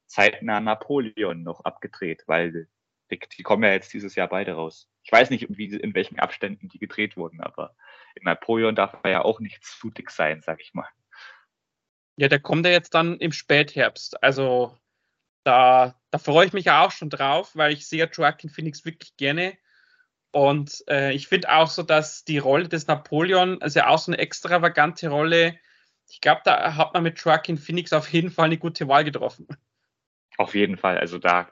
zeitnah 0.06 0.60
Napoleon 0.60 1.42
noch 1.42 1.64
abgedreht, 1.64 2.22
weil 2.28 2.68
die, 3.10 3.42
kommen 3.42 3.62
ja 3.62 3.72
jetzt 3.72 3.92
dieses 3.92 4.14
Jahr 4.14 4.28
beide 4.28 4.52
raus. 4.52 4.88
Ich 5.02 5.12
weiß 5.12 5.30
nicht, 5.30 5.46
wie, 5.50 5.74
in 5.74 5.94
welchen 5.94 6.18
Abständen 6.18 6.68
die 6.68 6.78
gedreht 6.78 7.16
wurden, 7.16 7.40
aber 7.40 7.74
in 8.14 8.24
Napoleon 8.24 8.74
darf 8.74 8.96
er 9.02 9.10
ja 9.10 9.22
auch 9.22 9.40
nicht 9.40 9.64
zu 9.64 9.90
dick 9.90 10.10
sein, 10.10 10.42
sag 10.42 10.60
ich 10.60 10.74
mal. 10.74 10.88
Ja, 12.16 12.28
der 12.28 12.40
kommt 12.40 12.64
ja 12.64 12.72
jetzt 12.72 12.94
dann 12.94 13.18
im 13.18 13.32
Spätherbst. 13.32 14.22
Also 14.22 14.78
da, 15.42 16.00
da 16.10 16.18
freue 16.18 16.46
ich 16.46 16.52
mich 16.52 16.66
ja 16.66 16.84
auch 16.84 16.90
schon 16.90 17.10
drauf, 17.10 17.54
weil 17.54 17.72
ich 17.72 17.86
sehe 17.86 18.08
Joaquin 18.10 18.50
Phoenix 18.50 18.84
wirklich 18.84 19.16
gerne. 19.16 19.58
Und 20.30 20.82
äh, 20.88 21.12
ich 21.12 21.28
finde 21.28 21.52
auch 21.52 21.68
so, 21.68 21.82
dass 21.82 22.24
die 22.24 22.38
Rolle 22.38 22.68
des 22.68 22.86
Napoleon, 22.86 23.60
also 23.62 23.80
auch 23.82 23.98
so 23.98 24.10
eine 24.10 24.20
extravagante 24.20 25.08
Rolle, 25.08 25.58
ich 26.08 26.20
glaube, 26.20 26.42
da 26.44 26.76
hat 26.76 26.94
man 26.94 27.02
mit 27.02 27.18
Joaquin 27.18 27.58
Phoenix 27.58 27.92
auf 27.92 28.12
jeden 28.12 28.30
Fall 28.30 28.46
eine 28.46 28.58
gute 28.58 28.88
Wahl 28.88 29.04
getroffen. 29.04 29.46
Auf 30.36 30.54
jeden 30.54 30.76
Fall. 30.76 30.98
Also 30.98 31.18
da 31.18 31.50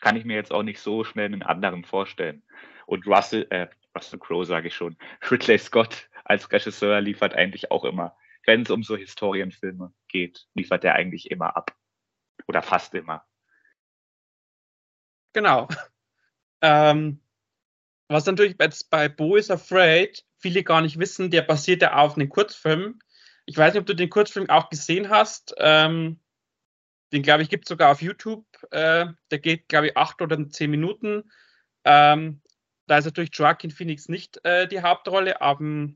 kann 0.00 0.16
ich 0.16 0.24
mir 0.24 0.36
jetzt 0.36 0.52
auch 0.52 0.62
nicht 0.62 0.80
so 0.80 1.04
schnell 1.04 1.26
einen 1.26 1.42
anderen 1.42 1.84
vorstellen. 1.84 2.42
Und 2.86 3.06
Russell, 3.06 3.46
äh, 3.50 3.68
Russell 3.96 4.18
Crowe 4.18 4.44
sage 4.44 4.68
ich 4.68 4.74
schon, 4.74 4.96
Ridley 5.30 5.58
Scott 5.58 6.08
als 6.24 6.50
Regisseur 6.50 7.00
liefert 7.00 7.34
eigentlich 7.34 7.70
auch 7.70 7.84
immer, 7.84 8.16
wenn 8.46 8.62
es 8.62 8.70
um 8.70 8.82
so 8.82 8.96
Historienfilme 8.96 9.92
geht, 10.08 10.46
liefert 10.54 10.84
er 10.84 10.94
eigentlich 10.94 11.30
immer 11.30 11.56
ab. 11.56 11.76
Oder 12.46 12.62
fast 12.62 12.94
immer. 12.94 13.24
Genau. 15.32 15.68
Ähm, 16.62 17.22
was 18.08 18.26
natürlich 18.26 18.56
jetzt 18.60 18.90
bei 18.90 19.08
Bo 19.08 19.36
is 19.36 19.50
Afraid 19.50 20.26
viele 20.36 20.62
gar 20.62 20.82
nicht 20.82 20.98
wissen, 20.98 21.30
der 21.30 21.40
basiert 21.42 21.80
ja 21.80 21.96
auf 21.96 22.16
einem 22.16 22.28
Kurzfilm. 22.28 22.98
Ich 23.46 23.56
weiß 23.56 23.72
nicht, 23.72 23.80
ob 23.80 23.86
du 23.86 23.94
den 23.94 24.10
Kurzfilm 24.10 24.50
auch 24.50 24.68
gesehen 24.68 25.08
hast. 25.08 25.54
Ähm, 25.58 26.20
den, 27.12 27.22
glaube 27.22 27.42
ich, 27.42 27.48
gibt 27.48 27.64
es 27.64 27.68
sogar 27.68 27.90
auf 27.90 28.02
YouTube. 28.02 28.44
Äh, 28.70 29.06
der 29.30 29.38
geht, 29.38 29.68
glaube 29.68 29.88
ich, 29.88 29.96
acht 29.96 30.22
oder 30.22 30.48
zehn 30.48 30.70
Minuten. 30.70 31.30
Ähm, 31.84 32.40
da 32.86 32.98
ist 32.98 33.04
natürlich 33.04 33.30
Joaquin 33.32 33.70
Phoenix 33.70 34.08
nicht 34.08 34.44
äh, 34.44 34.66
die 34.66 34.82
Hauptrolle, 34.82 35.40
aber, 35.40 35.88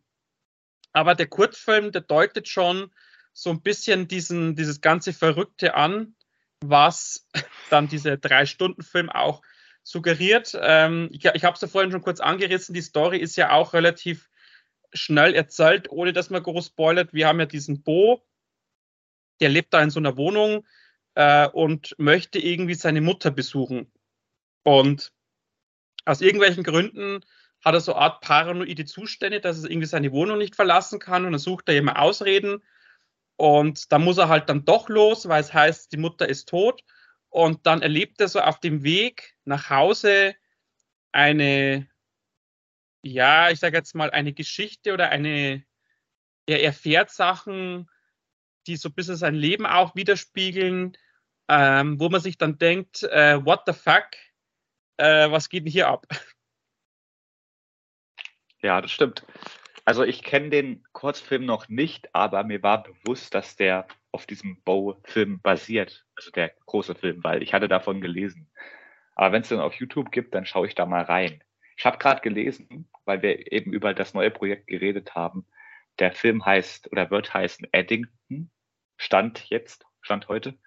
aber 0.93 1.15
der 1.15 1.27
Kurzfilm, 1.27 1.93
der 1.93 2.03
deutet 2.03 2.49
schon 2.49 2.93
so 3.33 3.51
ein 3.51 3.63
bisschen 3.63 4.09
diesen, 4.09 4.55
dieses 4.55 4.81
ganze 4.81 5.13
Verrückte 5.13 5.75
an, 5.75 6.15
was 6.61 7.29
dann 7.71 7.89
dieser 7.89 8.17
Drei-Stunden-Film 8.17 9.11
auch 9.11 9.43
suggeriert. 9.83 10.57
Ähm, 10.61 11.09
ich 11.13 11.25
ich 11.25 11.45
habe 11.45 11.55
es 11.55 11.61
ja 11.61 11.69
vorhin 11.69 11.91
schon 11.91 12.03
kurz 12.03 12.21
angerissen, 12.21 12.75
die 12.75 12.81
Story 12.81 13.19
ist 13.19 13.37
ja 13.37 13.51
auch 13.51 13.75
relativ 13.75 14.31
schnell 14.93 15.35
erzählt, 15.35 15.91
ohne 15.91 16.13
dass 16.13 16.31
man 16.31 16.43
groß 16.43 16.69
spoilert. 16.69 17.13
Wir 17.13 17.27
haben 17.27 17.41
ja 17.41 17.47
diesen 17.47 17.83
Bo, 17.83 18.25
der 19.41 19.49
lebt 19.49 19.75
da 19.75 19.83
in 19.83 19.91
so 19.91 19.99
einer 19.99 20.17
Wohnung, 20.17 20.65
äh, 21.15 21.49
und 21.49 21.95
möchte 21.99 22.39
irgendwie 22.39 22.75
seine 22.75 23.01
Mutter 23.01 23.31
besuchen. 23.31 23.91
Und 24.63 25.13
aus 26.05 26.21
irgendwelchen 26.21 26.65
Gründen 26.65 27.25
hat 27.65 27.75
er 27.75 27.81
so 27.81 27.95
eine 27.95 28.03
Art 28.03 28.21
paranoide 28.21 28.85
Zustände, 28.85 29.41
dass 29.41 29.63
er 29.63 29.71
irgendwie 29.71 29.87
seine 29.89 30.13
Wohnung 30.13 30.39
nicht 30.39 30.55
verlassen 30.55 30.99
kann 30.99 31.25
und 31.25 31.33
dann 31.33 31.39
sucht 31.39 31.69
er 31.69 31.77
immer 31.77 31.99
Ausreden. 31.99 32.63
Und 33.37 33.91
da 33.91 33.99
muss 33.99 34.19
er 34.19 34.29
halt 34.29 34.49
dann 34.49 34.65
doch 34.65 34.89
los, 34.89 35.29
weil 35.29 35.41
es 35.41 35.53
heißt, 35.53 35.93
die 35.93 35.97
Mutter 35.97 36.29
ist 36.29 36.49
tot. 36.49 36.83
Und 37.31 37.67
dann 37.67 37.83
erlebt 37.83 38.21
er 38.21 38.29
so 38.29 38.41
auf 38.41 38.61
dem 38.61 38.85
Weg 38.85 39.35
nach 39.45 39.71
Hause 39.71 40.37
eine, 41.11 41.89
ja, 43.03 43.51
ich 43.51 43.61
sage 43.61 43.77
jetzt 43.77 43.95
mal, 43.95 44.11
eine 44.11 44.33
Geschichte 44.33 44.93
oder 44.93 45.09
eine, 45.09 45.65
er 46.47 46.63
erfährt 46.63 47.11
Sachen, 47.11 47.89
die 48.67 48.77
so 48.77 48.89
ein 48.89 48.95
bisschen 48.95 49.17
sein 49.17 49.35
Leben 49.35 49.67
auch 49.67 49.97
widerspiegeln, 49.97 50.97
ähm, 51.49 52.01
wo 52.01 52.09
man 52.09 52.21
sich 52.21 52.39
dann 52.39 52.59
denkt, 52.59 53.03
äh, 53.03 53.45
what 53.45 53.63
the 53.67 53.73
fuck, 53.73 54.09
äh, 54.97 55.31
was 55.31 55.49
geht 55.49 55.65
denn 55.65 55.73
hier 55.73 55.89
ab? 55.89 56.07
Ja, 58.63 58.81
das 58.81 58.93
stimmt. 58.93 59.27
Also 59.85 60.05
ich 60.05 60.23
kenne 60.23 60.49
den 60.49 60.83
Kurzfilm 60.93 61.45
noch 61.45 61.69
nicht, 61.69 62.15
aber 62.15 62.45
mir 62.45 62.63
war 62.63 62.83
bewusst, 62.83 63.35
dass 63.35 63.57
der 63.57 63.87
auf 64.11 64.25
diesem 64.25 64.63
Bow-Film 64.63 65.43
basiert, 65.43 66.07
also 66.17 66.31
der 66.31 66.55
große 66.65 66.95
Film, 66.95 67.23
weil 67.23 67.43
ich 67.43 67.53
hatte 67.53 67.69
davon 67.69 68.01
gelesen. 68.01 68.51
Aber 69.17 69.33
wenn 69.33 69.43
es 69.43 69.51
den 69.51 69.61
auf 69.61 69.75
YouTube 69.75 70.13
gibt, 70.13 70.35
dann 70.35 70.47
schaue 70.47 70.67
ich 70.67 70.75
da 70.75 70.87
mal 70.87 71.03
rein. 71.03 71.45
Ich 71.77 71.85
habe 71.85 71.99
gerade 71.99 72.23
gelesen, 72.23 72.89
weil 73.05 73.21
wir 73.21 73.53
eben 73.53 73.75
über 73.75 73.93
das 73.93 74.15
neue 74.15 74.31
Projekt 74.31 74.67
geredet 74.67 75.15
haben. 75.15 75.47
Der 75.99 76.13
Film 76.13 76.47
heißt 76.47 76.91
oder 76.91 77.11
wird 77.11 77.35
heißen 77.35 77.69
Eddington, 77.73 78.51
stand 78.97 79.51
jetzt, 79.51 79.85
stand 80.01 80.29
heute 80.29 80.59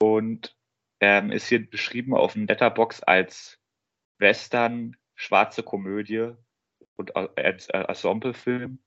und 0.00 0.56
ähm, 1.00 1.30
ist 1.30 1.48
hier 1.48 1.68
beschrieben 1.68 2.14
auf 2.14 2.32
dem 2.34 2.46
Letterbox 2.46 3.02
als 3.02 3.58
Western, 4.18 4.96
schwarze 5.14 5.62
Komödie 5.62 6.32
und 6.96 7.16
als 7.16 7.68
äh, 7.68 7.78
Ensemblefilm 7.78 8.82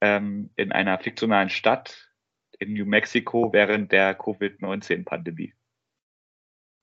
ähm, 0.00 0.50
in 0.56 0.72
einer 0.72 0.98
fiktionalen 0.98 1.50
Stadt 1.50 2.10
in 2.58 2.74
New 2.74 2.86
Mexico 2.86 3.52
während 3.52 3.92
der 3.92 4.14
Covid-19-Pandemie. 4.14 5.54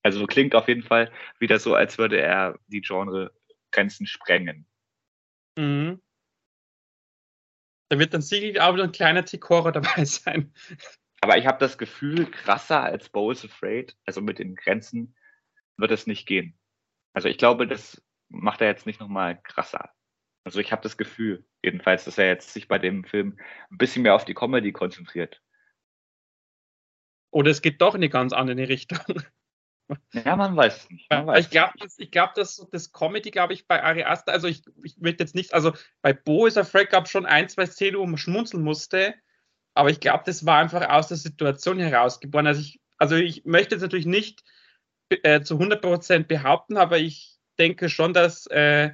Also 0.03 0.25
klingt 0.25 0.55
auf 0.55 0.67
jeden 0.67 0.83
Fall 0.83 1.11
wieder 1.39 1.59
so, 1.59 1.75
als 1.75 1.97
würde 1.97 2.19
er 2.21 2.57
die 2.67 2.81
Genre-Grenzen 2.81 4.07
sprengen. 4.07 4.65
Mhm. 5.57 6.01
Da 7.89 7.97
wird 7.97 8.13
dann 8.13 8.21
sicherlich 8.21 8.61
auch 8.61 8.73
wieder 8.73 8.83
ein 8.83 8.91
kleiner 8.91 9.25
Tick 9.25 9.49
Horror 9.49 9.71
dabei 9.71 10.05
sein. 10.05 10.53
Aber 11.21 11.37
ich 11.37 11.45
habe 11.45 11.59
das 11.59 11.77
Gefühl, 11.77 12.29
krasser 12.29 12.81
als 12.81 13.09
Bowls 13.09 13.43
Afraid, 13.43 13.95
also 14.05 14.21
mit 14.21 14.39
den 14.39 14.55
Grenzen, 14.55 15.15
wird 15.77 15.91
es 15.91 16.07
nicht 16.07 16.27
gehen. 16.27 16.57
Also 17.13 17.27
ich 17.27 17.37
glaube, 17.37 17.67
das 17.67 18.01
macht 18.29 18.61
er 18.61 18.67
jetzt 18.67 18.85
nicht 18.85 18.99
nochmal 18.99 19.41
krasser. 19.41 19.89
Also 20.43 20.59
ich 20.59 20.71
habe 20.71 20.81
das 20.81 20.97
Gefühl, 20.97 21.45
jedenfalls, 21.61 22.05
dass 22.05 22.17
er 22.17 22.27
jetzt 22.27 22.53
sich 22.53 22.67
bei 22.67 22.79
dem 22.79 23.03
Film 23.03 23.37
ein 23.69 23.77
bisschen 23.77 24.03
mehr 24.03 24.15
auf 24.15 24.25
die 24.25 24.33
Comedy 24.33 24.71
konzentriert. 24.71 25.41
Oder 27.31 27.51
es 27.51 27.61
geht 27.61 27.81
doch 27.81 27.95
in 27.95 27.99
eine 27.99 28.09
ganz 28.09 28.33
andere 28.33 28.67
Richtung. 28.67 28.99
Ja, 30.13 30.35
man 30.35 30.55
weiß 30.55 30.83
es 30.83 30.89
nicht. 30.89 31.09
Weiß 31.09 31.45
ich 31.45 31.51
glaube, 31.51 31.73
das, 31.79 31.97
ich 31.97 32.11
glaub, 32.11 32.35
das, 32.35 32.65
das 32.71 32.91
Comedy, 32.91 33.31
glaube 33.31 33.53
ich, 33.53 33.67
bei 33.67 33.83
Ari 33.83 34.03
Aster, 34.03 34.31
also 34.31 34.47
ich, 34.47 34.61
ich 34.83 34.95
will 35.01 35.15
jetzt 35.17 35.33
nicht, 35.33 35.53
also 35.53 35.73
bei 36.01 36.13
Bo 36.13 36.45
is 36.45 36.57
Afraid 36.57 36.91
gab 36.91 37.05
es 37.05 37.11
schon 37.11 37.25
ein, 37.25 37.49
zwei 37.49 37.65
Szenen, 37.65 37.97
wo 37.97 38.05
man 38.05 38.17
schmunzeln 38.17 38.63
musste, 38.63 39.15
aber 39.73 39.89
ich 39.89 39.99
glaube, 39.99 40.23
das 40.25 40.45
war 40.45 40.59
einfach 40.59 40.89
aus 40.89 41.07
der 41.07 41.17
Situation 41.17 41.79
herausgeboren. 41.79 42.47
Also 42.47 42.61
ich, 42.61 42.79
also 42.97 43.15
ich 43.15 43.45
möchte 43.45 43.75
jetzt 43.75 43.81
natürlich 43.81 44.05
nicht 44.05 44.43
äh, 45.09 45.41
zu 45.41 45.55
100% 45.55 46.27
behaupten, 46.27 46.77
aber 46.77 46.97
ich 46.97 47.37
denke 47.57 47.89
schon, 47.89 48.13
dass, 48.13 48.47
äh, 48.47 48.91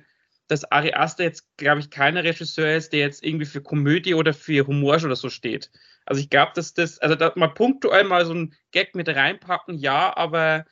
dass 0.47 0.69
Ari 0.71 0.93
Aster 0.93 1.23
jetzt, 1.23 1.47
glaube 1.57 1.79
ich, 1.79 1.89
keiner 1.89 2.23
Regisseur 2.23 2.75
ist, 2.75 2.93
der 2.93 2.99
jetzt 2.99 3.23
irgendwie 3.23 3.45
für 3.45 3.61
Komödie 3.61 4.13
oder 4.13 4.33
für 4.33 4.67
Humor 4.67 4.95
oder 5.03 5.15
so 5.15 5.29
steht. 5.29 5.71
Also 6.05 6.21
ich 6.21 6.29
glaube, 6.29 6.51
dass 6.55 6.73
das, 6.73 6.99
also 6.99 7.15
da 7.15 7.33
mal 7.35 7.47
punktuell 7.47 8.03
mal 8.03 8.25
so 8.25 8.33
ein 8.33 8.53
Gag 8.71 8.95
mit 8.95 9.09
reinpacken, 9.09 9.77
ja, 9.77 10.15
aber 10.15 10.65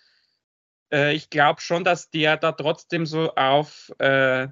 äh, 0.91 1.13
ich 1.13 1.29
glaube 1.29 1.61
schon, 1.61 1.83
dass 1.83 2.11
der 2.11 2.37
da 2.37 2.51
trotzdem 2.51 3.05
so 3.05 3.33
auf, 3.35 3.91
äh, 3.97 4.47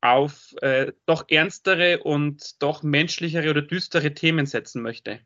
auf 0.00 0.54
äh, 0.62 0.92
doch 1.06 1.24
ernstere 1.28 2.02
und 2.02 2.62
doch 2.62 2.82
menschlichere 2.82 3.50
oder 3.50 3.62
düstere 3.62 4.14
Themen 4.14 4.46
setzen 4.46 4.82
möchte. 4.82 5.20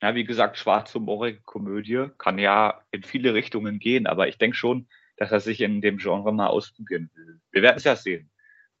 Ja, 0.00 0.14
wie 0.14 0.24
gesagt, 0.24 0.58
schwarzhumorige 0.58 1.40
Komödie 1.42 2.08
kann 2.18 2.38
ja 2.38 2.82
in 2.90 3.04
viele 3.04 3.34
Richtungen 3.34 3.78
gehen, 3.78 4.06
aber 4.06 4.28
ich 4.28 4.36
denke 4.36 4.56
schon, 4.56 4.88
dass 5.16 5.30
er 5.30 5.40
sich 5.40 5.60
in 5.60 5.80
dem 5.80 5.98
Genre 5.98 6.32
mal 6.32 6.48
ausprobieren 6.48 7.10
will. 7.14 7.40
Wir 7.52 7.62
werden 7.62 7.76
es 7.76 7.84
ja 7.84 7.94
sehen. 7.94 8.30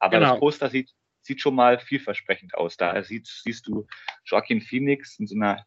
Aber 0.00 0.18
genau. 0.18 0.30
das 0.32 0.40
Poster 0.40 0.68
sieht, 0.68 0.90
sieht 1.22 1.40
schon 1.40 1.54
mal 1.54 1.78
vielversprechend 1.78 2.54
aus. 2.54 2.76
Da 2.76 3.00
sieht, 3.04 3.28
siehst 3.28 3.68
du 3.68 3.86
Joaquin 4.24 4.60
Phoenix 4.60 5.18
in 5.20 5.28
so 5.28 5.36
einer, 5.36 5.64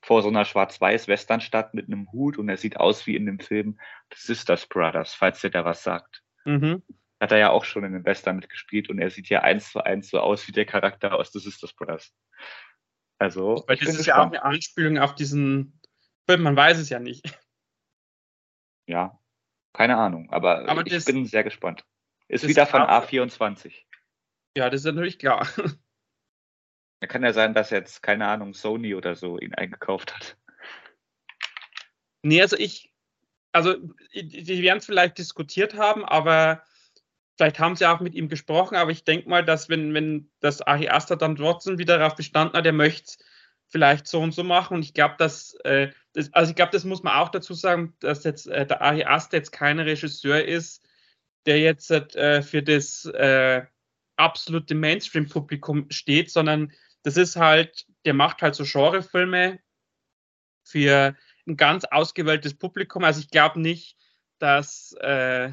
vor 0.00 0.22
so 0.22 0.28
einer 0.28 0.46
Schwarz-Weiß-Westernstadt 0.46 1.74
mit 1.74 1.86
einem 1.86 2.10
Hut 2.12 2.38
und 2.38 2.48
er 2.48 2.56
sieht 2.56 2.78
aus 2.78 3.06
wie 3.06 3.16
in 3.16 3.26
dem 3.26 3.40
Film 3.40 3.78
The 4.14 4.18
Sisters 4.18 4.66
Brothers, 4.66 5.12
falls 5.12 5.42
dir 5.42 5.50
da 5.50 5.66
was 5.66 5.82
sagt. 5.82 6.22
Mhm. 6.46 6.82
Hat 7.20 7.32
er 7.32 7.38
ja 7.38 7.50
auch 7.50 7.64
schon 7.64 7.84
in 7.84 7.92
dem 7.92 8.04
Western 8.04 8.36
mitgespielt 8.36 8.90
und 8.90 8.98
er 8.98 9.10
sieht 9.10 9.28
ja 9.28 9.42
eins 9.42 9.70
zu 9.70 9.82
eins 9.82 10.08
so 10.10 10.20
aus 10.20 10.46
wie 10.48 10.52
der 10.52 10.66
Charakter 10.66 11.14
aus 11.14 11.32
The 11.32 11.38
Sisters 11.38 11.72
Brothers. 11.72 12.14
Also. 13.18 13.64
Weil 13.66 13.76
das 13.76 13.88
ist 13.90 13.98
gespannt. 13.98 14.06
ja 14.06 14.16
auch 14.18 14.26
eine 14.26 14.42
Anspielung 14.42 14.98
auf 14.98 15.14
diesen 15.14 15.80
Film, 16.28 16.42
man 16.42 16.56
weiß 16.56 16.78
es 16.78 16.88
ja 16.88 16.98
nicht. 16.98 17.24
Ja, 18.86 19.18
keine 19.72 19.96
Ahnung, 19.96 20.30
aber, 20.30 20.68
aber 20.68 20.86
ich 20.86 21.04
bin 21.04 21.24
sehr 21.26 21.44
gespannt. 21.44 21.84
Ist 22.28 22.46
wieder 22.46 22.66
von 22.66 22.82
A24. 22.82 23.72
Ja, 24.56 24.70
das 24.70 24.80
ist 24.80 24.86
natürlich 24.86 25.18
klar. 25.18 25.48
Da 27.00 27.08
kann 27.08 27.22
ja 27.22 27.34
sein, 27.34 27.52
dass 27.52 27.68
jetzt, 27.68 28.02
keine 28.02 28.26
Ahnung, 28.26 28.54
Sony 28.54 28.94
oder 28.94 29.14
so 29.14 29.38
ihn 29.38 29.52
eingekauft 29.52 30.14
hat. 30.14 30.38
Nee, 32.22 32.40
also 32.40 32.56
ich, 32.56 32.94
also 33.52 33.76
die 34.14 34.62
werden 34.62 34.78
es 34.78 34.86
vielleicht 34.86 35.18
diskutiert 35.18 35.74
haben, 35.74 36.02
aber 36.02 36.64
vielleicht 37.36 37.58
haben 37.58 37.76
sie 37.76 37.86
auch 37.86 38.00
mit 38.00 38.14
ihm 38.14 38.28
gesprochen, 38.28 38.76
aber 38.76 38.90
ich 38.90 39.04
denke 39.04 39.28
mal, 39.28 39.44
dass 39.44 39.68
wenn, 39.68 39.94
wenn 39.94 40.30
das 40.40 40.62
Ari 40.62 40.88
Aster 40.88 41.16
dann 41.16 41.36
trotzdem 41.36 41.78
wieder 41.78 41.98
darauf 41.98 42.16
bestanden 42.16 42.56
hat, 42.56 42.66
er 42.66 42.72
möchte 42.72 43.16
vielleicht 43.68 44.06
so 44.06 44.20
und 44.20 44.32
so 44.32 44.44
machen. 44.44 44.74
Und 44.74 44.84
ich 44.84 44.94
glaube, 44.94 45.16
dass, 45.18 45.54
äh, 45.64 45.90
das, 46.12 46.32
also 46.32 46.50
ich 46.50 46.56
glaube, 46.56 46.72
das 46.72 46.84
muss 46.84 47.02
man 47.02 47.14
auch 47.14 47.28
dazu 47.28 47.54
sagen, 47.54 47.94
dass 48.00 48.24
jetzt 48.24 48.46
äh, 48.46 48.66
der 48.66 48.82
Ari 48.82 49.04
Aster 49.04 49.38
jetzt 49.38 49.50
kein 49.50 49.80
Regisseur 49.80 50.44
ist, 50.44 50.86
der 51.46 51.58
jetzt 51.60 51.90
äh, 51.90 52.42
für 52.42 52.62
das 52.62 53.04
äh, 53.06 53.62
absolute 54.16 54.74
Mainstream-Publikum 54.74 55.90
steht, 55.90 56.30
sondern 56.30 56.72
das 57.02 57.16
ist 57.16 57.36
halt, 57.36 57.86
der 58.04 58.14
macht 58.14 58.42
halt 58.42 58.54
so 58.54 58.64
Genrefilme 58.64 59.58
für 60.62 61.16
ein 61.46 61.56
ganz 61.56 61.84
ausgewähltes 61.84 62.54
Publikum. 62.54 63.04
Also 63.04 63.20
ich 63.20 63.30
glaube 63.30 63.60
nicht, 63.60 63.96
dass 64.38 64.92
äh, 65.00 65.52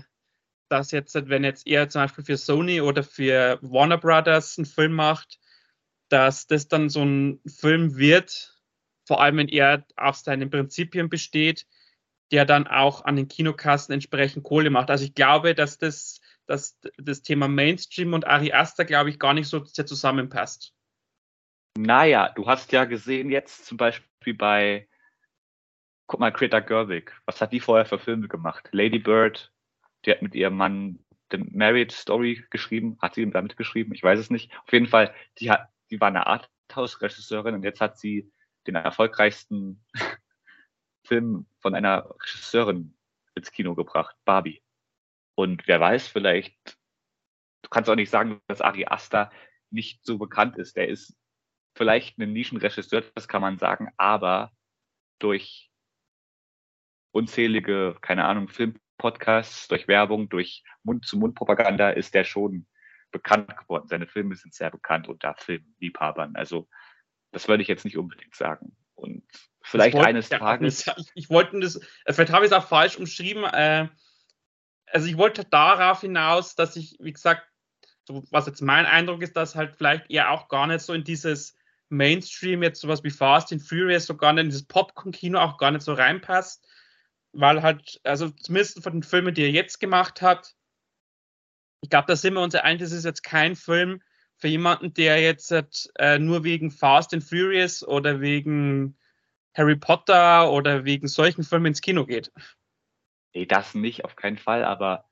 dass 0.71 0.91
jetzt, 0.91 1.13
wenn 1.29 1.43
jetzt 1.43 1.67
er 1.67 1.89
zum 1.89 2.03
Beispiel 2.03 2.23
für 2.23 2.37
Sony 2.37 2.81
oder 2.81 3.03
für 3.03 3.59
Warner 3.61 3.97
Brothers 3.97 4.57
einen 4.57 4.65
Film 4.65 4.93
macht, 4.93 5.39
dass 6.09 6.47
das 6.47 6.67
dann 6.67 6.89
so 6.89 7.03
ein 7.03 7.41
Film 7.45 7.97
wird, 7.97 8.57
vor 9.05 9.21
allem 9.21 9.37
wenn 9.37 9.49
er 9.49 9.85
auf 9.97 10.15
seinen 10.15 10.49
Prinzipien 10.49 11.09
besteht, 11.09 11.67
der 12.31 12.45
dann 12.45 12.67
auch 12.67 13.03
an 13.03 13.17
den 13.17 13.27
Kinokassen 13.27 13.93
entsprechend 13.93 14.43
Kohle 14.43 14.69
macht. 14.69 14.89
Also 14.89 15.03
ich 15.03 15.13
glaube, 15.13 15.53
dass 15.53 15.77
das, 15.77 16.21
dass 16.45 16.79
das 16.97 17.21
Thema 17.21 17.49
Mainstream 17.49 18.13
und 18.13 18.25
Ari 18.25 18.53
Aster, 18.53 18.85
glaube 18.85 19.09
ich, 19.09 19.19
gar 19.19 19.33
nicht 19.33 19.47
so 19.47 19.63
sehr 19.65 19.85
zusammenpasst. 19.85 20.73
Naja, 21.77 22.29
du 22.29 22.47
hast 22.47 22.71
ja 22.71 22.85
gesehen 22.85 23.29
jetzt 23.29 23.65
zum 23.65 23.77
Beispiel 23.77 24.33
bei, 24.33 24.87
guck 26.07 26.19
mal, 26.19 26.31
Greta 26.31 26.59
Gerwig, 26.59 27.13
was 27.25 27.41
hat 27.41 27.51
die 27.51 27.59
vorher 27.59 27.85
für 27.85 27.99
Filme 27.99 28.27
gemacht? 28.27 28.69
Lady 28.71 28.99
Bird, 28.99 29.50
die 30.05 30.11
hat 30.11 30.21
mit 30.21 30.35
ihrem 30.35 30.55
Mann 30.55 30.99
The 31.31 31.37
Married 31.37 31.91
Story 31.91 32.43
geschrieben. 32.49 32.97
Hat 33.01 33.15
sie 33.15 33.29
damit 33.29 33.57
geschrieben? 33.57 33.93
Ich 33.93 34.03
weiß 34.03 34.19
es 34.19 34.29
nicht. 34.29 34.51
Auf 34.63 34.73
jeden 34.73 34.87
Fall, 34.87 35.13
die 35.37 35.49
hat, 35.49 35.69
die 35.89 35.99
war 35.99 36.09
eine 36.09 36.27
Arthouse-Regisseurin 36.27 37.55
und 37.55 37.63
jetzt 37.63 37.81
hat 37.81 37.97
sie 37.97 38.31
den 38.67 38.75
erfolgreichsten 38.75 39.83
Film 41.05 41.45
von 41.59 41.75
einer 41.75 42.09
Regisseurin 42.21 42.95
ins 43.35 43.51
Kino 43.51 43.75
gebracht, 43.75 44.15
Barbie. 44.25 44.61
Und 45.35 45.67
wer 45.67 45.79
weiß, 45.79 46.07
vielleicht, 46.07 46.77
du 47.63 47.69
kannst 47.69 47.89
auch 47.89 47.95
nicht 47.95 48.09
sagen, 48.09 48.41
dass 48.47 48.61
Ari 48.61 48.85
Aster 48.85 49.31
nicht 49.69 50.05
so 50.05 50.17
bekannt 50.17 50.57
ist. 50.57 50.75
Der 50.75 50.89
ist 50.89 51.17
vielleicht 51.75 52.17
ein 52.17 52.33
Nischenregisseur, 52.33 53.01
das 53.15 53.27
kann 53.27 53.41
man 53.41 53.57
sagen, 53.57 53.89
aber 53.97 54.51
durch 55.19 55.71
unzählige, 57.11 57.97
keine 58.01 58.25
Ahnung, 58.25 58.49
Film 58.49 58.79
Podcasts, 59.01 59.67
durch 59.67 59.87
Werbung, 59.87 60.29
durch 60.29 60.63
Mund-zu-Mund-Propaganda 60.83 61.89
ist 61.89 62.13
der 62.13 62.23
schon 62.23 62.67
bekannt 63.09 63.57
geworden. 63.57 63.87
Seine 63.87 64.05
Filme 64.05 64.35
sind 64.35 64.53
sehr 64.53 64.69
bekannt 64.69 65.07
unter 65.07 65.33
Filmliebhabern. 65.39 66.35
Also 66.35 66.69
das 67.31 67.47
würde 67.47 67.63
ich 67.63 67.67
jetzt 67.67 67.83
nicht 67.83 67.97
unbedingt 67.97 68.35
sagen. 68.35 68.77
Und 68.93 69.23
vielleicht 69.63 69.95
wollte, 69.95 70.07
eines 70.07 70.29
Tages. 70.29 70.85
ich, 70.85 71.05
ich 71.15 71.29
wollte 71.31 71.59
das, 71.59 71.77
äh, 72.05 72.13
vielleicht 72.13 72.31
habe 72.31 72.45
ich 72.45 72.51
es 72.51 72.57
auch 72.57 72.67
falsch 72.67 72.95
umschrieben. 72.95 73.43
Äh, 73.43 73.89
also 74.85 75.07
ich 75.07 75.17
wollte 75.17 75.45
darauf 75.45 76.01
hinaus, 76.01 76.53
dass 76.53 76.75
ich, 76.75 76.95
wie 76.99 77.13
gesagt, 77.13 77.41
so, 78.03 78.23
was 78.29 78.45
jetzt 78.45 78.61
mein 78.61 78.85
Eindruck 78.85 79.23
ist, 79.23 79.35
dass 79.35 79.55
halt 79.55 79.75
vielleicht 79.75 80.11
eher 80.11 80.29
auch 80.29 80.47
gar 80.47 80.67
nicht 80.67 80.81
so 80.81 80.93
in 80.93 81.03
dieses 81.03 81.57
Mainstream, 81.89 82.61
jetzt 82.61 82.81
sowas 82.81 83.03
wie 83.03 83.09
Fast 83.09 83.51
and 83.51 83.63
Furious, 83.63 84.05
so 84.05 84.15
gar 84.15 84.33
nicht 84.33 84.43
in 84.43 84.49
dieses 84.49 84.67
Popcorn-Kino 84.67 85.39
auch 85.39 85.57
gar 85.57 85.71
nicht 85.71 85.81
so 85.81 85.93
reinpasst, 85.93 86.63
weil 87.33 87.61
halt, 87.61 87.99
also 88.03 88.29
zumindest 88.29 88.83
von 88.83 88.93
den 88.93 89.03
Filmen, 89.03 89.33
die 89.33 89.43
er 89.43 89.51
jetzt 89.51 89.79
gemacht 89.79 90.21
hat, 90.21 90.55
ich 91.81 91.89
glaube, 91.89 92.05
da 92.07 92.15
sind 92.15 92.35
wir 92.35 92.41
uns 92.41 92.55
einig, 92.55 92.81
das 92.81 92.91
ist 92.91 93.05
jetzt 93.05 93.23
kein 93.23 93.55
Film 93.55 94.01
für 94.37 94.47
jemanden, 94.47 94.93
der 94.93 95.21
jetzt 95.21 95.51
äh, 95.97 96.19
nur 96.19 96.43
wegen 96.43 96.71
Fast 96.71 97.13
and 97.13 97.23
Furious 97.23 97.87
oder 97.87 98.21
wegen 98.21 98.97
Harry 99.55 99.75
Potter 99.75 100.51
oder 100.51 100.85
wegen 100.85 101.07
solchen 101.07 101.43
Filmen 101.43 101.67
ins 101.67 101.81
Kino 101.81 102.05
geht. 102.05 102.31
Nee, 103.33 103.45
das 103.45 103.75
nicht, 103.75 104.05
auf 104.05 104.15
keinen 104.15 104.37
Fall, 104.37 104.63
aber 104.63 105.05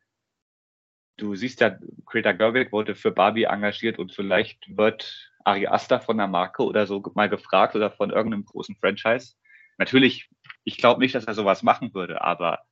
du 1.18 1.36
siehst 1.36 1.62
ja, 1.62 1.78
Greta 2.06 2.32
Gerwig 2.32 2.72
wurde 2.72 2.96
für 2.96 3.12
Barbie 3.12 3.44
engagiert 3.44 4.00
und 4.00 4.14
vielleicht 4.14 4.78
wird 4.78 5.32
Ari 5.44 5.68
Aster 5.68 6.00
von 6.00 6.18
der 6.18 6.28
Marke 6.28 6.64
oder 6.64 6.86
so 6.86 7.02
mal 7.16 7.30
gefragt 7.30 7.76
oder 7.76 7.92
von 7.92 8.10
irgendeinem 8.10 8.46
großen 8.46 8.76
Franchise. 8.76 9.36
Natürlich 9.80 10.30
ich 10.64 10.78
glaube 10.78 11.00
nicht, 11.00 11.16
dass 11.16 11.26
er 11.26 11.34
sowas 11.34 11.64
machen 11.64 11.94
würde, 11.94 12.22
aber 12.22 12.66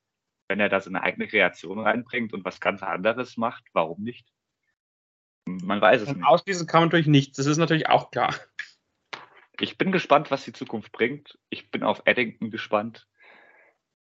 wenn 0.47 0.60
er 0.60 0.70
da 0.70 0.80
seine 0.80 1.01
eigene 1.01 1.28
Kreation 1.28 1.80
reinbringt 1.80 2.34
und 2.34 2.45
was 2.45 2.60
ganz 2.60 2.84
anderes 2.84 3.38
macht, 3.38 3.66
warum 3.74 4.03
nicht? 4.03 4.32
Man 5.45 5.82
weiß 5.82 6.01
es 6.01 6.10
und 6.10 6.18
nicht. 6.18 6.28
Ausschließen 6.28 6.68
kann 6.68 6.82
man 6.82 6.89
natürlich 6.89 7.08
nichts, 7.08 7.38
das 7.38 7.47
ist 7.47 7.58
natürlich 7.58 7.89
auch 7.89 8.12
klar. 8.12 8.36
Ich 9.60 9.78
bin 9.78 9.91
gespannt, 9.91 10.30
was 10.30 10.45
die 10.45 10.53
Zukunft 10.53 10.91
bringt. 10.91 11.39
Ich 11.49 11.72
bin 11.72 11.82
auf 11.82 12.03
Eddington 12.05 12.51
gespannt. 12.51 13.08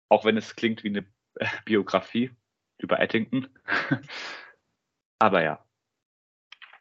Auch 0.09 0.25
wenn 0.25 0.37
es 0.37 0.55
klingt 0.55 0.85
wie 0.85 0.89
eine 0.89 1.07
Biografie 1.65 2.31
über 2.79 3.01
Eddington. 3.01 3.49
Aber 5.19 5.43
ja. 5.43 5.67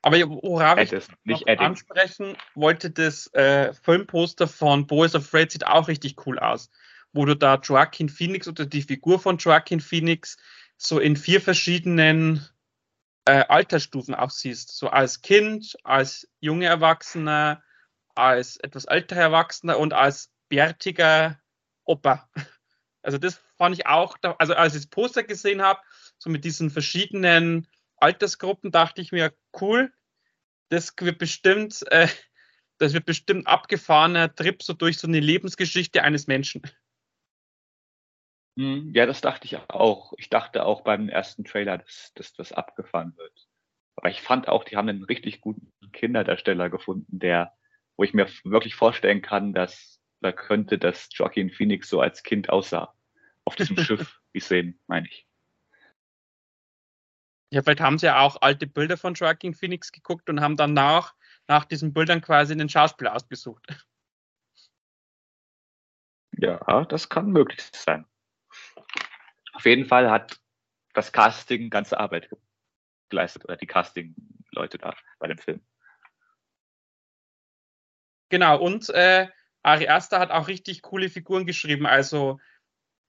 Aber 0.02 0.18
worauf 0.18 0.80
ich 0.80 0.92
nicht 1.26 1.48
ansprechen 1.48 2.38
wollte, 2.56 2.90
das 2.90 3.28
äh, 3.34 3.74
Filmposter 3.74 4.48
von 4.48 4.88
Boys 4.88 5.14
of 5.14 5.24
Afraid 5.26 5.52
sieht 5.52 5.68
auch 5.68 5.88
richtig 5.88 6.26
cool 6.26 6.40
aus 6.40 6.70
wo 7.14 7.26
du 7.26 7.36
da 7.36 7.56
Joaquin 7.56 8.10
Phoenix 8.10 8.48
oder 8.48 8.66
die 8.66 8.82
Figur 8.82 9.20
von 9.20 9.38
Joaquin 9.38 9.80
Phoenix 9.80 10.38
so 10.78 11.00
in 11.00 11.16
vier 11.16 11.42
verschiedenen 11.42 12.46
äh, 13.26 13.44
Altersstufen 13.48 14.16
auch 14.16 14.30
siehst. 14.30 14.76
So 14.76 14.90
als 14.90 15.22
Kind, 15.22 15.76
als 15.84 16.28
junge 16.40 16.68
Erwachsener, 16.68 17.64
als 18.16 18.58
etwas 18.58 18.86
älterer 18.86 19.22
Erwachsener 19.22 19.78
und 19.80 19.94
als 19.94 20.32
bärtiger 20.50 21.40
Opa. 21.86 22.30
Also 23.02 23.18
das 23.18 23.42
fand 23.58 23.76
ich 23.76 23.88
auch, 23.88 24.18
also 24.40 24.54
als 24.56 24.76
ich 24.76 24.82
das 24.82 24.90
Poster 24.90 25.24
gesehen 25.24 25.62
habe, 25.62 25.80
so 26.18 26.30
mit 26.30 26.44
diesen 26.44 26.70
verschiedenen 26.70 27.66
Altersgruppen, 28.02 28.72
dachte 28.72 29.02
ich 29.02 29.12
mir, 29.12 29.34
cool, 29.60 29.92
das 30.70 30.94
wird 31.00 31.18
bestimmt, 31.18 31.84
äh, 31.92 32.08
das 32.78 32.94
wird 32.94 33.06
bestimmt 33.06 33.48
abgefahrener 33.48 34.34
Trip 34.34 34.62
so 34.64 34.74
durch 34.74 34.98
so 34.98 35.08
eine 35.08 35.20
Lebensgeschichte 35.20 36.04
eines 36.04 36.28
Menschen. 36.28 36.62
Hm, 38.58 38.92
ja, 38.94 39.06
das 39.06 39.22
dachte 39.22 39.46
ich 39.46 39.58
auch. 39.70 40.14
Ich 40.18 40.30
dachte 40.30 40.66
auch 40.66 40.82
beim 40.82 41.08
ersten 41.10 41.46
Trailer, 41.46 41.78
dass, 41.78 42.12
dass 42.16 42.34
das 42.34 42.52
abgefahren 42.52 43.16
wird. 43.16 43.48
Aber 43.96 44.10
ich 44.10 44.22
fand 44.22 44.48
auch, 44.48 44.64
die 44.64 44.78
haben 44.78 44.90
einen 44.90 45.04
richtig 45.04 45.42
guten 45.42 45.72
Kinderdarsteller 45.94 46.70
gefunden, 46.70 47.20
der, 47.20 47.54
wo 47.96 48.04
ich 48.04 48.14
mir 48.14 48.28
wirklich 48.44 48.76
vorstellen 48.76 49.22
kann, 49.22 49.54
dass 49.54 50.02
da 50.22 50.32
könnte, 50.32 50.78
dass 50.78 51.08
Joaquin 51.14 51.50
Phoenix 51.50 51.90
so 51.90 52.02
als 52.02 52.24
Kind 52.24 52.50
aussah. 52.50 52.94
Auf 53.46 53.56
diesem 53.56 53.78
Schiff, 53.78 54.20
wie 54.34 54.40
sehen, 54.40 54.80
meine 54.88 55.08
ich. 55.08 55.29
Ja, 57.52 57.64
vielleicht 57.64 57.82
haben 57.82 57.98
sie 57.98 58.06
ja 58.06 58.20
auch 58.20 58.42
alte 58.42 58.68
Bilder 58.68 58.98
von 58.98 59.16
Joaquin 59.16 59.56
Phoenix 59.56 59.92
geguckt 59.92 60.30
und 60.30 60.42
haben 60.42 60.56
danach 60.56 61.16
nach 61.48 61.66
diesen 61.66 61.94
Bildern 61.94 62.22
quasi 62.22 62.56
den 62.56 62.70
Schauspieler 62.70 63.16
ausgesucht. 63.16 63.66
Ja, 66.38 66.86
das 66.86 67.10
kann 67.10 67.32
möglich 67.32 67.62
sein. 67.74 68.06
Auf 69.54 69.66
jeden 69.66 69.86
Fall 69.86 70.10
hat 70.10 70.40
das 70.94 71.12
Casting 71.12 71.70
ganze 71.70 72.00
Arbeit 72.00 72.30
geleistet 73.10 73.44
oder 73.46 73.58
die 73.58 73.68
Casting-Leute 73.68 74.78
da 74.78 74.96
bei 75.18 75.28
dem 75.28 75.38
Film. 75.38 75.62
Genau, 78.30 78.60
und 78.60 78.90
äh, 78.90 79.28
Ari 79.64 79.90
Aster 79.90 80.20
hat 80.20 80.32
auch 80.32 80.48
richtig 80.48 80.84
coole 80.84 81.10
Figuren 81.10 81.46
geschrieben. 81.46 81.88
Also 81.88 82.40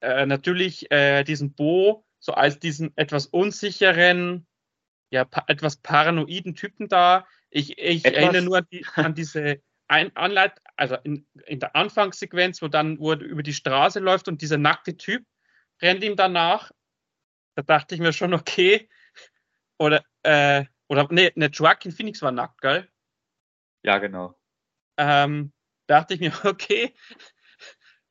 äh, 0.01 0.25
natürlich 0.25 0.91
äh, 0.91 1.23
diesen 1.23 1.53
Bo, 1.53 2.05
so 2.21 2.33
als 2.33 2.59
diesen 2.59 2.95
etwas 2.95 3.25
unsicheren, 3.25 4.47
ja, 5.09 5.25
pa 5.25 5.43
etwas 5.47 5.75
paranoiden 5.75 6.55
Typen 6.55 6.87
da. 6.87 7.27
Ich, 7.49 7.77
ich 7.77 8.05
erinnere 8.05 8.43
nur 8.43 8.57
an, 8.59 8.67
die, 8.71 8.85
an 8.95 9.13
diese 9.13 9.61
Ein 9.87 10.15
Anleit, 10.15 10.61
also 10.77 10.95
in, 11.03 11.27
in 11.47 11.59
der 11.59 11.75
Anfangssequenz, 11.75 12.61
wo 12.61 12.69
dann 12.69 12.99
wo 12.99 13.11
er 13.11 13.19
über 13.19 13.43
die 13.43 13.53
Straße 13.53 13.99
läuft 13.99 14.29
und 14.29 14.41
dieser 14.41 14.57
nackte 14.57 14.95
Typ 14.95 15.25
rennt 15.81 16.03
ihm 16.03 16.15
danach. 16.15 16.71
Da 17.55 17.63
dachte 17.63 17.95
ich 17.95 18.01
mir 18.01 18.13
schon, 18.13 18.33
okay. 18.33 18.87
Oder, 19.77 20.05
äh, 20.23 20.65
oder 20.87 21.07
nee, 21.09 21.31
ne, 21.35 21.47
Joaquin 21.47 21.91
Phoenix 21.91 22.21
war 22.21 22.31
nackt, 22.31 22.61
gell? 22.61 22.87
Ja, 23.83 23.97
genau. 23.97 24.39
Ähm, 24.97 25.51
dachte 25.87 26.13
ich 26.13 26.19
mir, 26.19 26.31
okay, 26.45 26.93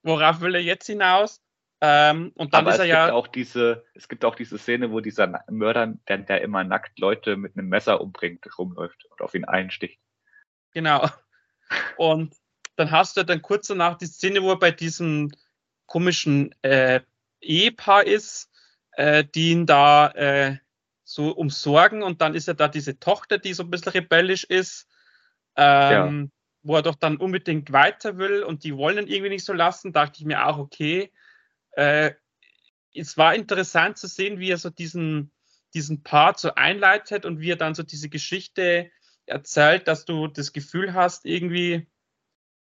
worauf 0.02 0.40
will 0.40 0.56
er 0.56 0.62
jetzt 0.62 0.86
hinaus? 0.86 1.40
Ähm, 1.83 2.33
und 2.35 2.53
dann 2.53 2.66
Aber 2.66 2.72
ist 2.72 2.78
er 2.78 2.85
es 2.85 2.91
ja. 2.91 3.05
gibt 3.07 3.14
auch 3.14 3.26
diese, 3.26 3.85
es 3.95 4.09
gibt 4.09 4.24
auch 4.24 4.35
diese 4.35 4.59
Szene, 4.59 4.91
wo 4.91 5.01
dieser 5.01 5.43
Mörder, 5.49 5.95
der, 6.09 6.18
der 6.18 6.43
immer 6.43 6.62
nackt 6.62 6.99
Leute 6.99 7.37
mit 7.37 7.57
einem 7.57 7.68
Messer 7.68 8.01
umbringt, 8.01 8.47
rumläuft 8.59 9.07
und 9.07 9.20
auf 9.22 9.35
ihn 9.35 9.47
einsticht. 9.47 9.99
Genau. 10.72 11.09
Und 11.97 12.35
dann 12.76 12.91
hast 12.91 13.16
du 13.16 13.24
dann 13.24 13.43
kurz 13.43 13.68
danach 13.68 13.97
die 13.97 14.07
Szene, 14.07 14.43
wo 14.43 14.51
er 14.51 14.59
bei 14.59 14.72
diesem 14.72 15.31
komischen 15.87 16.55
äh, 16.62 17.01
Ehepaar 17.41 18.07
ist, 18.07 18.51
äh, 18.93 19.24
die 19.24 19.53
ihn 19.53 19.66
da 19.66 20.11
äh, 20.11 20.59
so 21.05 21.33
umsorgen 21.33 22.03
und 22.03 22.20
dann 22.20 22.35
ist 22.35 22.47
ja 22.47 22.55
da 22.55 22.68
diese 22.68 22.99
Tochter, 23.01 23.39
die 23.39 23.55
so 23.55 23.62
ein 23.62 23.70
bisschen 23.70 23.93
rebellisch 23.93 24.45
ist, 24.45 24.87
ähm, 25.57 26.31
wo 26.62 26.76
er 26.76 26.83
doch 26.83 26.95
dann 26.95 27.16
unbedingt 27.16 27.72
weiter 27.72 28.18
will 28.18 28.43
und 28.43 28.64
die 28.64 28.76
wollen 28.76 28.99
ihn 28.99 29.09
irgendwie 29.09 29.31
nicht 29.31 29.45
so 29.45 29.53
lassen, 29.53 29.93
dachte 29.93 30.20
ich 30.20 30.26
mir 30.26 30.47
auch, 30.47 30.59
okay. 30.59 31.11
Äh, 31.72 32.12
es 32.94 33.16
war 33.16 33.34
interessant 33.34 33.98
zu 33.98 34.08
sehen, 34.08 34.38
wie 34.40 34.50
er 34.50 34.58
so 34.58 34.70
diesen, 34.70 35.32
diesen 35.74 36.02
Part 36.02 36.40
so 36.40 36.54
einleitet 36.54 37.24
und 37.24 37.40
wie 37.40 37.50
er 37.50 37.56
dann 37.56 37.74
so 37.74 37.82
diese 37.82 38.08
Geschichte 38.08 38.90
erzählt, 39.26 39.86
dass 39.88 40.04
du 40.04 40.26
das 40.26 40.52
Gefühl 40.52 40.92
hast, 40.94 41.24
irgendwie, 41.24 41.86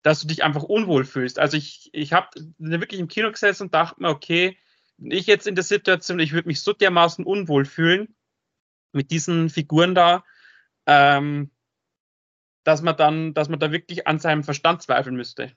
dass 0.03 0.21
du 0.21 0.27
dich 0.27 0.43
einfach 0.43 0.63
unwohl 0.63 1.05
fühlst. 1.05 1.39
Also 1.39 1.57
ich, 1.57 1.89
ich 1.93 2.13
habe 2.13 2.27
wirklich 2.57 2.99
im 2.99 3.07
Kino 3.07 3.31
gesessen 3.31 3.63
und 3.63 3.73
dachte 3.73 4.01
mir, 4.01 4.09
okay, 4.09 4.57
wenn 4.97 5.11
ich 5.11 5.27
jetzt 5.27 5.47
in 5.47 5.55
der 5.55 5.63
Situation, 5.63 6.19
ich 6.19 6.33
würde 6.33 6.47
mich 6.47 6.61
so 6.61 6.73
dermaßen 6.73 7.25
unwohl 7.25 7.65
fühlen 7.65 8.15
mit 8.91 9.11
diesen 9.11 9.49
Figuren 9.49 9.95
da, 9.95 10.23
ähm, 10.85 11.51
dass 12.63 12.81
man 12.81 12.97
dann, 12.97 13.33
dass 13.33 13.47
man 13.47 13.59
da 13.59 13.71
wirklich 13.71 14.07
an 14.07 14.19
seinem 14.19 14.43
Verstand 14.43 14.81
zweifeln 14.81 15.15
müsste. 15.15 15.55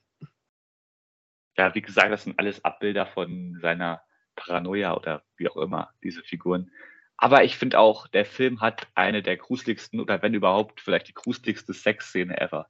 Ja, 1.57 1.75
wie 1.75 1.83
gesagt, 1.83 2.13
das 2.13 2.25
sind 2.25 2.39
alles 2.39 2.65
Abbilder 2.65 3.07
von 3.07 3.59
seiner 3.61 4.03
Paranoia 4.37 4.95
oder 4.95 5.23
wie 5.37 5.49
auch 5.49 5.57
immer, 5.57 5.91
diese 6.03 6.23
Figuren. 6.23 6.71
Aber 7.17 7.45
ich 7.45 7.57
finde 7.57 7.79
auch, 7.79 8.07
der 8.09 8.25
Film 8.25 8.61
hat 8.61 8.87
eine 8.95 9.23
der 9.23 9.37
gruseligsten 9.37 10.01
oder 10.01 10.23
wenn 10.23 10.33
überhaupt 10.33 10.81
vielleicht 10.81 11.09
die 11.09 11.15
gruseligste 11.15 11.75
Sexszene 11.75 12.41
ever. 12.41 12.69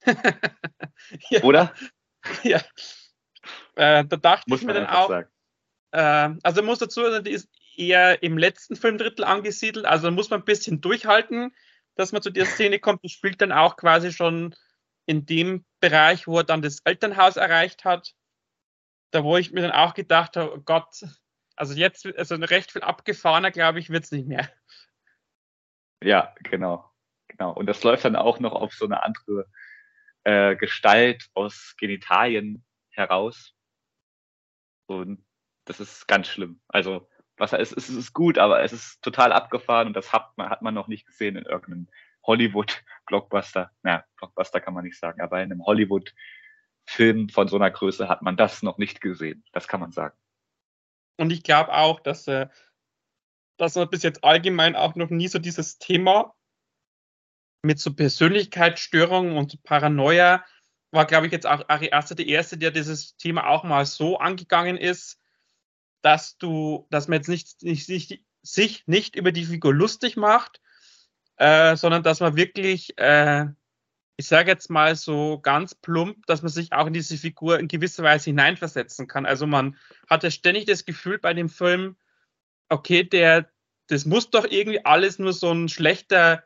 ja. 1.30 1.42
Oder? 1.42 1.74
Ja. 2.44 2.60
Äh, 3.74 4.04
da 4.04 4.16
dachte 4.16 4.44
Muss 4.46 4.60
ich 4.60 4.66
mir 4.66 4.74
dann 4.74 4.86
auch, 4.86 5.10
äh, 5.90 6.30
also 6.44 6.60
ich 6.60 6.66
muss 6.66 6.78
dazu 6.78 7.02
sagen, 7.02 7.24
die 7.24 7.32
ist 7.32 7.48
eher 7.76 8.22
im 8.22 8.38
letzten 8.38 8.76
Filmdrittel 8.76 9.24
angesiedelt, 9.24 9.86
also 9.86 10.08
muss 10.12 10.30
man 10.30 10.40
ein 10.40 10.44
bisschen 10.44 10.80
durchhalten, 10.80 11.52
dass 11.96 12.12
man 12.12 12.22
zu 12.22 12.30
der 12.30 12.46
Szene 12.46 12.78
kommt. 12.78 13.02
Die 13.02 13.08
spielt 13.08 13.40
dann 13.40 13.50
auch 13.50 13.76
quasi 13.76 14.12
schon 14.12 14.54
in 15.06 15.26
dem 15.26 15.64
Bereich, 15.82 16.26
wo 16.26 16.38
er 16.38 16.44
dann 16.44 16.62
das 16.62 16.80
Elternhaus 16.84 17.36
erreicht 17.36 17.84
hat. 17.84 18.14
Da 19.10 19.24
wo 19.24 19.36
ich 19.36 19.52
mir 19.52 19.60
dann 19.60 19.72
auch 19.72 19.92
gedacht 19.92 20.36
habe, 20.36 20.54
oh 20.54 20.60
Gott, 20.60 21.04
also 21.56 21.74
jetzt, 21.74 22.06
also 22.16 22.36
recht 22.36 22.72
viel 22.72 22.82
abgefahrener, 22.82 23.50
glaube 23.50 23.80
ich, 23.80 23.90
wird's 23.90 24.12
nicht 24.12 24.26
mehr. 24.26 24.48
Ja, 26.02 26.34
genau. 26.42 26.90
Genau. 27.28 27.52
Und 27.52 27.66
das 27.66 27.82
läuft 27.82 28.04
dann 28.04 28.16
auch 28.16 28.40
noch 28.40 28.52
auf 28.52 28.72
so 28.72 28.84
eine 28.84 29.02
andere 29.02 29.46
äh, 30.24 30.56
Gestalt 30.56 31.28
aus 31.34 31.74
Genitalien 31.78 32.64
heraus. 32.90 33.54
Und 34.86 35.24
das 35.64 35.80
ist 35.80 36.06
ganz 36.06 36.28
schlimm. 36.28 36.60
Also, 36.68 37.08
was 37.36 37.52
es 37.52 37.72
ist, 37.72 37.88
es 37.88 37.96
ist 37.96 38.12
gut, 38.12 38.38
aber 38.38 38.62
es 38.62 38.72
ist 38.72 39.02
total 39.02 39.32
abgefahren 39.32 39.88
und 39.88 39.94
das 39.94 40.12
hat 40.12 40.36
man, 40.36 40.50
hat 40.50 40.62
man 40.62 40.74
noch 40.74 40.88
nicht 40.88 41.06
gesehen 41.06 41.36
in 41.36 41.44
irgendeinem 41.44 41.88
Hollywood-Blockbuster. 42.24 43.70
Na, 43.82 44.04
Blockbuster 44.16 44.60
kann 44.60 44.74
man 44.74 44.84
nicht 44.84 44.98
sagen, 44.98 45.20
aber 45.20 45.42
in 45.42 45.52
einem 45.52 45.64
Hollywood-Film 45.64 47.28
von 47.28 47.48
so 47.48 47.56
einer 47.56 47.70
Größe 47.70 48.08
hat 48.08 48.22
man 48.22 48.36
das 48.36 48.62
noch 48.62 48.78
nicht 48.78 49.00
gesehen. 49.00 49.44
Das 49.52 49.68
kann 49.68 49.80
man 49.80 49.92
sagen. 49.92 50.16
Und 51.18 51.30
ich 51.30 51.42
glaube 51.42 51.72
auch, 51.72 52.00
dass, 52.00 52.26
äh, 52.28 52.48
dass 53.58 53.74
man 53.74 53.90
bis 53.90 54.02
jetzt 54.02 54.24
allgemein 54.24 54.76
auch 54.76 54.94
noch 54.94 55.10
nie 55.10 55.28
so 55.28 55.38
dieses 55.38 55.78
Thema 55.78 56.34
mit 57.62 57.78
so 57.78 57.94
Persönlichkeitsstörungen 57.94 59.36
und 59.36 59.62
Paranoia 59.62 60.44
war, 60.90 61.06
glaube 61.06 61.26
ich, 61.26 61.32
jetzt 61.32 61.46
auch 61.46 61.68
Ari 61.68 61.92
Aster 61.92 62.14
der 62.14 62.26
Erste, 62.26 62.58
der 62.58 62.70
dieses 62.70 63.16
Thema 63.16 63.48
auch 63.48 63.64
mal 63.64 63.86
so 63.86 64.18
angegangen 64.18 64.76
ist, 64.76 65.18
dass 66.02 66.36
du, 66.38 66.86
dass 66.90 67.08
man 67.08 67.18
jetzt 67.18 67.28
nicht, 67.28 67.62
nicht, 67.62 67.88
nicht 67.88 68.24
sich 68.42 68.86
nicht 68.86 69.16
über 69.16 69.32
die 69.32 69.44
Figur 69.44 69.72
lustig 69.72 70.16
macht, 70.16 70.60
äh, 71.36 71.76
sondern 71.76 72.02
dass 72.02 72.20
man 72.20 72.36
wirklich, 72.36 72.96
äh, 72.98 73.46
ich 74.16 74.26
sage 74.26 74.50
jetzt 74.50 74.70
mal 74.70 74.94
so 74.96 75.40
ganz 75.40 75.74
plump, 75.74 76.26
dass 76.26 76.42
man 76.42 76.50
sich 76.50 76.72
auch 76.72 76.86
in 76.86 76.92
diese 76.92 77.16
Figur 77.16 77.58
in 77.58 77.68
gewisser 77.68 78.02
Weise 78.02 78.30
hineinversetzen 78.30 79.06
kann. 79.08 79.26
Also 79.26 79.46
man 79.46 79.76
hatte 80.08 80.30
ständig 80.30 80.66
das 80.66 80.84
Gefühl 80.84 81.18
bei 81.18 81.34
dem 81.34 81.48
Film, 81.48 81.96
okay, 82.68 83.04
der, 83.04 83.50
das 83.88 84.04
muss 84.04 84.30
doch 84.30 84.46
irgendwie 84.48 84.84
alles 84.84 85.18
nur 85.18 85.32
so 85.32 85.50
ein 85.52 85.68
schlechter 85.68 86.44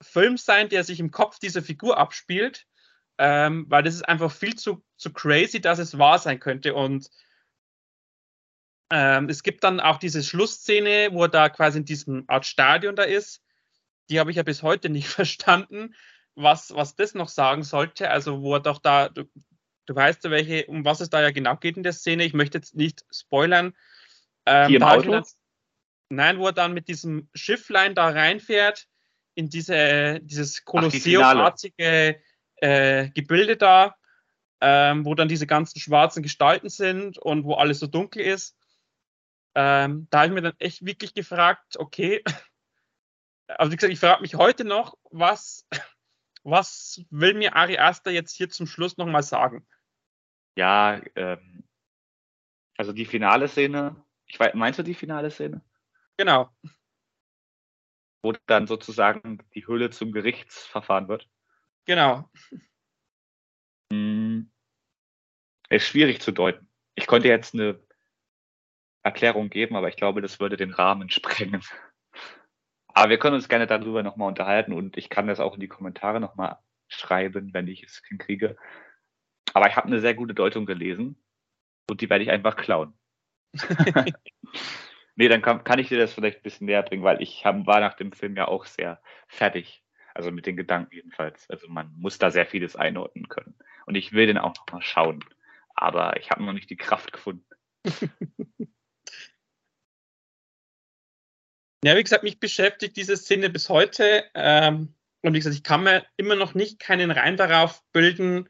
Film 0.00 0.36
sein, 0.36 0.68
der 0.68 0.84
sich 0.84 1.00
im 1.00 1.10
Kopf 1.10 1.38
dieser 1.38 1.62
Figur 1.62 1.98
abspielt, 1.98 2.66
ähm, 3.18 3.66
weil 3.68 3.82
das 3.82 3.94
ist 3.94 4.08
einfach 4.08 4.32
viel 4.32 4.54
zu, 4.54 4.82
zu 4.96 5.12
crazy, 5.12 5.60
dass 5.60 5.78
es 5.78 5.98
wahr 5.98 6.18
sein 6.18 6.40
könnte. 6.40 6.74
Und 6.74 7.10
ähm, 8.90 9.28
es 9.28 9.42
gibt 9.42 9.62
dann 9.62 9.78
auch 9.80 9.98
diese 9.98 10.22
Schlussszene, 10.22 11.10
wo 11.12 11.24
er 11.24 11.28
da 11.28 11.48
quasi 11.48 11.78
in 11.78 11.84
diesem 11.84 12.24
Art 12.28 12.46
Stadion 12.46 12.96
da 12.96 13.02
ist. 13.02 13.42
Die 14.10 14.20
habe 14.20 14.30
ich 14.30 14.36
ja 14.36 14.42
bis 14.42 14.62
heute 14.62 14.90
nicht 14.90 15.08
verstanden, 15.08 15.94
was, 16.34 16.74
was 16.74 16.96
das 16.96 17.14
noch 17.14 17.28
sagen 17.28 17.62
sollte. 17.62 18.10
Also, 18.10 18.42
wo 18.42 18.54
er 18.54 18.60
doch 18.60 18.78
da, 18.78 19.08
du, 19.08 19.24
du 19.86 19.94
weißt 19.94 20.24
ja, 20.24 20.30
welche, 20.30 20.66
um 20.66 20.84
was 20.84 21.00
es 21.00 21.10
da 21.10 21.22
ja 21.22 21.30
genau 21.30 21.56
geht 21.56 21.76
in 21.76 21.82
der 21.82 21.92
Szene. 21.92 22.24
Ich 22.24 22.34
möchte 22.34 22.58
jetzt 22.58 22.74
nicht 22.74 23.04
spoilern. 23.10 23.74
Ähm, 24.46 24.68
Die 24.68 24.74
im 24.76 24.82
Auto? 24.82 25.10
Dann, 25.10 25.24
nein, 26.08 26.38
wo 26.38 26.46
er 26.46 26.52
dann 26.52 26.74
mit 26.74 26.88
diesem 26.88 27.28
Schifflein 27.34 27.94
da 27.94 28.08
reinfährt, 28.08 28.86
in 29.34 29.48
diese, 29.48 30.20
dieses 30.22 30.64
Kolosseum-artige 30.64 32.20
äh, 32.56 33.10
Gebilde 33.10 33.56
da, 33.56 33.96
ähm, 34.60 35.04
wo 35.04 35.14
dann 35.14 35.28
diese 35.28 35.46
ganzen 35.46 35.80
schwarzen 35.80 36.22
Gestalten 36.22 36.68
sind 36.68 37.18
und 37.18 37.44
wo 37.44 37.54
alles 37.54 37.78
so 37.78 37.86
dunkel 37.86 38.22
ist. 38.22 38.56
Ähm, 39.54 40.06
da 40.10 40.18
habe 40.18 40.28
ich 40.28 40.34
mir 40.34 40.42
dann 40.42 40.58
echt 40.58 40.84
wirklich 40.84 41.14
gefragt, 41.14 41.76
okay, 41.78 42.22
also 43.58 43.72
wie 43.72 43.76
gesagt, 43.76 43.92
ich 43.92 44.00
frage 44.00 44.22
mich 44.22 44.34
heute 44.34 44.64
noch, 44.64 44.96
was, 45.10 45.66
was 46.42 47.04
will 47.10 47.34
mir 47.34 47.56
Ari 47.56 47.78
Aster 47.78 48.10
jetzt 48.10 48.34
hier 48.34 48.48
zum 48.48 48.66
Schluss 48.66 48.96
nochmal 48.96 49.22
sagen? 49.22 49.66
Ja, 50.56 51.00
ähm, 51.16 51.64
also 52.76 52.92
die 52.92 53.06
finale 53.06 53.48
Szene, 53.48 54.04
ich 54.26 54.38
weiß, 54.38 54.54
meinst 54.54 54.78
du 54.78 54.82
die 54.82 54.94
finale 54.94 55.30
Szene? 55.30 55.62
Genau. 56.16 56.50
Wo 58.22 58.32
dann 58.46 58.66
sozusagen 58.66 59.38
die 59.54 59.66
Hülle 59.66 59.90
zum 59.90 60.12
Gerichtsverfahren 60.12 61.08
wird? 61.08 61.28
Genau. 61.86 62.30
Hm, 63.92 64.50
ist 65.70 65.86
schwierig 65.86 66.20
zu 66.20 66.32
deuten. 66.32 66.68
Ich 66.94 67.06
konnte 67.06 67.28
jetzt 67.28 67.54
eine 67.54 67.80
Erklärung 69.02 69.48
geben, 69.48 69.76
aber 69.76 69.88
ich 69.88 69.96
glaube, 69.96 70.20
das 70.20 70.40
würde 70.40 70.56
den 70.56 70.72
Rahmen 70.72 71.08
sprengen. 71.10 71.62
Aber 73.00 73.08
wir 73.08 73.18
können 73.18 73.36
uns 73.36 73.48
gerne 73.48 73.66
darüber 73.66 74.02
nochmal 74.02 74.28
unterhalten 74.28 74.74
und 74.74 74.98
ich 74.98 75.08
kann 75.08 75.26
das 75.26 75.40
auch 75.40 75.54
in 75.54 75.60
die 75.60 75.68
Kommentare 75.68 76.20
nochmal 76.20 76.58
schreiben, 76.86 77.54
wenn 77.54 77.66
ich 77.66 77.82
es 77.82 78.02
hinkriege. 78.06 78.58
Aber 79.54 79.68
ich 79.68 79.76
habe 79.76 79.86
eine 79.86 80.00
sehr 80.00 80.12
gute 80.12 80.34
Deutung 80.34 80.66
gelesen 80.66 81.16
und 81.88 82.02
die 82.02 82.10
werde 82.10 82.24
ich 82.24 82.30
einfach 82.30 82.56
klauen. 82.56 82.92
nee, 85.16 85.28
dann 85.28 85.40
kann, 85.40 85.64
kann 85.64 85.78
ich 85.78 85.88
dir 85.88 85.96
das 85.96 86.12
vielleicht 86.12 86.40
ein 86.40 86.42
bisschen 86.42 86.66
näher 86.66 86.82
bringen, 86.82 87.02
weil 87.02 87.22
ich 87.22 87.46
hab, 87.46 87.66
war 87.66 87.80
nach 87.80 87.94
dem 87.94 88.12
Film 88.12 88.36
ja 88.36 88.48
auch 88.48 88.66
sehr 88.66 89.00
fertig. 89.28 89.82
Also 90.12 90.30
mit 90.30 90.44
den 90.44 90.58
Gedanken 90.58 90.94
jedenfalls. 90.94 91.48
Also 91.48 91.68
man 91.68 91.94
muss 91.96 92.18
da 92.18 92.30
sehr 92.30 92.44
vieles 92.44 92.76
einordnen 92.76 93.30
können. 93.30 93.54
Und 93.86 93.94
ich 93.94 94.12
will 94.12 94.26
den 94.26 94.36
auch 94.36 94.54
noch 94.54 94.66
mal 94.72 94.82
schauen. 94.82 95.24
Aber 95.74 96.18
ich 96.18 96.30
habe 96.30 96.44
noch 96.44 96.52
nicht 96.52 96.68
die 96.68 96.76
Kraft 96.76 97.12
gefunden. 97.14 97.46
ja, 101.84 101.96
wie 101.96 102.02
gesagt, 102.02 102.24
mich 102.24 102.38
beschäftigt 102.38 102.96
diese 102.96 103.16
Szene 103.16 103.50
bis 103.50 103.68
heute. 103.68 104.24
Ähm, 104.34 104.94
und 105.22 105.34
wie 105.34 105.38
gesagt, 105.38 105.56
ich 105.56 105.62
kann 105.62 105.84
mir 105.84 106.04
immer 106.16 106.36
noch 106.36 106.54
nicht 106.54 106.78
keinen 106.78 107.10
Reim 107.10 107.36
darauf 107.36 107.82
bilden, 107.92 108.48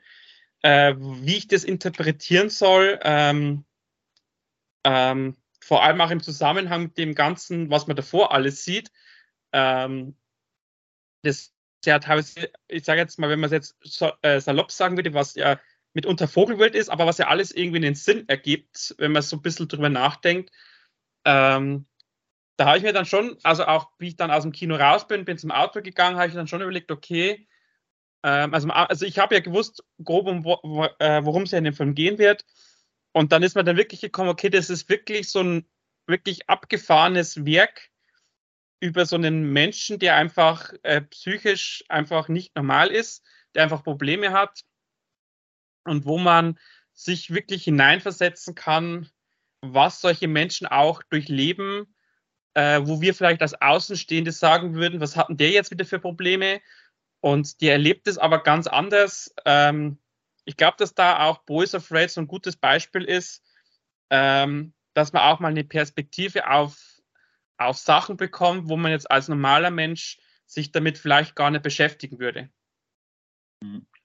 äh, 0.63 0.95
wie 0.97 1.37
ich 1.37 1.49
das 1.49 1.65
interpretieren 1.65 2.51
soll. 2.51 2.99
Ähm, 3.03 3.65
ähm, 4.85 5.37
vor 5.63 5.85
allem 5.85 6.01
auch 6.01 6.11
im 6.11 6.23
Zusammenhang 6.23 6.85
mit 6.85 6.99
dem 6.99 7.15
Ganzen, 7.15 7.71
was 7.71 7.87
man 7.87 7.97
davor 7.97 8.33
alles 8.33 8.65
sieht. 8.65 8.91
Ähm, 9.53 10.17
das 11.23 11.53
ja 11.85 11.99
teilweise, 11.99 12.51
ich 12.69 12.85
sage 12.85 13.01
jetzt 13.01 13.19
mal, 13.19 13.31
wenn 13.31 13.41
man 13.41 13.49
es 13.49 13.53
jetzt 13.53 13.77
so, 13.83 14.11
äh, 14.23 14.41
salopp 14.41 14.71
sagen 14.73 14.97
würde, 14.97 15.15
was 15.15 15.35
ja 15.35 15.61
mitunter 15.93 16.29
Vogelwild 16.29 16.75
ist, 16.75 16.89
aber 16.89 17.07
was 17.07 17.19
ja 17.19 17.29
alles 17.29 17.53
irgendwie 17.53 17.79
einen 17.79 17.95
Sinn 17.95 18.29
ergibt, 18.29 18.95
wenn 18.99 19.13
man 19.13 19.23
so 19.23 19.37
ein 19.37 19.43
bisschen 19.43 19.69
drüber 19.69 19.89
nachdenkt. 19.89 20.51
Ähm, 21.25 21.87
da 22.61 22.67
habe 22.67 22.77
ich 22.77 22.85
mir 22.85 22.93
dann 22.93 23.07
schon, 23.07 23.39
also 23.43 23.65
auch 23.65 23.89
wie 23.97 24.09
ich 24.09 24.17
dann 24.17 24.31
aus 24.31 24.43
dem 24.43 24.53
Kino 24.53 24.75
raus 24.75 25.09
bin, 25.09 25.25
bin 25.25 25.39
zum 25.39 25.51
Auto 25.51 25.81
gegangen, 25.81 26.19
habe 26.19 26.29
ich 26.29 26.35
dann 26.35 26.47
schon 26.47 26.61
überlegt, 26.61 26.91
okay, 26.91 27.49
ähm, 28.23 28.53
also, 28.53 28.69
also 28.69 29.07
ich 29.07 29.19
habe 29.19 29.35
ja 29.35 29.41
gewusst, 29.41 29.83
grob, 30.05 30.27
um, 30.27 30.45
wo, 30.45 30.85
äh, 30.99 31.25
worum 31.25 31.45
es 31.45 31.53
ja 31.53 31.59
in 31.59 31.65
dem 31.65 31.73
Film 31.73 31.95
gehen 31.95 32.19
wird. 32.19 32.45
Und 33.13 33.33
dann 33.33 33.43
ist 33.43 33.57
man 33.57 33.65
dann 33.65 33.79
wirklich 33.79 34.03
gekommen, 34.03 34.29
okay, 34.29 34.51
das 34.51 34.69
ist 34.69 34.91
wirklich 34.91 35.31
so 35.31 35.41
ein 35.43 35.67
wirklich 36.07 36.51
abgefahrenes 36.51 37.47
Werk 37.47 37.89
über 38.79 39.07
so 39.07 39.17
einen 39.17 39.55
Menschen, 39.55 39.99
der 39.99 40.17
einfach 40.17 40.71
äh, 40.83 41.01
psychisch 41.01 41.83
einfach 41.89 42.29
nicht 42.29 42.55
normal 42.57 42.89
ist, 42.89 43.25
der 43.55 43.63
einfach 43.63 43.83
Probleme 43.83 44.33
hat 44.33 44.65
und 45.85 46.05
wo 46.05 46.19
man 46.19 46.59
sich 46.93 47.33
wirklich 47.33 47.65
hineinversetzen 47.65 48.55
kann, 48.55 49.09
was 49.63 50.03
solche 50.03 50.29
Menschen 50.29 50.67
auch 50.67 51.03
durchleben, 51.05 51.87
äh, 52.55 52.81
wo 52.83 53.01
wir 53.01 53.15
vielleicht 53.15 53.43
als 53.43 53.61
Außenstehende 53.61 54.33
sagen 54.33 54.75
würden, 54.75 55.01
was 55.01 55.17
hatten 55.17 55.37
der 55.37 55.51
jetzt 55.51 55.71
wieder 55.71 55.85
für 55.85 55.99
Probleme? 55.99 56.61
Und 57.21 57.61
der 57.61 57.73
erlebt 57.73 58.09
es 58.09 58.19
aber 58.19 58.43
ganz 58.43 58.67
anders. 58.67 59.35
Ähm, 59.45 59.99
ich 60.45 60.57
glaube, 60.57 60.77
dass 60.79 60.95
da 60.95 61.27
auch 61.27 61.45
Boys 61.45 61.75
of 61.75 61.93
Red 61.93 62.11
so 62.11 62.21
ein 62.21 62.27
gutes 62.27 62.57
Beispiel 62.57 63.05
ist, 63.05 63.45
ähm, 64.11 64.73
dass 64.95 65.13
man 65.13 65.23
auch 65.23 65.39
mal 65.39 65.49
eine 65.49 65.65
Perspektive 65.65 66.51
auf, 66.51 66.77
auf 67.59 67.77
Sachen 67.77 68.17
bekommt, 68.17 68.69
wo 68.69 68.77
man 68.77 68.91
jetzt 68.91 69.11
als 69.11 69.29
normaler 69.29 69.71
Mensch 69.71 70.19
sich 70.47 70.73
damit 70.73 70.99
vielleicht 70.99 71.37
gar 71.37 71.51
nicht 71.51 71.63
beschäftigen 71.63 72.19
würde. 72.19 72.51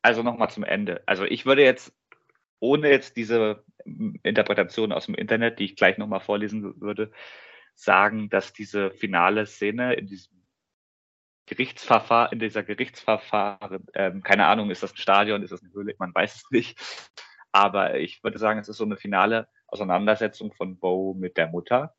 Also 0.01 0.21
nochmal 0.21 0.51
zum 0.51 0.63
Ende. 0.63 1.01
Also 1.07 1.23
ich 1.23 1.45
würde 1.45 1.63
jetzt, 1.63 1.93
ohne 2.59 2.89
jetzt 2.89 3.17
diese 3.17 3.63
Interpretation 4.23 4.91
aus 4.91 5.07
dem 5.07 5.15
Internet, 5.15 5.57
die 5.57 5.65
ich 5.65 5.75
gleich 5.75 5.97
nochmal 5.97 6.19
vorlesen 6.19 6.79
würde, 6.79 7.11
sagen, 7.75 8.29
dass 8.29 8.53
diese 8.53 8.91
finale 8.91 9.45
Szene 9.45 9.93
in 9.93 10.07
diesem 10.07 10.35
Gerichtsverfahren, 11.45 12.33
in 12.33 12.39
dieser 12.39 12.63
Gerichtsverfahren, 12.63 13.85
ähm, 13.93 14.23
keine 14.23 14.47
Ahnung, 14.47 14.71
ist 14.71 14.81
das 14.81 14.93
ein 14.93 14.97
Stadion, 14.97 15.43
ist 15.43 15.51
das 15.51 15.61
eine 15.61 15.73
Höhle, 15.73 15.95
man 15.99 16.13
weiß 16.13 16.35
es 16.35 16.51
nicht. 16.51 16.79
Aber 17.51 17.95
ich 17.99 18.23
würde 18.23 18.39
sagen, 18.39 18.59
es 18.59 18.67
ist 18.67 18.77
so 18.77 18.83
eine 18.83 18.97
finale 18.97 19.47
Auseinandersetzung 19.67 20.53
von 20.53 20.79
Bo 20.79 21.13
mit 21.13 21.37
der 21.37 21.47
Mutter 21.47 21.95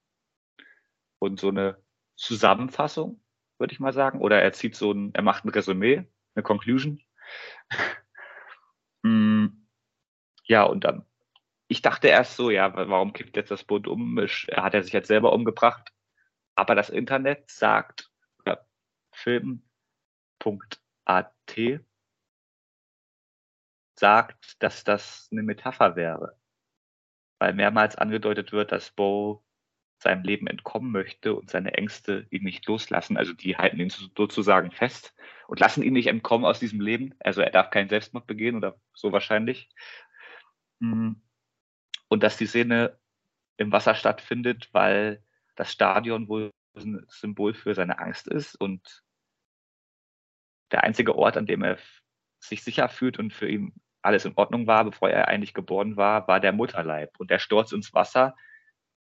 und 1.19 1.39
so 1.39 1.49
eine 1.49 1.83
Zusammenfassung, 2.17 3.23
würde 3.59 3.73
ich 3.73 3.81
mal 3.81 3.93
sagen. 3.93 4.21
Oder 4.21 4.43
er 4.43 4.53
zieht 4.53 4.75
so 4.75 4.93
ein, 4.93 5.15
er 5.15 5.23
macht 5.23 5.45
ein 5.45 5.51
Resümee, 5.51 6.05
eine 6.35 6.43
Conclusion. 6.43 7.01
mm, 9.03 9.47
ja, 10.45 10.65
und 10.65 10.85
dann, 10.85 11.07
ich 11.69 11.83
dachte 11.83 12.09
erst 12.09 12.37
so, 12.37 12.51
ja, 12.51 12.75
warum 12.75 13.13
kippt 13.13 13.37
jetzt 13.37 13.51
das 13.51 13.65
Boot 13.65 13.87
um? 13.89 14.19
Er 14.19 14.63
hat 14.63 14.75
er 14.75 14.83
sich 14.83 14.93
jetzt 14.93 15.09
selber 15.09 15.33
umgebracht. 15.33 15.93
Aber 16.55 16.75
das 16.75 16.91
Internet 16.91 17.51
sagt, 17.51 18.11
film.at 19.13 19.73
sagt, 23.99 24.63
dass 24.63 24.85
das 24.85 25.29
eine 25.33 25.43
Metapher 25.43 25.97
wäre. 25.97 26.39
Weil 27.39 27.55
mehrmals 27.55 27.97
angedeutet 27.97 28.53
wird, 28.53 28.73
dass 28.73 28.91
Bo 28.91 29.43
seinem 29.99 30.23
Leben 30.25 30.47
entkommen 30.47 30.93
möchte 30.93 31.35
und 31.35 31.51
seine 31.51 31.75
Ängste 31.75 32.27
ihn 32.31 32.45
nicht 32.45 32.67
loslassen. 32.67 33.17
Also 33.17 33.33
die 33.33 33.57
halten 33.57 33.81
ihn 33.81 33.91
sozusagen 33.91 34.71
fest 34.71 35.15
und 35.49 35.61
lassen 35.61 35.83
ihn 35.83 35.95
nicht 35.95 36.09
entkommen 36.09 36.45
aus 36.45 36.61
diesem 36.61 36.81
Leben. 36.81 37.15
Also 37.19 37.41
er 37.41 37.51
darf 37.51 37.71
keinen 37.71 37.89
Selbstmord 37.89 38.27
begehen 38.27 38.57
oder 38.57 38.79
so 38.95 39.13
wahrscheinlich. 39.13 39.71
Hm. 40.81 41.23
Und 42.09 42.23
dass 42.23 42.37
die 42.37 42.47
Szene 42.47 42.99
im 43.57 43.73
Wasser 43.73 43.95
stattfindet, 43.95 44.69
weil 44.73 45.23
das 45.57 45.73
Stadion 45.73 46.29
wohl 46.29 46.51
ein 46.77 47.05
Symbol 47.09 47.55
für 47.55 47.75
seine 47.75 47.99
Angst 47.99 48.29
ist 48.29 48.61
und 48.61 49.03
der 50.71 50.85
einzige 50.85 51.15
Ort, 51.17 51.37
an 51.37 51.47
dem 51.47 51.63
er 51.63 51.79
sich 52.39 52.63
sicher 52.63 52.89
fühlt 52.89 53.19
und 53.19 53.33
für 53.33 53.49
ihn 53.49 53.73
alles 54.03 54.25
in 54.25 54.37
Ordnung 54.37 54.67
war, 54.67 54.85
bevor 54.85 55.11
er 55.11 55.29
eigentlich 55.29 55.55
geboren 55.55 55.97
war, 55.97 56.29
war 56.29 56.39
der 56.39 56.53
Mutterleib. 56.53 57.19
Und 57.19 57.31
der 57.31 57.39
Sturz 57.39 57.73
ins 57.73 57.93
Wasser 57.93 58.37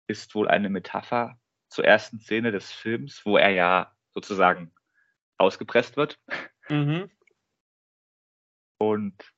ist 0.06 0.34
wohl 0.34 0.48
eine 0.48 0.68
Metapher 0.68 1.40
zur 1.68 1.84
ersten 1.84 2.20
Szene 2.20 2.52
des 2.52 2.70
Films, 2.70 3.24
wo 3.24 3.36
er 3.36 3.50
ja 3.50 3.92
sozusagen 4.12 4.72
ausgepresst 5.36 5.96
wird. 5.96 6.20
Mhm. 6.68 7.10
Und 8.78 9.33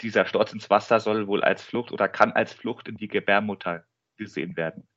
dieser 0.00 0.26
Sturz 0.26 0.52
ins 0.52 0.70
Wasser 0.70 1.00
soll 1.00 1.26
wohl 1.26 1.42
als 1.42 1.62
Flucht 1.62 1.92
oder 1.92 2.08
kann 2.08 2.32
als 2.32 2.52
Flucht 2.52 2.88
in 2.88 2.96
die 2.96 3.08
Gebärmutter 3.08 3.84
gesehen 4.16 4.56
werden. 4.56 4.88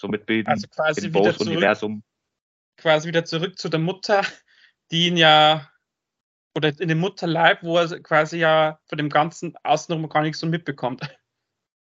Somit 0.00 0.26
bilden 0.26 0.50
also 0.50 0.66
quasi 0.68 1.06
im 1.06 1.12
Bose-Universum 1.12 2.02
quasi 2.76 3.08
wieder 3.08 3.24
zurück 3.24 3.58
zu 3.58 3.68
der 3.68 3.80
Mutter, 3.80 4.22
die 4.90 5.06
ihn 5.06 5.16
ja, 5.16 5.70
oder 6.56 6.68
in 6.78 6.88
dem 6.88 6.98
Mutterleib, 6.98 7.62
wo 7.62 7.78
er 7.78 8.00
quasi 8.02 8.38
ja 8.38 8.80
von 8.86 8.98
dem 8.98 9.08
Ganzen 9.08 9.54
außenrum 9.62 10.08
gar 10.08 10.22
nichts 10.22 10.40
so 10.40 10.46
mitbekommt. 10.46 11.02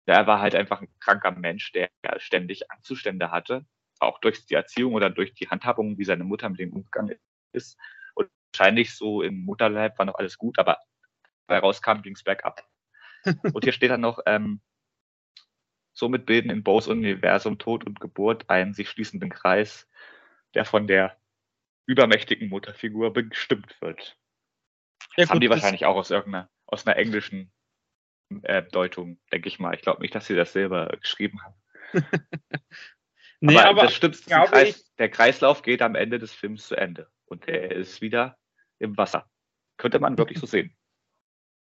Ja, 0.06 0.14
er 0.14 0.26
war 0.26 0.40
halt 0.40 0.54
einfach 0.54 0.80
ein 0.80 0.88
kranker 0.98 1.30
Mensch, 1.30 1.72
der 1.72 1.90
ständig 2.16 2.70
Angstzustände 2.70 3.30
hatte, 3.30 3.64
auch 4.00 4.18
durch 4.18 4.44
die 4.46 4.54
Erziehung 4.54 4.94
oder 4.94 5.10
durch 5.10 5.34
die 5.34 5.48
Handhabung, 5.48 5.98
wie 5.98 6.04
seine 6.04 6.24
Mutter 6.24 6.48
mit 6.48 6.58
dem 6.58 6.72
umgegangen 6.72 7.16
ist. 7.52 7.78
Und 8.14 8.28
wahrscheinlich 8.52 8.94
so 8.94 9.22
im 9.22 9.44
Mutterleib 9.44 9.96
war 9.98 10.06
noch 10.06 10.16
alles 10.16 10.36
gut, 10.36 10.58
aber 10.58 10.78
er 11.52 11.60
rauskam, 11.60 12.02
ging 12.02 12.14
es 12.14 12.22
bergab. 12.22 12.66
und 13.52 13.64
hier 13.64 13.72
steht 13.72 13.90
dann 13.90 14.00
noch, 14.00 14.20
ähm, 14.26 14.60
somit 15.92 16.26
bilden 16.26 16.50
in 16.50 16.62
Bows 16.62 16.88
Universum 16.88 17.58
Tod 17.58 17.84
und 17.84 18.00
Geburt 18.00 18.48
einen 18.48 18.74
sich 18.74 18.88
schließenden 18.88 19.30
Kreis, 19.30 19.88
der 20.54 20.64
von 20.64 20.86
der 20.86 21.16
übermächtigen 21.86 22.48
Mutterfigur 22.48 23.12
bestimmt 23.12 23.80
wird. 23.80 24.16
Ja, 25.16 25.24
das 25.24 25.30
haben 25.30 25.40
die 25.40 25.50
wahrscheinlich 25.50 25.84
auch 25.84 25.96
aus 25.96 26.10
irgendeiner, 26.10 26.48
aus 26.66 26.86
einer 26.86 26.96
englischen 26.96 27.52
äh, 28.42 28.62
Deutung, 28.62 29.18
denke 29.32 29.48
ich 29.48 29.58
mal. 29.58 29.74
Ich 29.74 29.82
glaube 29.82 30.00
nicht, 30.00 30.14
dass 30.14 30.26
sie 30.26 30.36
das 30.36 30.52
selber 30.52 30.88
geschrieben 31.00 31.42
haben. 31.42 31.54
nee, 33.40 33.58
aber, 33.58 33.68
aber 33.68 33.82
das 33.82 33.94
stimmt. 33.94 34.24
Kreis, 34.26 34.94
der 34.96 35.10
Kreislauf 35.10 35.62
geht 35.62 35.82
am 35.82 35.94
Ende 35.94 36.18
des 36.18 36.32
Films 36.32 36.68
zu 36.68 36.76
Ende 36.76 37.10
und 37.26 37.48
er 37.48 37.72
ist 37.72 38.00
wieder 38.00 38.38
im 38.78 38.96
Wasser. 38.96 39.28
Könnte 39.76 39.98
man 39.98 40.16
wirklich 40.16 40.38
so 40.38 40.46
sehen. 40.46 40.74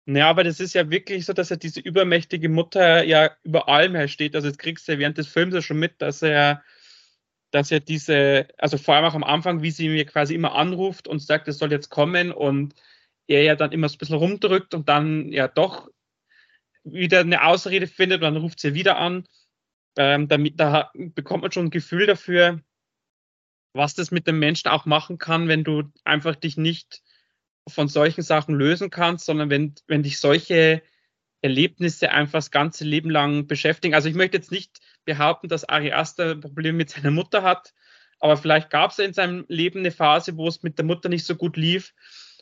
Ja, 0.09 0.29
aber 0.29 0.45
das 0.45 0.61
ist 0.61 0.73
ja 0.73 0.89
wirklich 0.89 1.25
so, 1.25 1.33
dass 1.33 1.51
er 1.51 1.57
diese 1.57 1.81
übermächtige 1.81 2.47
Mutter 2.47 3.03
ja 3.03 3.31
über 3.43 3.67
allem 3.67 3.93
her 3.95 4.07
steht. 4.07 4.35
Also 4.35 4.47
jetzt 4.47 4.57
kriegst 4.59 4.87
du 4.87 4.93
ja 4.93 4.99
während 4.99 5.17
des 5.17 5.27
Films 5.27 5.53
ja 5.53 5.61
schon 5.61 5.79
mit, 5.79 6.01
dass 6.01 6.21
er 6.21 6.63
dass 7.51 7.71
er 7.71 7.79
diese, 7.79 8.47
also 8.57 8.77
vor 8.77 8.95
allem 8.95 9.05
auch 9.05 9.15
am 9.15 9.23
Anfang, 9.23 9.61
wie 9.61 9.71
sie 9.71 9.87
mir 9.89 10.05
quasi 10.05 10.35
immer 10.35 10.53
anruft 10.55 11.07
und 11.07 11.19
sagt, 11.19 11.47
es 11.47 11.57
soll 11.57 11.71
jetzt 11.71 11.89
kommen 11.89 12.31
und 12.31 12.75
er 13.27 13.43
ja 13.43 13.55
dann 13.55 13.71
immer 13.71 13.87
so 13.89 13.95
ein 13.95 13.99
bisschen 13.99 14.17
rumdrückt 14.17 14.73
und 14.73 14.89
dann 14.89 15.31
ja 15.31 15.47
doch 15.47 15.89
wieder 16.83 17.21
eine 17.21 17.43
Ausrede 17.45 17.87
findet 17.87 18.17
und 18.21 18.33
dann 18.33 18.41
ruft 18.41 18.59
sie 18.59 18.73
wieder 18.73 18.97
an. 18.97 19.25
Ähm, 19.97 20.27
damit, 20.27 20.59
da 20.59 20.91
bekommt 20.95 21.43
man 21.43 21.51
schon 21.51 21.67
ein 21.67 21.71
Gefühl 21.71 22.05
dafür, 22.05 22.61
was 23.73 23.95
das 23.95 24.11
mit 24.11 24.27
dem 24.27 24.39
Menschen 24.39 24.69
auch 24.69 24.85
machen 24.85 25.17
kann, 25.17 25.47
wenn 25.47 25.63
du 25.63 25.83
einfach 26.03 26.35
dich 26.35 26.57
nicht 26.57 27.01
von 27.67 27.87
solchen 27.87 28.21
Sachen 28.21 28.55
lösen 28.55 28.89
kannst, 28.89 29.25
sondern 29.25 29.49
wenn, 29.49 29.75
wenn 29.87 30.03
dich 30.03 30.19
solche 30.19 30.81
Erlebnisse 31.41 32.11
einfach 32.11 32.37
das 32.39 32.51
ganze 32.51 32.83
Leben 32.83 33.09
lang 33.09 33.47
beschäftigen. 33.47 33.93
Also 33.93 34.09
ich 34.09 34.15
möchte 34.15 34.37
jetzt 34.37 34.51
nicht 34.51 34.79
behaupten, 35.05 35.47
dass 35.47 35.67
Ari 35.67 35.93
Aster 35.93 36.35
Probleme 36.35 36.77
mit 36.77 36.89
seiner 36.89 37.11
Mutter 37.11 37.43
hat, 37.43 37.73
aber 38.19 38.37
vielleicht 38.37 38.69
gab 38.69 38.91
es 38.91 38.99
in 38.99 39.13
seinem 39.13 39.45
Leben 39.47 39.79
eine 39.79 39.91
Phase, 39.91 40.37
wo 40.37 40.47
es 40.47 40.63
mit 40.63 40.77
der 40.77 40.85
Mutter 40.85 41.09
nicht 41.09 41.25
so 41.25 41.35
gut 41.35 41.55
lief 41.55 41.93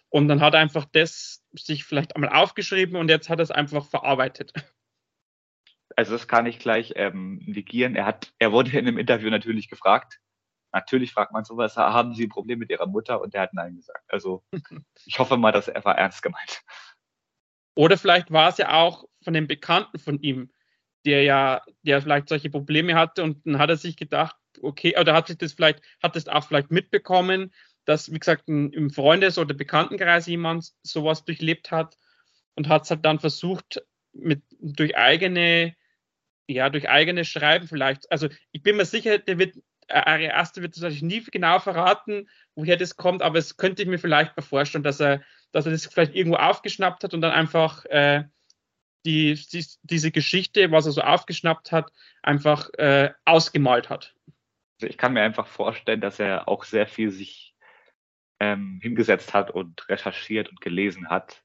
und 0.10 0.28
dann 0.28 0.42
hat 0.42 0.54
er 0.54 0.62
einfach 0.62 0.86
das 0.86 1.44
sich 1.54 1.84
vielleicht 1.84 2.16
einmal 2.16 2.30
aufgeschrieben 2.32 2.96
und 2.96 3.10
jetzt 3.10 3.30
hat 3.30 3.40
er 3.40 3.44
es 3.44 3.52
einfach 3.52 3.86
verarbeitet. 3.86 4.54
Also 5.96 6.14
das 6.14 6.28
kann 6.28 6.46
ich 6.46 6.60
gleich 6.60 6.94
ähm, 6.96 7.42
negieren. 7.46 7.96
Er 7.96 8.06
hat, 8.06 8.34
er 8.40 8.52
wurde 8.52 8.72
in 8.72 8.88
einem 8.88 8.98
Interview 8.98 9.30
natürlich 9.30 9.70
gefragt, 9.70 10.20
natürlich 10.76 11.14
fragt 11.14 11.32
man 11.32 11.44
sowas, 11.44 11.76
haben 11.78 12.14
Sie 12.14 12.26
ein 12.26 12.30
Problem 12.30 12.60
mit 12.60 12.70
Ihrer 12.70 12.86
Mutter? 12.86 13.22
Und 13.22 13.34
der 13.34 13.42
hat 13.42 13.54
Nein 13.54 13.76
gesagt. 13.76 14.04
Also 14.10 14.44
ich 15.06 15.18
hoffe 15.20 15.38
mal, 15.38 15.52
dass 15.52 15.68
er 15.68 15.84
war 15.86 15.98
ernst 15.98 16.22
gemeint. 16.22 16.62
Oder 17.76 17.98
vielleicht 17.98 18.32
war 18.32 18.50
es 18.50 18.58
ja 18.58 18.74
auch 18.74 19.06
von 19.24 19.34
den 19.34 19.48
Bekannten 19.48 20.00
von 20.00 20.20
ihm, 20.20 20.52
der 21.06 21.24
ja, 21.24 21.62
der 21.84 22.02
vielleicht 22.02 22.30
solche 22.30 22.50
Probleme 22.50 22.96
hatte 22.96 23.24
und 23.24 23.46
dann 23.46 23.60
hat 23.60 23.70
er 23.70 23.78
sich 23.78 23.98
gedacht, 23.98 24.36
okay, 24.62 24.98
oder 25.00 25.14
hat 25.14 25.28
sich 25.28 25.38
das 25.38 25.54
vielleicht, 25.54 25.82
hat 26.02 26.16
das 26.16 26.28
auch 26.28 26.46
vielleicht 26.48 26.72
mitbekommen, 26.72 27.54
dass, 27.86 28.12
wie 28.12 28.20
gesagt, 28.20 28.48
im 28.48 28.90
Freundes- 28.90 29.38
oder 29.38 29.54
Bekanntenkreis 29.54 30.26
jemand 30.26 30.72
sowas 30.82 31.24
durchlebt 31.26 31.72
hat 31.72 31.98
und 32.56 32.68
hat 32.68 32.84
es 32.84 32.90
halt 32.90 33.06
dann 33.06 33.20
versucht, 33.20 33.82
mit, 34.14 34.42
durch 34.60 34.98
eigene, 34.98 35.76
ja, 36.48 36.70
durch 36.70 36.90
eigene 36.90 37.26
Schreiben 37.26 37.68
vielleicht. 37.68 38.12
Also 38.12 38.30
ich 38.52 38.64
bin 38.64 38.78
mir 38.78 38.86
sicher, 38.86 39.20
der 39.20 39.38
wird, 39.38 39.56
Ari 39.88 40.30
Aster 40.30 40.62
wird 40.62 40.76
natürlich 40.78 41.02
nie 41.02 41.24
genau 41.24 41.60
verraten, 41.60 42.28
woher 42.56 42.78
das 42.78 42.96
kommt, 42.96 43.22
aber 43.22 43.38
es 43.38 43.58
könnte 43.58 43.84
ich 43.84 43.88
mir 43.88 44.00
vielleicht 44.00 44.36
mal 44.36 44.44
vorstellen, 44.44 44.84
dass 44.84 45.00
er, 45.00 45.22
dass 45.52 45.66
er 45.66 45.72
das 45.72 45.86
vielleicht 45.86 46.16
irgendwo 46.16 46.38
aufgeschnappt 46.38 47.04
hat 47.04 47.14
und 47.14 47.22
dann 47.22 47.32
einfach 47.32 47.86
äh, 47.86 48.24
die, 49.06 49.36
die, 49.36 49.66
diese 49.84 50.12
Geschichte, 50.12 50.72
was 50.72 50.86
er 50.88 50.92
so 50.92 51.02
aufgeschnappt 51.02 51.72
hat, 51.72 51.92
einfach 52.24 52.70
äh, 52.74 53.14
ausgemalt 53.24 53.90
hat. 53.90 54.16
Also 54.80 54.88
ich 54.90 54.98
kann 54.98 55.14
mir 55.14 55.22
einfach 55.22 55.48
vorstellen, 55.48 56.02
dass 56.02 56.20
er 56.20 56.48
auch 56.48 56.64
sehr 56.64 56.88
viel 56.88 57.12
sich 57.12 57.56
ähm, 58.40 58.80
hingesetzt 58.82 59.34
hat 59.34 59.52
und 59.52 59.88
recherchiert 59.88 60.50
und 60.50 60.60
gelesen 60.60 61.10
hat, 61.10 61.44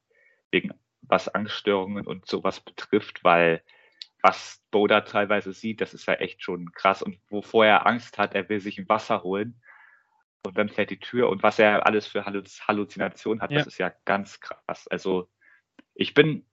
wegen 0.51 0.73
was 1.03 1.29
Angststörungen 1.29 2.07
und 2.07 2.27
sowas 2.27 2.61
betrifft, 2.61 3.23
weil 3.23 3.63
was 4.23 4.63
Boda 4.71 5.03
teilweise 5.03 5.53
sieht, 5.53 5.81
das 5.81 5.95
ist 5.95 6.07
ja 6.07 6.15
echt 6.15 6.43
schon 6.43 6.73
krass. 6.73 7.03
Und 7.03 7.19
wovor 7.29 7.67
er 7.67 7.87
Angst 7.87 8.19
hat, 8.19 8.35
er 8.35 8.49
will 8.49 8.61
sich 8.61 8.79
ein 8.79 8.89
Wasser 8.89 9.23
holen 9.23 9.61
und 10.45 10.57
dann 10.57 10.69
fällt 10.69 10.91
die 10.91 11.01
Tür 11.01 11.29
und 11.29 11.43
was 11.43 11.59
er 11.59 11.87
alles 11.87 12.07
für 12.07 12.25
Halluzinationen 12.25 13.43
hat, 13.43 13.51
ja. 13.51 13.59
das 13.59 13.67
ist 13.67 13.79
ja 13.79 13.93
ganz 14.05 14.41
krass. 14.41 14.89
Also 14.89 15.29
ich 15.95 16.15
bin 16.15 16.47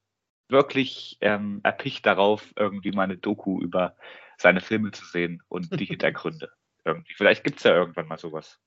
wirklich 0.50 1.18
ähm, 1.22 1.62
erpicht 1.64 2.06
darauf, 2.06 2.54
irgendwie 2.56 2.92
mal 2.92 3.04
eine 3.04 3.18
Doku 3.18 3.62
über 3.62 3.96
seine 4.38 4.62
Filme 4.62 4.92
zu 4.92 5.06
sehen 5.06 5.44
und 5.48 5.80
die 5.80 5.86
Hintergründe. 5.86 6.52
Irgendwie. 6.86 7.14
Vielleicht 7.14 7.44
gibt's 7.44 7.64
ja 7.64 7.74
irgendwann 7.74 8.08
mal 8.08 8.18
sowas. 8.18 8.60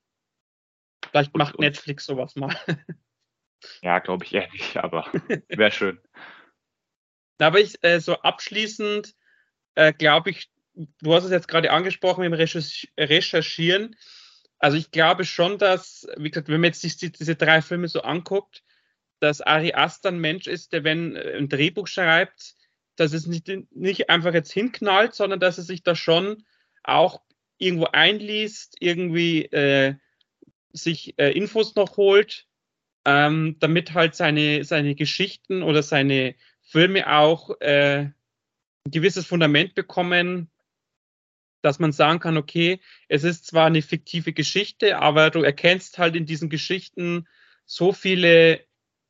Vielleicht 1.11 1.37
macht 1.37 1.55
und, 1.57 1.65
Netflix 1.65 2.05
sowas 2.05 2.37
mal. 2.37 2.55
Ja, 3.83 3.99
glaube 3.99 4.25
ich 4.25 4.35
eher 4.35 4.51
nicht, 4.53 4.77
aber 4.77 5.07
wäre 5.49 5.71
schön. 5.71 6.01
Aber 7.43 7.61
ich, 7.61 7.83
äh, 7.83 8.01
so 8.01 8.15
abschließend, 8.15 9.15
äh, 9.75 9.93
glaube 9.93 10.31
ich, 10.31 10.51
du 10.75 11.15
hast 11.15 11.25
es 11.25 11.31
jetzt 11.31 11.49
gerade 11.49 11.71
angesprochen 11.71 12.25
im 12.25 12.33
Recherchieren. 12.33 13.97
Also 14.59 14.77
ich 14.77 14.91
glaube 14.91 15.25
schon, 15.25 15.59
dass, 15.59 16.07
wie 16.17 16.31
gesagt, 16.31 16.49
wenn 16.49 16.61
man 16.61 16.73
jetzt 16.73 17.03
die, 17.03 17.13
diese 17.13 17.37
drei 17.37 17.63
Filme 17.63 17.89
so 17.89 18.03
anguckt, 18.03 18.63
dass 19.21 19.41
Ari 19.41 19.75
Aster 19.75 20.11
ein 20.11 20.19
Mensch 20.19 20.47
ist, 20.47 20.73
der, 20.73 20.85
wenn 20.85 21.17
äh, 21.17 21.37
ein 21.37 21.49
Drehbuch 21.49 21.87
schreibt, 21.87 22.55
dass 22.97 23.13
es 23.13 23.27
nicht, 23.27 23.49
nicht 23.71 24.11
einfach 24.11 24.35
jetzt 24.35 24.53
hinknallt, 24.53 25.15
sondern 25.15 25.41
dass 25.41 25.59
er 25.59 25.65
sich 25.65 25.83
da 25.83 25.95
schon 25.95 26.45
auch 26.83 27.23
irgendwo 27.59 27.87
einliest, 27.87 28.77
irgendwie 28.81 29.45
äh, 29.47 29.95
sich 30.73 31.19
äh, 31.19 31.31
Infos 31.33 31.75
noch 31.75 31.97
holt 31.97 32.47
ähm, 33.05 33.57
damit 33.61 33.95
halt 33.95 34.15
seine, 34.15 34.65
seine 34.65 34.95
Geschichten 34.95 35.63
oder 35.63 35.83
seine 35.83 36.35
Filme 36.71 37.11
auch 37.11 37.51
äh, 37.61 37.99
ein 38.05 38.15
gewisses 38.87 39.27
Fundament 39.27 39.75
bekommen, 39.75 40.51
dass 41.63 41.79
man 41.79 41.93
sagen 41.93 42.21
kann, 42.21 42.37
okay, 42.37 42.81
es 43.09 43.25
ist 43.25 43.47
zwar 43.47 43.67
eine 43.67 43.83
fiktive 43.83 44.33
Geschichte, 44.33 44.99
aber 44.99 45.31
du 45.31 45.43
erkennst 45.43 45.99
halt 45.99 46.17
in 46.17 46.27
diesen 46.27 46.49
Geschichten 46.49 47.27
so 47.67 47.93
viele 47.93 48.61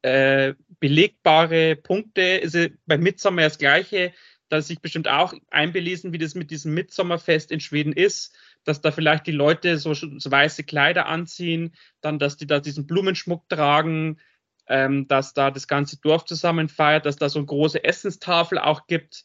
äh, 0.02 0.54
belegbare 0.80 1.76
Punkte. 1.76 2.22
Ist 2.22 2.56
bei 2.86 2.98
Midsommer 2.98 3.42
das 3.42 3.58
Gleiche, 3.58 4.12
dass 4.48 4.66
sich 4.66 4.80
bestimmt 4.80 5.06
auch 5.06 5.32
einbelesen, 5.50 6.12
wie 6.12 6.18
das 6.18 6.34
mit 6.34 6.50
diesem 6.50 6.74
Midsommerfest 6.74 7.52
in 7.52 7.61
Schweden 7.61 7.92
ist 7.92 8.34
dass 8.64 8.80
da 8.80 8.92
vielleicht 8.92 9.26
die 9.26 9.32
Leute 9.32 9.78
so, 9.78 9.94
so 9.94 10.30
weiße 10.30 10.64
Kleider 10.64 11.06
anziehen, 11.06 11.74
dann, 12.00 12.18
dass 12.18 12.36
die 12.36 12.46
da 12.46 12.61
diesen 12.61 12.86
Blumenschmuck 12.86 13.48
tragen, 13.48 14.18
ähm, 14.70 15.06
dass 15.08 15.34
da 15.34 15.50
das 15.50 15.68
ganze 15.68 16.00
Dorf 16.00 16.24
zusammen 16.24 16.68
feiert, 16.68 17.04
dass 17.04 17.16
da 17.16 17.28
so 17.28 17.38
eine 17.38 17.46
große 17.46 17.84
Essenstafel 17.84 18.58
auch 18.58 18.86
gibt. 18.86 19.24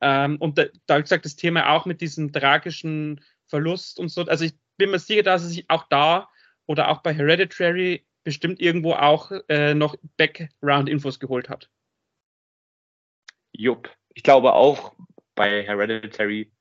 Ähm, 0.00 0.36
und 0.38 0.58
da, 0.58 0.64
da 0.86 0.98
wie 0.98 1.02
gesagt, 1.02 1.24
das 1.24 1.36
Thema 1.36 1.70
auch 1.70 1.86
mit 1.86 2.00
diesem 2.00 2.32
tragischen 2.32 3.24
Verlust 3.46 3.98
und 3.98 4.08
so. 4.08 4.22
Also 4.26 4.44
ich 4.44 4.54
bin 4.76 4.90
mir 4.90 4.98
sicher, 4.98 5.22
dass 5.22 5.42
er 5.42 5.48
sich 5.48 5.70
auch 5.70 5.84
da 5.88 6.28
oder 6.66 6.88
auch 6.88 7.02
bei 7.02 7.14
Hereditary 7.14 8.04
bestimmt 8.24 8.60
irgendwo 8.60 8.92
auch 8.92 9.32
äh, 9.48 9.74
noch 9.74 9.96
Background-Infos 10.16 11.20
geholt 11.20 11.48
hat. 11.48 11.70
Jupp. 13.52 13.90
Ich 14.14 14.22
glaube 14.22 14.52
auch 14.52 14.94
bei 15.34 15.62
Hereditary 15.62 16.52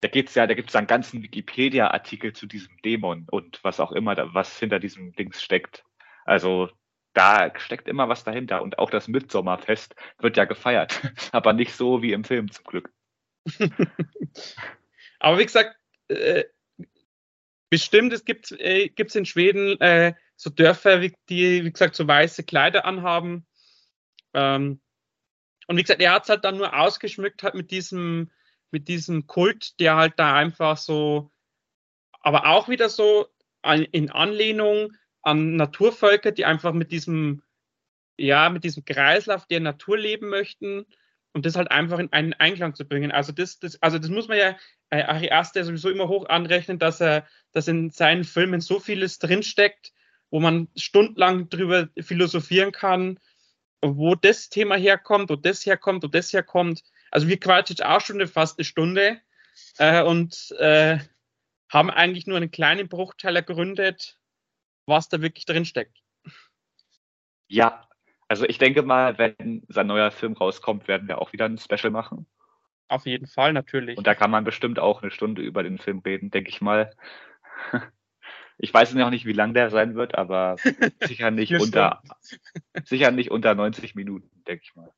da 0.00 0.08
geht's 0.08 0.34
ja, 0.34 0.46
da 0.46 0.54
gibt's 0.54 0.76
einen 0.76 0.86
ganzen 0.86 1.22
Wikipedia-Artikel 1.22 2.32
zu 2.32 2.46
diesem 2.46 2.76
Dämon 2.82 3.26
und 3.30 3.62
was 3.64 3.80
auch 3.80 3.92
immer, 3.92 4.14
da, 4.14 4.32
was 4.32 4.58
hinter 4.58 4.78
diesem 4.78 5.12
Dings 5.12 5.42
steckt. 5.42 5.84
Also 6.24 6.70
da 7.18 7.52
steckt 7.58 7.88
immer 7.88 8.08
was 8.08 8.24
dahinter. 8.24 8.62
Und 8.62 8.78
auch 8.78 8.90
das 8.90 9.08
Mitsommerfest 9.08 9.94
wird 10.18 10.36
ja 10.36 10.44
gefeiert, 10.44 11.00
aber 11.32 11.52
nicht 11.52 11.74
so 11.74 12.02
wie 12.02 12.12
im 12.12 12.24
Film 12.24 12.50
zum 12.50 12.64
Glück. 12.64 12.92
aber 15.18 15.38
wie 15.38 15.44
gesagt, 15.44 15.76
äh, 16.08 16.44
bestimmt, 17.70 18.12
es 18.12 18.24
gibt 18.24 18.52
äh, 18.52 18.86
in 18.86 19.26
Schweden 19.26 19.80
äh, 19.80 20.14
so 20.36 20.50
Dörfer, 20.50 21.00
die, 21.00 21.64
wie 21.64 21.72
gesagt, 21.72 21.96
so 21.96 22.06
weiße 22.06 22.44
Kleider 22.44 22.84
anhaben. 22.84 23.46
Ähm, 24.34 24.80
und 25.66 25.76
wie 25.76 25.82
gesagt, 25.82 26.00
er 26.00 26.12
hat 26.12 26.22
es 26.22 26.28
halt 26.28 26.44
dann 26.44 26.56
nur 26.56 26.78
ausgeschmückt 26.78 27.42
hat 27.42 27.54
mit 27.54 27.70
diesem 27.70 28.30
mit 28.70 28.88
diesem 28.88 29.26
Kult, 29.26 29.80
der 29.80 29.96
halt 29.96 30.18
da 30.18 30.34
einfach 30.34 30.76
so, 30.76 31.30
aber 32.20 32.46
auch 32.46 32.68
wieder 32.68 32.88
so 32.88 33.26
in 33.92 34.10
Anlehnung 34.10 34.92
an 35.28 35.56
Naturvölker, 35.56 36.32
die 36.32 36.44
einfach 36.44 36.72
mit 36.72 36.90
diesem, 36.90 37.42
ja, 38.16 38.48
mit 38.48 38.64
diesem 38.64 38.84
Kreislauf 38.84 39.46
der 39.46 39.60
Natur 39.60 39.98
leben 39.98 40.28
möchten 40.28 40.86
und 41.32 41.46
das 41.46 41.56
halt 41.56 41.70
einfach 41.70 41.98
in 41.98 42.12
einen 42.12 42.32
Einklang 42.32 42.74
zu 42.74 42.84
bringen. 42.86 43.12
Also 43.12 43.32
das, 43.32 43.58
das, 43.58 43.80
also 43.82 43.98
das 43.98 44.08
muss 44.08 44.28
man 44.28 44.38
ja 44.38 44.56
äh, 44.90 45.02
Ari 45.02 45.30
sowieso 45.64 45.90
immer 45.90 46.08
hoch 46.08 46.28
anrechnen, 46.28 46.78
dass 46.78 47.00
er, 47.00 47.26
dass 47.52 47.68
in 47.68 47.90
seinen 47.90 48.24
Filmen 48.24 48.60
so 48.60 48.80
vieles 48.80 49.18
drinsteckt, 49.18 49.92
wo 50.30 50.40
man 50.40 50.68
stundenlang 50.76 51.48
drüber 51.48 51.88
philosophieren 52.00 52.72
kann, 52.72 53.20
wo 53.82 54.14
das 54.14 54.48
Thema 54.48 54.76
herkommt, 54.76 55.30
wo 55.30 55.36
das 55.36 55.64
herkommt, 55.66 56.02
wo 56.02 56.08
das 56.08 56.32
herkommt. 56.32 56.82
Also 57.10 57.28
wir 57.28 57.38
quatschen 57.38 57.76
jetzt 57.76 57.84
auch 57.84 58.00
schon 58.00 58.26
fast 58.26 58.58
eine 58.58 58.64
Stunde 58.64 59.20
äh, 59.78 60.02
und 60.02 60.54
äh, 60.58 60.98
haben 61.70 61.90
eigentlich 61.90 62.26
nur 62.26 62.38
einen 62.38 62.50
kleinen 62.50 62.88
Bruchteil 62.88 63.36
ergründet, 63.36 64.18
was 64.88 65.08
da 65.08 65.20
wirklich 65.20 65.44
drin 65.44 65.64
steckt. 65.64 65.98
Ja, 67.46 67.88
also 68.28 68.44
ich 68.44 68.58
denke 68.58 68.82
mal, 68.82 69.18
wenn 69.18 69.62
sein 69.68 69.86
neuer 69.86 70.10
Film 70.10 70.34
rauskommt, 70.34 70.86
werden 70.86 71.08
wir 71.08 71.18
auch 71.18 71.32
wieder 71.32 71.46
ein 71.46 71.58
Special 71.58 71.90
machen. 71.90 72.26
Auf 72.88 73.06
jeden 73.06 73.26
Fall, 73.26 73.52
natürlich. 73.52 73.98
Und 73.98 74.06
da 74.06 74.14
kann 74.14 74.30
man 74.30 74.44
bestimmt 74.44 74.78
auch 74.78 75.02
eine 75.02 75.10
Stunde 75.10 75.42
über 75.42 75.62
den 75.62 75.78
Film 75.78 76.00
reden, 76.00 76.30
denke 76.30 76.50
ich 76.50 76.60
mal. 76.60 76.94
Ich 78.60 78.74
weiß 78.74 78.92
noch 78.94 79.10
nicht, 79.10 79.24
wie 79.24 79.32
lang 79.32 79.54
der 79.54 79.70
sein 79.70 79.94
wird, 79.94 80.16
aber 80.16 80.56
sicher 81.04 81.30
nicht 81.30 81.54
unter, 81.54 82.02
sicher 82.82 83.12
nicht 83.12 83.30
unter 83.30 83.54
90 83.54 83.94
Minuten, 83.94 84.28
denke 84.48 84.64
ich 84.64 84.74
mal. 84.74 84.92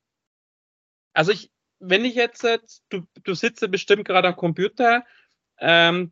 Also 1.13 1.31
ich, 1.31 1.53
wenn 1.79 2.07
ich 2.07 2.15
jetzt, 2.15 2.43
du, 2.89 3.07
du 3.23 3.35
sitzt 3.35 3.71
bestimmt 3.71 4.07
gerade 4.07 4.29
am 4.29 4.37
Computer, 4.37 5.05
ähm, 5.59 6.11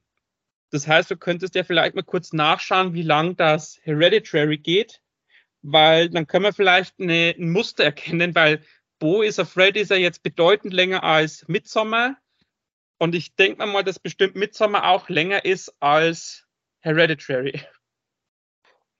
das 0.71 0.87
heißt, 0.87 1.11
du 1.11 1.17
könntest 1.17 1.55
ja 1.55 1.65
vielleicht 1.65 1.95
mal 1.95 2.03
kurz 2.03 2.33
nachschauen, 2.33 2.95
wie 2.95 3.03
lang 3.03 3.37
das 3.37 3.79
Hereditary 3.83 4.59
geht, 4.59 5.01
weil 5.63 6.11
dann 6.11 6.27
können 6.27 6.45
wir 6.45 6.53
vielleicht 6.53 6.99
eine, 7.01 7.35
ein 7.39 7.51
Muster 7.51 7.85
erkennen, 7.85 8.35
weil 8.35 8.63
Bo 8.99 9.23
is 9.23 9.39
Afraid 9.39 9.77
ist 9.77 9.91
ja 9.91 9.97
jetzt 9.97 10.23
bedeutend 10.23 10.75
länger 10.75 11.05
als 11.05 11.47
Midsommer. 11.49 12.17
Und 12.99 13.15
ich 13.15 13.37
denke 13.37 13.65
mal, 13.65 13.85
dass 13.85 13.99
bestimmt 13.99 14.35
Midsommer 14.35 14.89
auch 14.89 15.09
länger 15.09 15.45
ist 15.45 15.73
als 15.81 16.47
Hereditary. 16.81 17.61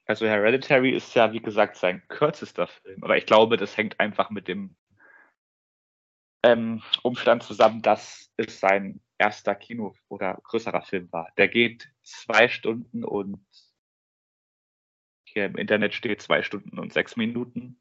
Also 0.07 0.27
Hereditary 0.27 0.95
ist 0.95 1.15
ja, 1.15 1.33
wie 1.33 1.41
gesagt, 1.41 1.77
sein 1.77 2.03
kürzester 2.09 2.69
Film. 2.69 3.03
Aber 3.05 3.19
ich 3.19 3.27
glaube, 3.27 3.57
das 3.57 3.77
hängt 3.77 4.01
einfach 4.01 4.31
mit 4.31 4.49
dem 4.49 4.77
ähm, 6.43 6.83
Umstand 7.03 7.43
zusammen, 7.43 7.83
dass 7.83 8.31
es 8.37 8.61
sein 8.61 9.01
erster 9.19 9.55
Kino- 9.55 9.95
oder 10.09 10.39
größerer 10.45 10.83
Film 10.83 11.11
war. 11.13 11.31
Der 11.37 11.49
geht 11.49 11.91
zwei 12.03 12.49
Stunden 12.49 13.05
und 13.05 13.45
hier 15.25 15.47
im 15.47 15.57
Internet 15.57 15.95
steht 15.95 16.23
zwei 16.23 16.43
Stunden 16.43 16.79
und 16.79 16.93
sechs 16.93 17.17
Minuten. 17.17 17.79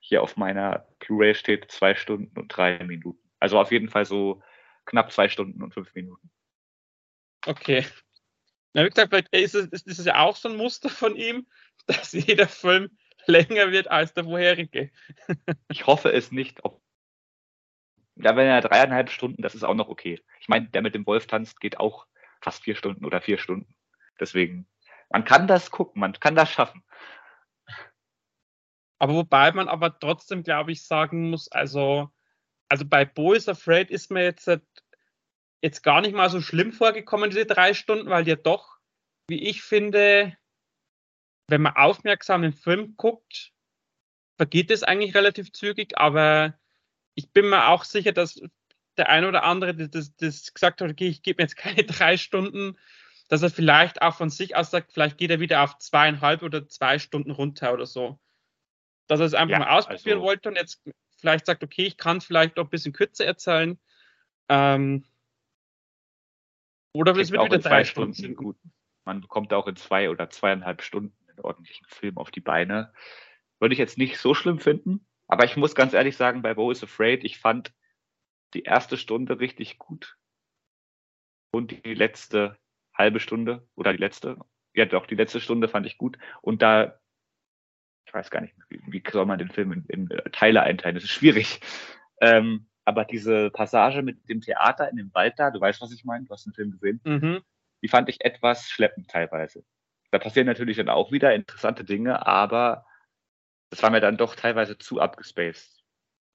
Hier 0.00 0.22
auf 0.22 0.36
meiner 0.36 0.86
Blu-ray 0.98 1.34
steht 1.34 1.70
zwei 1.70 1.94
Stunden 1.94 2.38
und 2.38 2.48
drei 2.48 2.82
Minuten. 2.84 3.30
Also 3.38 3.58
auf 3.58 3.72
jeden 3.72 3.88
Fall 3.88 4.04
so 4.04 4.42
knapp 4.84 5.12
zwei 5.12 5.28
Stunden 5.28 5.62
und 5.62 5.72
fünf 5.72 5.94
Minuten. 5.94 6.30
Okay. 7.46 7.86
Na, 8.72 8.84
wie 8.84 8.90
gesagt, 8.90 9.10
vielleicht 9.10 9.28
ist 9.34 9.54
es, 9.54 9.82
ist 9.82 9.98
es 9.98 10.04
ja 10.04 10.20
auch 10.20 10.36
so 10.36 10.48
ein 10.48 10.56
Muster 10.56 10.88
von 10.88 11.16
ihm, 11.16 11.46
dass 11.86 12.12
jeder 12.12 12.48
Film 12.48 12.90
länger 13.26 13.72
wird 13.72 13.88
als 13.90 14.14
der 14.14 14.24
vorherige. 14.24 14.90
ich 15.68 15.86
hoffe 15.86 16.12
es 16.12 16.30
nicht. 16.30 16.64
Ob 16.64 16.79
ja, 18.22 18.36
wenn 18.36 18.46
er 18.46 18.60
dreieinhalb 18.60 19.10
Stunden, 19.10 19.42
das 19.42 19.54
ist 19.54 19.64
auch 19.64 19.74
noch 19.74 19.88
okay. 19.88 20.20
Ich 20.40 20.48
meine, 20.48 20.68
der 20.68 20.82
mit 20.82 20.94
dem 20.94 21.06
Wolf 21.06 21.26
tanzt, 21.26 21.60
geht 21.60 21.78
auch 21.78 22.06
fast 22.40 22.64
vier 22.64 22.76
Stunden 22.76 23.04
oder 23.04 23.20
vier 23.20 23.38
Stunden. 23.38 23.74
Deswegen, 24.18 24.66
man 25.10 25.24
kann 25.24 25.46
das 25.46 25.70
gucken, 25.70 26.00
man 26.00 26.12
kann 26.12 26.34
das 26.34 26.50
schaffen. 26.50 26.82
Aber 28.98 29.14
wobei 29.14 29.52
man 29.52 29.68
aber 29.68 29.98
trotzdem, 29.98 30.42
glaube 30.42 30.72
ich, 30.72 30.86
sagen 30.86 31.30
muss, 31.30 31.50
also, 31.50 32.10
also 32.68 32.84
bei 32.84 33.04
Bo 33.04 33.32
is 33.32 33.48
Afraid 33.48 33.90
ist 33.90 34.10
mir 34.10 34.24
jetzt, 34.24 34.50
jetzt 35.62 35.82
gar 35.82 36.02
nicht 36.02 36.14
mal 36.14 36.28
so 36.28 36.40
schlimm 36.40 36.72
vorgekommen, 36.72 37.30
diese 37.30 37.46
drei 37.46 37.72
Stunden, 37.72 38.10
weil 38.10 38.28
ja 38.28 38.36
doch, 38.36 38.78
wie 39.28 39.42
ich 39.48 39.62
finde, 39.62 40.36
wenn 41.48 41.62
man 41.62 41.76
aufmerksam 41.76 42.42
den 42.42 42.52
Film 42.52 42.94
guckt, 42.96 43.52
vergeht 44.36 44.70
es 44.70 44.82
eigentlich 44.82 45.14
relativ 45.14 45.52
zügig, 45.52 45.98
aber 45.98 46.59
ich 47.20 47.32
bin 47.32 47.50
mir 47.50 47.68
auch 47.68 47.84
sicher, 47.84 48.12
dass 48.12 48.40
der 48.96 49.10
ein 49.10 49.26
oder 49.26 49.44
andere, 49.44 49.74
das, 49.74 50.16
das 50.16 50.54
gesagt 50.54 50.80
hat, 50.80 50.90
okay, 50.90 51.08
ich 51.08 51.22
gebe 51.22 51.42
mir 51.42 51.44
jetzt 51.44 51.56
keine 51.56 51.84
drei 51.84 52.16
Stunden, 52.16 52.78
dass 53.28 53.42
er 53.42 53.50
vielleicht 53.50 54.00
auch 54.00 54.14
von 54.14 54.30
sich 54.30 54.56
aus 54.56 54.70
sagt, 54.70 54.92
vielleicht 54.92 55.18
geht 55.18 55.30
er 55.30 55.38
wieder 55.38 55.62
auf 55.62 55.76
zweieinhalb 55.78 56.42
oder 56.42 56.66
zwei 56.66 56.98
Stunden 56.98 57.30
runter 57.30 57.74
oder 57.74 57.86
so. 57.86 58.18
Dass 59.06 59.20
er 59.20 59.26
es 59.26 59.34
einfach 59.34 59.52
ja, 59.52 59.58
mal 59.58 59.78
ausprobieren 59.78 60.18
also, 60.18 60.26
wollte 60.26 60.48
und 60.48 60.56
jetzt 60.56 60.82
vielleicht 61.18 61.44
sagt, 61.44 61.62
okay, 61.62 61.84
ich 61.84 61.98
kann 61.98 62.22
vielleicht 62.22 62.56
noch 62.56 62.64
ein 62.64 62.70
bisschen 62.70 62.94
kürzer 62.94 63.26
erzählen. 63.26 63.78
Ähm, 64.48 65.04
oder 66.92 67.14
es 67.16 67.30
wird 67.30 67.44
wieder 67.44 67.58
drei 67.58 67.84
Stunden. 67.84 68.14
Stunden 68.14 68.34
gut. 68.34 68.56
Man 69.04 69.20
bekommt 69.20 69.52
auch 69.52 69.66
in 69.66 69.76
zwei 69.76 70.08
oder 70.10 70.30
zweieinhalb 70.30 70.82
Stunden 70.82 71.14
einen 71.28 71.40
ordentlichen 71.40 71.86
Film 71.86 72.16
auf 72.16 72.30
die 72.30 72.40
Beine. 72.40 72.92
Würde 73.58 73.74
ich 73.74 73.78
jetzt 73.78 73.98
nicht 73.98 74.18
so 74.18 74.34
schlimm 74.34 74.58
finden. 74.58 75.06
Aber 75.30 75.44
ich 75.44 75.56
muss 75.56 75.76
ganz 75.76 75.92
ehrlich 75.92 76.16
sagen, 76.16 76.42
bei 76.42 76.54
Bo 76.54 76.72
is 76.72 76.82
Afraid, 76.82 77.22
ich 77.22 77.38
fand 77.38 77.72
die 78.52 78.64
erste 78.64 78.96
Stunde 78.96 79.38
richtig 79.38 79.78
gut. 79.78 80.16
Und 81.52 81.84
die 81.86 81.94
letzte 81.94 82.58
halbe 82.92 83.20
Stunde 83.20 83.64
oder 83.76 83.92
die 83.92 84.00
letzte, 84.00 84.38
ja 84.74 84.86
doch, 84.86 85.06
die 85.06 85.14
letzte 85.14 85.40
Stunde 85.40 85.68
fand 85.68 85.86
ich 85.86 85.98
gut. 85.98 86.18
Und 86.42 86.62
da, 86.62 86.98
ich 88.06 88.12
weiß 88.12 88.32
gar 88.32 88.40
nicht, 88.40 88.56
wie, 88.70 88.80
wie 88.88 89.02
soll 89.08 89.24
man 89.24 89.38
den 89.38 89.50
Film 89.50 89.70
in, 89.70 89.84
in 89.86 90.08
Teile 90.32 90.62
einteilen? 90.62 90.96
Das 90.96 91.04
ist 91.04 91.10
schwierig. 91.10 91.60
Ähm, 92.20 92.66
aber 92.84 93.04
diese 93.04 93.50
Passage 93.50 94.02
mit 94.02 94.28
dem 94.28 94.40
Theater 94.40 94.90
in 94.90 94.96
dem 94.96 95.14
Wald 95.14 95.34
da, 95.38 95.52
du 95.52 95.60
weißt, 95.60 95.80
was 95.80 95.92
ich 95.92 96.04
meine, 96.04 96.24
du 96.24 96.32
hast 96.32 96.44
den 96.44 96.54
Film 96.54 96.72
gesehen, 96.72 97.00
mhm. 97.04 97.40
die 97.82 97.88
fand 97.88 98.08
ich 98.08 98.24
etwas 98.24 98.68
schleppend 98.68 99.08
teilweise. 99.08 99.64
Da 100.10 100.18
passieren 100.18 100.48
natürlich 100.48 100.76
dann 100.76 100.88
auch 100.88 101.12
wieder 101.12 101.32
interessante 101.36 101.84
Dinge, 101.84 102.26
aber 102.26 102.84
das 103.70 103.82
war 103.82 103.90
mir 103.90 104.00
dann 104.00 104.16
doch 104.16 104.34
teilweise 104.34 104.76
zu 104.78 105.00
abgespaced. 105.00 105.82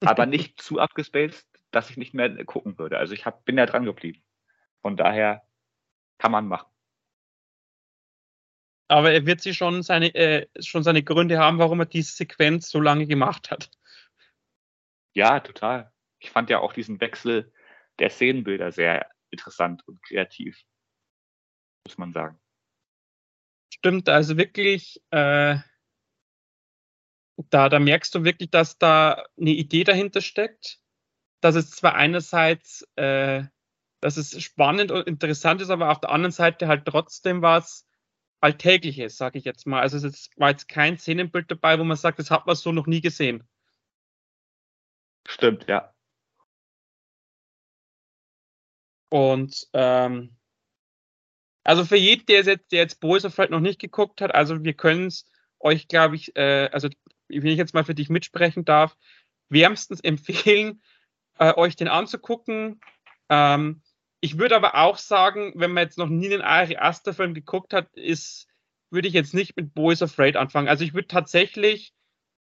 Aber 0.01 0.25
nicht 0.25 0.61
zu 0.61 0.79
abgespaced, 0.79 1.47
dass 1.71 1.89
ich 1.89 1.97
nicht 1.97 2.13
mehr 2.13 2.43
gucken 2.45 2.77
würde. 2.77 2.97
Also 2.97 3.13
ich 3.13 3.25
hab, 3.25 3.45
bin 3.45 3.57
ja 3.57 3.65
dran 3.65 3.85
geblieben. 3.85 4.23
Von 4.81 4.97
daher 4.97 5.45
kann 6.17 6.31
man 6.31 6.47
machen. 6.47 6.69
Aber 8.87 9.11
er 9.11 9.25
wird 9.25 9.41
sich 9.41 9.57
schon 9.57 9.81
seine, 9.83 10.13
äh, 10.13 10.47
schon 10.59 10.83
seine 10.83 11.03
Gründe 11.03 11.39
haben, 11.39 11.57
warum 11.57 11.79
er 11.79 11.85
diese 11.87 12.15
Sequenz 12.15 12.69
so 12.69 12.79
lange 12.79 13.07
gemacht 13.07 13.49
hat. 13.51 13.71
Ja, 15.13 15.39
total. 15.39 15.91
Ich 16.19 16.29
fand 16.29 16.49
ja 16.49 16.59
auch 16.59 16.73
diesen 16.73 17.01
Wechsel 17.01 17.51
der 17.99 18.09
Szenenbilder 18.09 18.71
sehr 18.71 19.09
interessant 19.31 19.87
und 19.87 20.01
kreativ, 20.03 20.61
muss 21.87 21.97
man 21.97 22.13
sagen. 22.13 22.39
Stimmt, 23.73 24.07
also 24.07 24.37
wirklich, 24.37 25.01
äh, 25.11 25.57
da, 27.37 27.69
da 27.69 27.79
merkst 27.79 28.13
du 28.15 28.23
wirklich, 28.23 28.49
dass 28.49 28.77
da 28.77 29.23
eine 29.39 29.51
Idee 29.51 29.83
dahinter 29.83 30.21
steckt, 30.21 30.79
dass 31.41 31.55
es 31.55 31.71
zwar 31.71 31.95
einerseits, 31.95 32.87
äh, 32.95 33.43
dass 34.01 34.17
es 34.17 34.41
spannend 34.41 34.91
und 34.91 35.07
interessant 35.07 35.61
ist, 35.61 35.69
aber 35.69 35.91
auf 35.91 35.99
der 35.99 36.11
anderen 36.11 36.31
Seite 36.31 36.67
halt 36.67 36.85
trotzdem 36.85 37.41
was 37.41 37.87
Alltägliches, 38.41 39.17
sage 39.17 39.39
ich 39.39 39.45
jetzt 39.45 39.65
mal. 39.65 39.81
Also 39.81 39.97
es 39.97 40.29
war 40.37 40.51
jetzt 40.51 40.67
kein 40.67 40.97
Szenenbild 40.97 41.49
dabei, 41.49 41.79
wo 41.79 41.83
man 41.83 41.97
sagt, 41.97 42.19
das 42.19 42.31
hat 42.31 42.45
man 42.45 42.55
so 42.55 42.71
noch 42.71 42.87
nie 42.87 43.01
gesehen. 43.01 43.47
Stimmt, 45.27 45.67
ja. 45.67 45.93
Und 49.09 49.67
ähm, 49.73 50.35
also 51.63 51.85
für 51.85 51.97
jeden, 51.97 52.25
der 52.27 52.43
jetzt, 52.43 52.71
der 52.71 52.79
jetzt 52.79 52.99
Boys 52.99 53.25
of 53.25 53.37
Red 53.39 53.49
noch 53.49 53.59
nicht 53.59 53.79
geguckt 53.79 54.21
hat, 54.21 54.33
also 54.35 54.63
wir 54.63 54.73
können 54.73 55.07
es 55.07 55.25
euch, 55.59 55.87
glaube 55.87 56.15
ich, 56.15 56.35
äh, 56.35 56.69
also 56.71 56.89
wenn 57.27 57.47
ich 57.47 57.57
jetzt 57.57 57.73
mal 57.73 57.83
für 57.83 57.95
dich 57.95 58.09
mitsprechen 58.09 58.65
darf, 58.65 58.97
wärmstens 59.49 59.99
empfehlen, 60.01 60.81
äh, 61.39 61.53
euch 61.55 61.75
den 61.75 61.87
anzugucken. 61.87 62.79
Ähm, 63.29 63.81
ich 64.21 64.37
würde 64.37 64.55
aber 64.55 64.75
auch 64.75 64.97
sagen, 64.97 65.53
wenn 65.55 65.71
man 65.71 65.83
jetzt 65.83 65.97
noch 65.97 66.09
nie 66.09 66.33
einen 66.33 66.41
Ari 66.41 66.77
Aster 66.77 67.13
Film 67.13 67.33
geguckt 67.33 67.73
hat, 67.73 67.93
ist, 67.93 68.47
würde 68.89 69.07
ich 69.07 69.13
jetzt 69.13 69.33
nicht 69.33 69.55
mit 69.55 69.73
Boys 69.73 70.01
Afraid 70.01 70.35
anfangen. 70.35 70.67
Also 70.67 70.83
ich 70.83 70.93
würde 70.93 71.07
tatsächlich, 71.07 71.93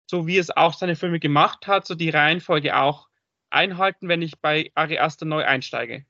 so 0.07 0.27
wie 0.27 0.39
es 0.39 0.55
auch 0.55 0.75
seine 0.75 0.97
Filme 0.97 1.20
gemacht 1.20 1.66
hat, 1.66 1.87
so 1.87 1.95
die 1.95 2.11
Reihenfolge 2.11 2.77
auch 2.77 3.09
einhalten, 3.51 4.09
wenn 4.09 4.23
ich 4.23 4.41
bei 4.41 4.70
Ari 4.75 4.99
Aster 4.99 5.25
neu 5.25 5.45
einsteige. 5.45 6.05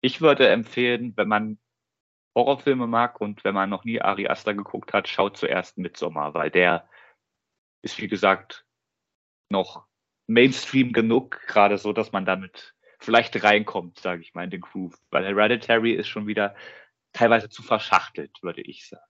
Ich 0.00 0.20
würde 0.20 0.48
empfehlen, 0.48 1.16
wenn 1.16 1.28
man 1.28 1.58
Horrorfilme 2.34 2.86
mag 2.86 3.20
und 3.20 3.44
wenn 3.44 3.54
man 3.54 3.70
noch 3.70 3.84
nie 3.84 4.00
Ari 4.00 4.28
Aster 4.28 4.54
geguckt 4.54 4.92
hat, 4.92 5.08
schaut 5.08 5.36
zuerst 5.36 5.78
Midsommar, 5.78 6.34
weil 6.34 6.50
der 6.50 6.88
ist, 7.84 8.00
wie 8.00 8.08
gesagt, 8.08 8.64
noch 9.50 9.86
Mainstream 10.26 10.92
genug, 10.92 11.40
gerade 11.46 11.78
so, 11.78 11.92
dass 11.92 12.12
man 12.12 12.24
damit 12.24 12.74
vielleicht 12.98 13.42
reinkommt, 13.42 13.98
sage 13.98 14.22
ich 14.22 14.34
mal, 14.34 14.44
in 14.44 14.50
den 14.50 14.62
Groove. 14.62 14.98
Weil 15.10 15.26
Hereditary 15.26 15.92
ist 15.92 16.08
schon 16.08 16.26
wieder 16.26 16.56
teilweise 17.12 17.48
zu 17.48 17.62
verschachtelt, 17.62 18.42
würde 18.42 18.62
ich 18.62 18.88
sagen. 18.88 19.04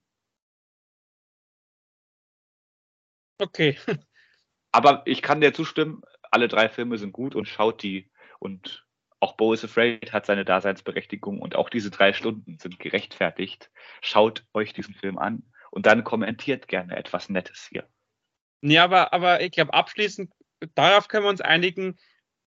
Okay. 3.38 3.78
Aber 4.72 5.02
ich 5.06 5.22
kann 5.22 5.40
dir 5.40 5.54
zustimmen, 5.54 6.02
alle 6.30 6.48
drei 6.48 6.68
Filme 6.68 6.98
sind 6.98 7.12
gut 7.12 7.36
und 7.36 7.46
schaut 7.46 7.82
die 7.82 8.10
und 8.40 8.84
auch 9.20 9.36
Bo 9.36 9.52
is 9.52 9.64
Afraid 9.64 10.12
hat 10.12 10.26
seine 10.26 10.44
Daseinsberechtigung 10.44 11.40
und 11.40 11.56
auch 11.56 11.70
diese 11.70 11.90
drei 11.90 12.12
Stunden 12.12 12.58
sind 12.58 12.78
gerechtfertigt. 12.78 13.70
Schaut 14.02 14.44
euch 14.52 14.72
diesen 14.72 14.94
Film 14.94 15.16
an 15.16 15.44
und 15.70 15.86
dann 15.86 16.04
kommentiert 16.04 16.68
gerne 16.68 16.96
etwas 16.96 17.28
Nettes 17.30 17.68
hier. 17.70 17.88
Ja, 18.66 18.84
aber, 18.84 19.12
aber 19.12 19.42
ich 19.42 19.52
glaube, 19.52 19.74
abschließend, 19.74 20.32
darauf 20.74 21.08
können 21.08 21.24
wir 21.24 21.30
uns 21.30 21.42
einigen, 21.42 21.98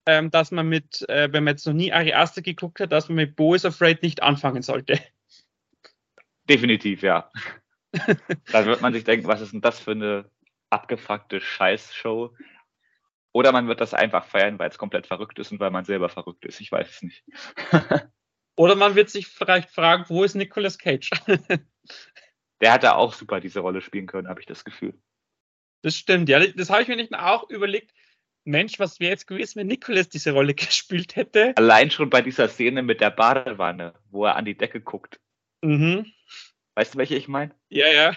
ähm, 0.07 0.31
dass 0.31 0.51
man 0.51 0.67
mit, 0.67 1.07
äh, 1.11 1.31
wenn 1.31 1.45
man 1.45 1.55
jetzt 1.55 1.67
noch 1.67 1.75
nie 1.75 1.93
Ari 1.93 2.15
Aster 2.15 2.41
geguckt 2.41 2.81
hat, 2.81 2.91
dass 2.91 3.09
man 3.09 3.17
mit 3.17 3.37
Bo 3.37 3.55
is 3.55 3.67
Afraid 3.67 4.03
nicht 4.03 4.23
anfangen 4.23 4.63
sollte. 4.63 4.99
Definitiv, 6.49 7.03
ja. 7.03 7.31
da 8.53 8.65
wird 8.65 8.81
man 8.81 8.95
sich 8.95 9.05
denken, 9.05 9.27
was 9.27 9.43
ist 9.43 9.53
denn 9.53 9.61
das 9.61 9.79
für 9.79 9.91
eine 9.91 10.31
abgefuckte 10.71 11.41
Scheißshow? 11.41 12.35
Oder 13.33 13.53
man 13.53 13.69
wird 13.69 13.83
das 13.83 13.93
einfach 13.93 14.25
feiern, 14.25 14.59
weil 14.59 14.71
es 14.71 14.79
komplett 14.79 15.07
verrückt 15.07 15.39
ist 15.39 15.53
und 15.53 15.61
weil 15.61 15.71
man 15.71 15.85
selber 15.85 16.09
verrückt 16.09 16.47
ist. 16.47 16.63
Ich 16.63 16.73
weiß 16.73 16.89
es 16.89 17.03
nicht. 17.03 17.25
Oder 18.57 18.75
man 18.75 18.95
wird 18.95 19.11
sich 19.11 19.27
vielleicht 19.27 19.69
fragen, 19.69 20.07
wo 20.09 20.25
ist 20.25 20.35
Nicolas 20.35 20.79
Cage? 20.79 21.11
Der 22.63 22.73
hat 22.73 22.85
da 22.85 22.95
auch 22.95 23.13
super 23.13 23.41
diese 23.41 23.61
Rolle 23.61 23.83
spielen 23.83 24.07
können, 24.07 24.29
habe 24.29 24.41
ich 24.41 24.47
das 24.47 24.65
Gefühl. 24.65 24.99
Das 25.87 25.97
stimmt, 25.97 26.29
ja. 26.29 26.45
Das 26.45 26.69
habe 26.69 26.83
ich 26.83 26.89
mir 26.89 26.97
nicht 26.97 27.15
auch 27.15 27.49
überlegt. 27.49 27.95
Mensch, 28.43 28.81
was 28.81 28.99
wäre 28.99 29.13
jetzt 29.13 29.29
gewesen, 29.29 29.61
wenn 29.61 29.69
Nicholas 29.69 30.09
diese 30.09 30.33
Rolle 30.33 30.53
gespielt 30.55 31.15
hätte? 31.15 31.57
Allein 31.57 31.93
schon 31.93 32.11
bei 32.11 32.23
dieser 32.23 32.49
Szene 32.49 32.83
mit 32.83 33.01
der 33.01 33.11
Badewanne, 33.11 33.95
wo 34.11 34.25
er 34.25 34.35
an 34.35 34.45
die 34.45 34.57
Decke 34.57 34.81
guckt. 34.81 35.21
Mhm. 35.63 36.11
Weißt 36.75 36.95
du, 36.95 36.99
welche 36.99 37.15
ich 37.15 37.29
meine? 37.29 37.55
Ja, 37.69 37.87
ja. 37.87 38.17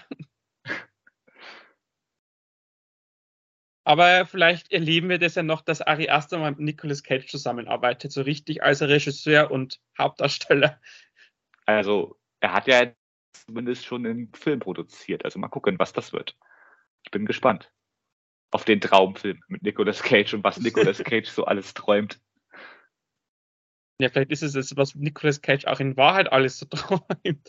Aber 3.84 4.26
vielleicht 4.26 4.72
erleben 4.72 5.08
wir 5.08 5.20
das 5.20 5.36
ja 5.36 5.44
noch, 5.44 5.60
dass 5.60 5.80
Ari 5.80 6.08
Aster 6.08 6.38
mal 6.38 6.50
mit 6.50 6.58
Nicolas 6.58 7.04
Cage 7.04 7.28
zusammenarbeitet, 7.28 8.10
so 8.10 8.22
richtig 8.22 8.64
als 8.64 8.82
Regisseur 8.82 9.52
und 9.52 9.78
Hauptdarsteller. 9.96 10.80
Also, 11.66 12.18
er 12.40 12.52
hat 12.52 12.66
ja 12.66 12.92
zumindest 13.32 13.84
schon 13.84 14.04
einen 14.06 14.32
Film 14.34 14.58
produziert. 14.58 15.24
Also 15.24 15.38
mal 15.38 15.46
gucken, 15.46 15.78
was 15.78 15.92
das 15.92 16.12
wird. 16.12 16.36
Ich 17.04 17.10
bin 17.10 17.26
gespannt 17.26 17.70
auf 18.50 18.64
den 18.64 18.80
Traumfilm 18.80 19.40
mit 19.48 19.62
Nicolas 19.62 20.02
Cage 20.02 20.34
und 20.34 20.44
was 20.44 20.58
Nicolas 20.58 20.98
Cage 21.04 21.28
so 21.28 21.44
alles 21.44 21.74
träumt. 21.74 22.20
Ja, 24.00 24.08
vielleicht 24.08 24.30
ist 24.30 24.42
es 24.42 24.54
das, 24.54 24.76
was 24.76 24.94
Nicolas 24.94 25.42
Cage 25.42 25.66
auch 25.66 25.78
in 25.78 25.96
Wahrheit 25.96 26.32
alles 26.32 26.58
so 26.58 26.66
träumt. 26.70 27.48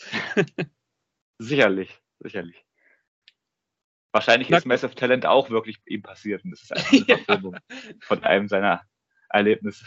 sicherlich, 1.39 1.97
sicherlich. 2.19 2.65
Wahrscheinlich 4.13 4.49
Na, 4.49 4.57
ist 4.57 4.65
Massive 4.65 4.93
Talent 4.93 5.25
auch 5.25 5.49
wirklich 5.49 5.79
ihm 5.85 6.01
passiert 6.01 6.43
und 6.43 6.51
das 6.51 6.63
ist 6.63 6.73
einfach 6.73 6.91
eine 6.91 7.05
ja. 7.07 7.17
Verfilmung 7.17 7.57
von 8.01 8.23
einem 8.23 8.47
seiner 8.49 8.81
Erlebnisse. 9.29 9.85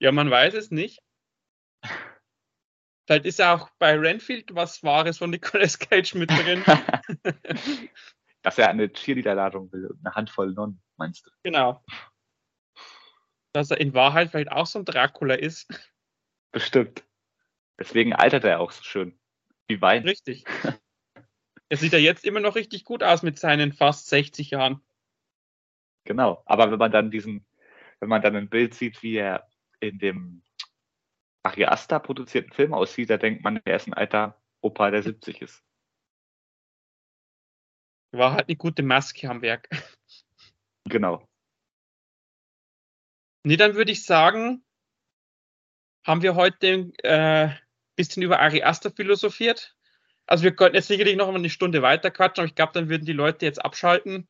Ja, 0.00 0.10
man 0.12 0.30
weiß 0.30 0.54
es 0.54 0.70
nicht. 0.70 1.00
Vielleicht 3.06 3.24
ist 3.24 3.38
ja 3.38 3.54
auch 3.54 3.70
bei 3.78 3.96
Renfield 3.96 4.52
was 4.56 4.82
Wahres 4.82 5.18
von 5.18 5.30
Nicolas 5.30 5.78
Cage 5.78 6.14
mit 6.14 6.28
drin. 6.28 6.64
Dass 8.46 8.58
er 8.58 8.68
eine 8.68 8.92
Cheerleader-Ladung 8.92 9.72
will, 9.72 9.98
eine 10.04 10.14
Handvoll 10.14 10.52
Nonnen, 10.52 10.80
meinst 10.96 11.26
du? 11.26 11.30
Genau. 11.42 11.82
Dass 13.52 13.72
er 13.72 13.80
in 13.80 13.92
Wahrheit 13.92 14.30
vielleicht 14.30 14.52
auch 14.52 14.66
so 14.66 14.78
ein 14.78 14.84
Dracula 14.84 15.34
ist. 15.34 15.66
Bestimmt. 16.52 17.02
Deswegen 17.76 18.12
altert 18.12 18.44
er 18.44 18.60
auch 18.60 18.70
so 18.70 18.84
schön. 18.84 19.18
Wie 19.66 19.82
Wein. 19.82 20.04
Richtig. 20.04 20.44
er 21.70 21.76
sieht 21.76 21.92
ja 21.92 21.98
jetzt 21.98 22.24
immer 22.24 22.38
noch 22.38 22.54
richtig 22.54 22.84
gut 22.84 23.02
aus 23.02 23.24
mit 23.24 23.36
seinen 23.36 23.72
fast 23.72 24.06
60 24.10 24.52
Jahren. 24.52 24.80
Genau. 26.04 26.44
Aber 26.46 26.70
wenn 26.70 26.78
man 26.78 26.92
dann 26.92 27.10
diesen, 27.10 27.44
wenn 27.98 28.08
man 28.08 28.22
dann 28.22 28.36
ein 28.36 28.48
Bild 28.48 28.74
sieht, 28.74 29.02
wie 29.02 29.16
er 29.16 29.50
in 29.80 29.98
dem 29.98 30.44
Ari 31.42 31.64
Aster 31.64 31.98
produzierten 31.98 32.52
Film 32.52 32.74
aussieht, 32.74 33.10
da 33.10 33.16
denkt 33.16 33.42
man, 33.42 33.60
er 33.64 33.74
ist 33.74 33.88
ein 33.88 33.94
alter 33.94 34.40
Opa, 34.60 34.92
der 34.92 35.02
70 35.02 35.42
ist. 35.42 35.65
War 38.12 38.32
halt 38.32 38.48
eine 38.48 38.56
gute 38.56 38.82
Maske 38.82 39.28
am 39.28 39.42
Werk. 39.42 39.68
Genau. 40.88 41.28
Nee, 43.42 43.56
dann 43.56 43.74
würde 43.74 43.90
ich 43.90 44.04
sagen, 44.04 44.64
haben 46.04 46.22
wir 46.22 46.36
heute 46.36 46.68
ein 46.68 46.94
äh, 47.02 47.52
bisschen 47.96 48.22
über 48.22 48.38
Ari 48.38 48.62
Aster 48.62 48.92
philosophiert. 48.92 49.76
Also 50.26 50.44
wir 50.44 50.54
könnten 50.54 50.76
jetzt 50.76 50.86
sicherlich 50.86 51.16
noch 51.16 51.26
mal 51.26 51.36
eine 51.36 51.50
Stunde 51.50 51.82
weiter 51.82 52.12
quatschen, 52.12 52.42
aber 52.42 52.48
ich 52.48 52.54
glaube, 52.54 52.72
dann 52.72 52.88
würden 52.88 53.04
die 53.04 53.12
Leute 53.12 53.46
jetzt 53.46 53.64
abschalten 53.64 54.28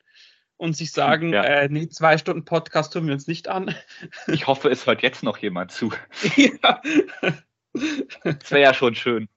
und 0.56 0.76
sich 0.76 0.92
sagen, 0.92 1.32
ja. 1.32 1.44
äh, 1.44 1.68
nee, 1.68 1.88
zwei 1.88 2.16
Stunden 2.16 2.44
Podcast 2.44 2.94
tun 2.94 3.06
wir 3.06 3.12
uns 3.12 3.26
nicht 3.26 3.48
an. 3.48 3.74
Ich 4.26 4.46
hoffe, 4.46 4.70
es 4.70 4.86
hört 4.86 5.02
jetzt 5.02 5.22
noch 5.22 5.38
jemand 5.38 5.72
zu. 5.72 5.92
ja. 6.36 6.80
Das 8.24 8.50
wäre 8.50 8.62
ja 8.62 8.74
schon 8.74 8.94
schön. 8.94 9.28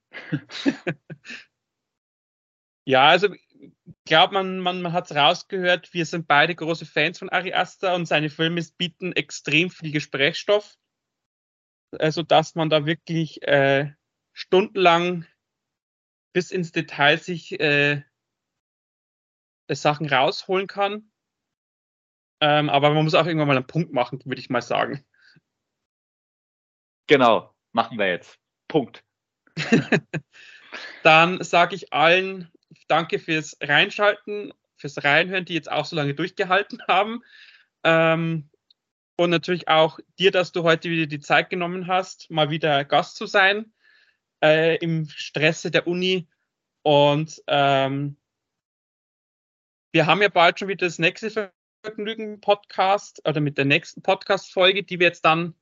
Ja, 2.85 3.07
also 3.07 3.29
glaube, 4.09 4.33
man, 4.33 4.59
man, 4.59 4.81
man 4.81 4.91
hat 4.91 5.09
es 5.09 5.15
rausgehört, 5.15 5.93
wir 5.93 6.05
sind 6.05 6.27
beide 6.27 6.55
große 6.55 6.85
Fans 6.85 7.19
von 7.19 7.29
Ari 7.29 7.53
Aster 7.53 7.93
und 7.95 8.07
seine 8.07 8.29
Filme 8.29 8.61
bieten 8.77 9.13
extrem 9.13 9.69
viel 9.69 9.91
Gesprächsstoff, 9.91 10.75
also 11.97 12.23
dass 12.23 12.55
man 12.55 12.69
da 12.69 12.85
wirklich 12.85 13.41
äh, 13.43 13.93
stundenlang 14.33 15.25
bis 16.33 16.49
ins 16.49 16.71
Detail 16.71 17.19
sich 17.19 17.59
äh, 17.59 18.03
Sachen 19.69 20.09
rausholen 20.09 20.67
kann. 20.67 21.11
Ähm, 22.41 22.69
aber 22.69 22.91
man 22.91 23.03
muss 23.03 23.13
auch 23.13 23.27
irgendwann 23.27 23.47
mal 23.47 23.57
einen 23.57 23.67
Punkt 23.67 23.93
machen, 23.93 24.21
würde 24.25 24.41
ich 24.41 24.49
mal 24.49 24.61
sagen. 24.61 25.05
Genau, 27.07 27.53
machen 27.73 27.99
wir 27.99 28.07
jetzt. 28.07 28.39
Punkt. 28.67 29.03
Dann 31.03 31.43
sage 31.43 31.75
ich 31.75 31.93
allen 31.93 32.51
danke 32.89 33.19
fürs 33.19 33.57
Reinschalten, 33.61 34.53
fürs 34.75 35.03
Reinhören, 35.03 35.45
die 35.45 35.53
jetzt 35.53 35.71
auch 35.71 35.85
so 35.85 35.95
lange 35.95 36.13
durchgehalten 36.13 36.81
haben. 36.87 37.23
Ähm, 37.83 38.49
und 39.17 39.29
natürlich 39.29 39.67
auch 39.67 39.99
dir, 40.17 40.31
dass 40.31 40.51
du 40.51 40.63
heute 40.63 40.89
wieder 40.89 41.05
die 41.05 41.19
Zeit 41.19 41.49
genommen 41.49 41.87
hast, 41.87 42.31
mal 42.31 42.49
wieder 42.49 42.85
Gast 42.85 43.17
zu 43.17 43.25
sein 43.25 43.73
äh, 44.41 44.77
im 44.77 45.07
Stresse 45.09 45.71
der 45.71 45.87
Uni. 45.87 46.27
Und 46.83 47.41
ähm, 47.47 48.17
wir 49.91 50.05
haben 50.05 50.21
ja 50.21 50.29
bald 50.29 50.59
schon 50.59 50.69
wieder 50.69 50.85
das 50.85 50.99
nächste 50.99 51.51
Vergnügen-Podcast 51.83 53.27
oder 53.27 53.41
mit 53.41 53.57
der 53.57 53.65
nächsten 53.65 54.01
Podcast-Folge, 54.01 54.83
die 54.83 54.99
wir 54.99 55.07
jetzt 55.07 55.25
dann 55.25 55.55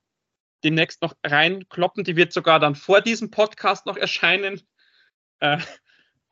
demnächst 0.64 1.02
noch 1.02 1.16
reinkloppen. 1.26 2.04
Die 2.04 2.16
wird 2.16 2.34
sogar 2.34 2.60
dann 2.60 2.76
vor 2.76 3.02
diesem 3.02 3.32
Podcast 3.32 3.86
noch 3.86 3.98
erscheinen. 3.98 4.62
Äh, 5.40 5.60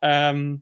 ähm, 0.02 0.62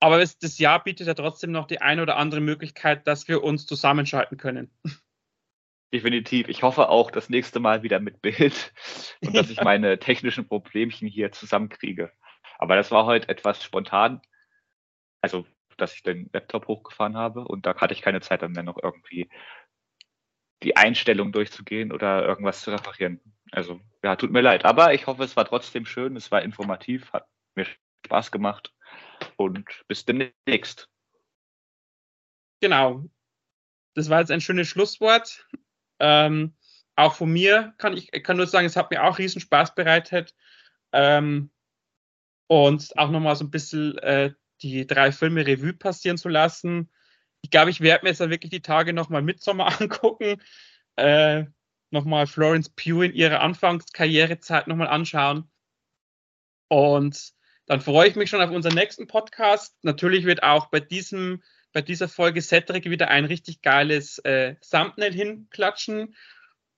aber 0.00 0.20
es, 0.20 0.38
das 0.38 0.58
Jahr 0.58 0.82
bietet 0.82 1.06
ja 1.06 1.14
trotzdem 1.14 1.52
noch 1.52 1.66
die 1.66 1.80
eine 1.80 2.02
oder 2.02 2.16
andere 2.16 2.40
Möglichkeit, 2.40 3.06
dass 3.06 3.28
wir 3.28 3.42
uns 3.42 3.66
zusammenschalten 3.66 4.36
können. 4.36 4.70
Definitiv. 5.92 6.48
Ich 6.48 6.62
hoffe 6.62 6.88
auch 6.88 7.10
das 7.10 7.30
nächste 7.30 7.60
Mal 7.60 7.82
wieder 7.82 8.00
mit 8.00 8.20
Bild 8.20 8.72
und 9.24 9.36
dass 9.36 9.50
ich 9.50 9.60
meine 9.62 9.98
technischen 9.98 10.46
Problemchen 10.46 11.08
hier 11.08 11.32
zusammenkriege. 11.32 12.12
Aber 12.58 12.76
das 12.76 12.90
war 12.90 13.06
heute 13.06 13.28
etwas 13.28 13.62
spontan. 13.62 14.20
Also, 15.22 15.46
dass 15.76 15.94
ich 15.94 16.02
den 16.02 16.28
Laptop 16.32 16.68
hochgefahren 16.68 17.16
habe 17.16 17.44
und 17.44 17.66
da 17.66 17.76
hatte 17.76 17.94
ich 17.94 18.02
keine 18.02 18.20
Zeit, 18.20 18.42
dann 18.42 18.52
noch 18.52 18.78
irgendwie 18.82 19.28
die 20.62 20.76
Einstellung 20.76 21.32
durchzugehen 21.32 21.92
oder 21.92 22.26
irgendwas 22.26 22.62
zu 22.62 22.70
reparieren. 22.70 23.20
Also, 23.52 23.80
ja, 24.02 24.16
tut 24.16 24.30
mir 24.30 24.40
leid. 24.40 24.64
Aber 24.64 24.94
ich 24.94 25.06
hoffe, 25.06 25.22
es 25.22 25.36
war 25.36 25.44
trotzdem 25.44 25.86
schön, 25.86 26.16
es 26.16 26.30
war 26.30 26.42
informativ, 26.42 27.12
hat 27.12 27.28
mir 27.54 27.66
Spaß 28.04 28.32
gemacht 28.32 28.75
und 29.36 29.68
bis 29.88 30.04
demnächst. 30.04 30.88
Genau. 32.60 33.04
Das 33.94 34.10
war 34.10 34.20
jetzt 34.20 34.30
ein 34.30 34.40
schönes 34.40 34.68
Schlusswort. 34.68 35.46
Ähm, 35.98 36.54
auch 36.96 37.14
von 37.14 37.30
mir 37.32 37.74
kann 37.78 37.96
ich 37.96 38.10
kann 38.22 38.36
nur 38.36 38.46
sagen, 38.46 38.66
es 38.66 38.76
hat 38.76 38.90
mir 38.90 39.04
auch 39.04 39.18
riesen 39.18 39.40
Spaß 39.40 39.74
bereitet. 39.74 40.34
Ähm, 40.92 41.50
und 42.48 42.96
auch 42.96 43.10
nochmal 43.10 43.36
so 43.36 43.44
ein 43.44 43.50
bisschen 43.50 43.98
äh, 43.98 44.32
die 44.62 44.86
drei 44.86 45.12
Filme 45.12 45.46
Revue 45.46 45.72
passieren 45.72 46.16
zu 46.16 46.28
lassen. 46.28 46.90
Ich 47.42 47.50
glaube, 47.50 47.70
ich 47.70 47.80
werde 47.80 48.04
mir 48.04 48.10
jetzt 48.10 48.20
wirklich 48.20 48.50
die 48.50 48.62
Tage 48.62 48.92
nochmal 48.92 49.22
Midsommar 49.22 49.80
angucken. 49.80 50.40
Äh, 50.96 51.44
nochmal 51.90 52.26
Florence 52.26 52.70
Pugh 52.70 53.02
in 53.02 53.14
ihrer 53.14 53.40
Anfangskarrierezeit 53.40 54.66
nochmal 54.66 54.88
anschauen. 54.88 55.50
Und 56.68 57.35
dann 57.66 57.80
freue 57.80 58.08
ich 58.08 58.16
mich 58.16 58.30
schon 58.30 58.40
auf 58.40 58.50
unseren 58.50 58.74
nächsten 58.74 59.06
Podcast. 59.06 59.76
Natürlich 59.82 60.24
wird 60.24 60.42
auch 60.42 60.66
bei 60.66 60.80
diesem 60.80 61.42
bei 61.72 61.82
dieser 61.82 62.08
Folge 62.08 62.40
Cedric 62.40 62.88
wieder 62.88 63.08
ein 63.08 63.26
richtig 63.26 63.60
geiles 63.60 64.18
äh, 64.20 64.54
Thumbnail 64.70 65.12
hinklatschen. 65.12 66.14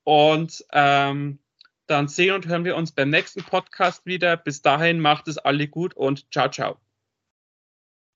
Und 0.03 0.65
ähm, 0.73 1.39
dann 1.87 2.09
sehen 2.09 2.35
und 2.35 2.47
hören 2.47 2.65
wir 2.65 2.75
uns 2.75 2.91
beim 2.93 3.11
nächsten 3.11 3.45
Podcast 3.45 4.07
wieder. 4.07 4.37
Bis 4.37 4.61
dahin 4.61 4.99
macht 4.99 5.29
es 5.29 5.39
alle 5.39 5.69
gut 5.69 5.95
und 5.95 6.33
ciao, 6.33 6.51
ciao. 6.51 6.81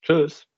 Tschüss. 0.02 0.48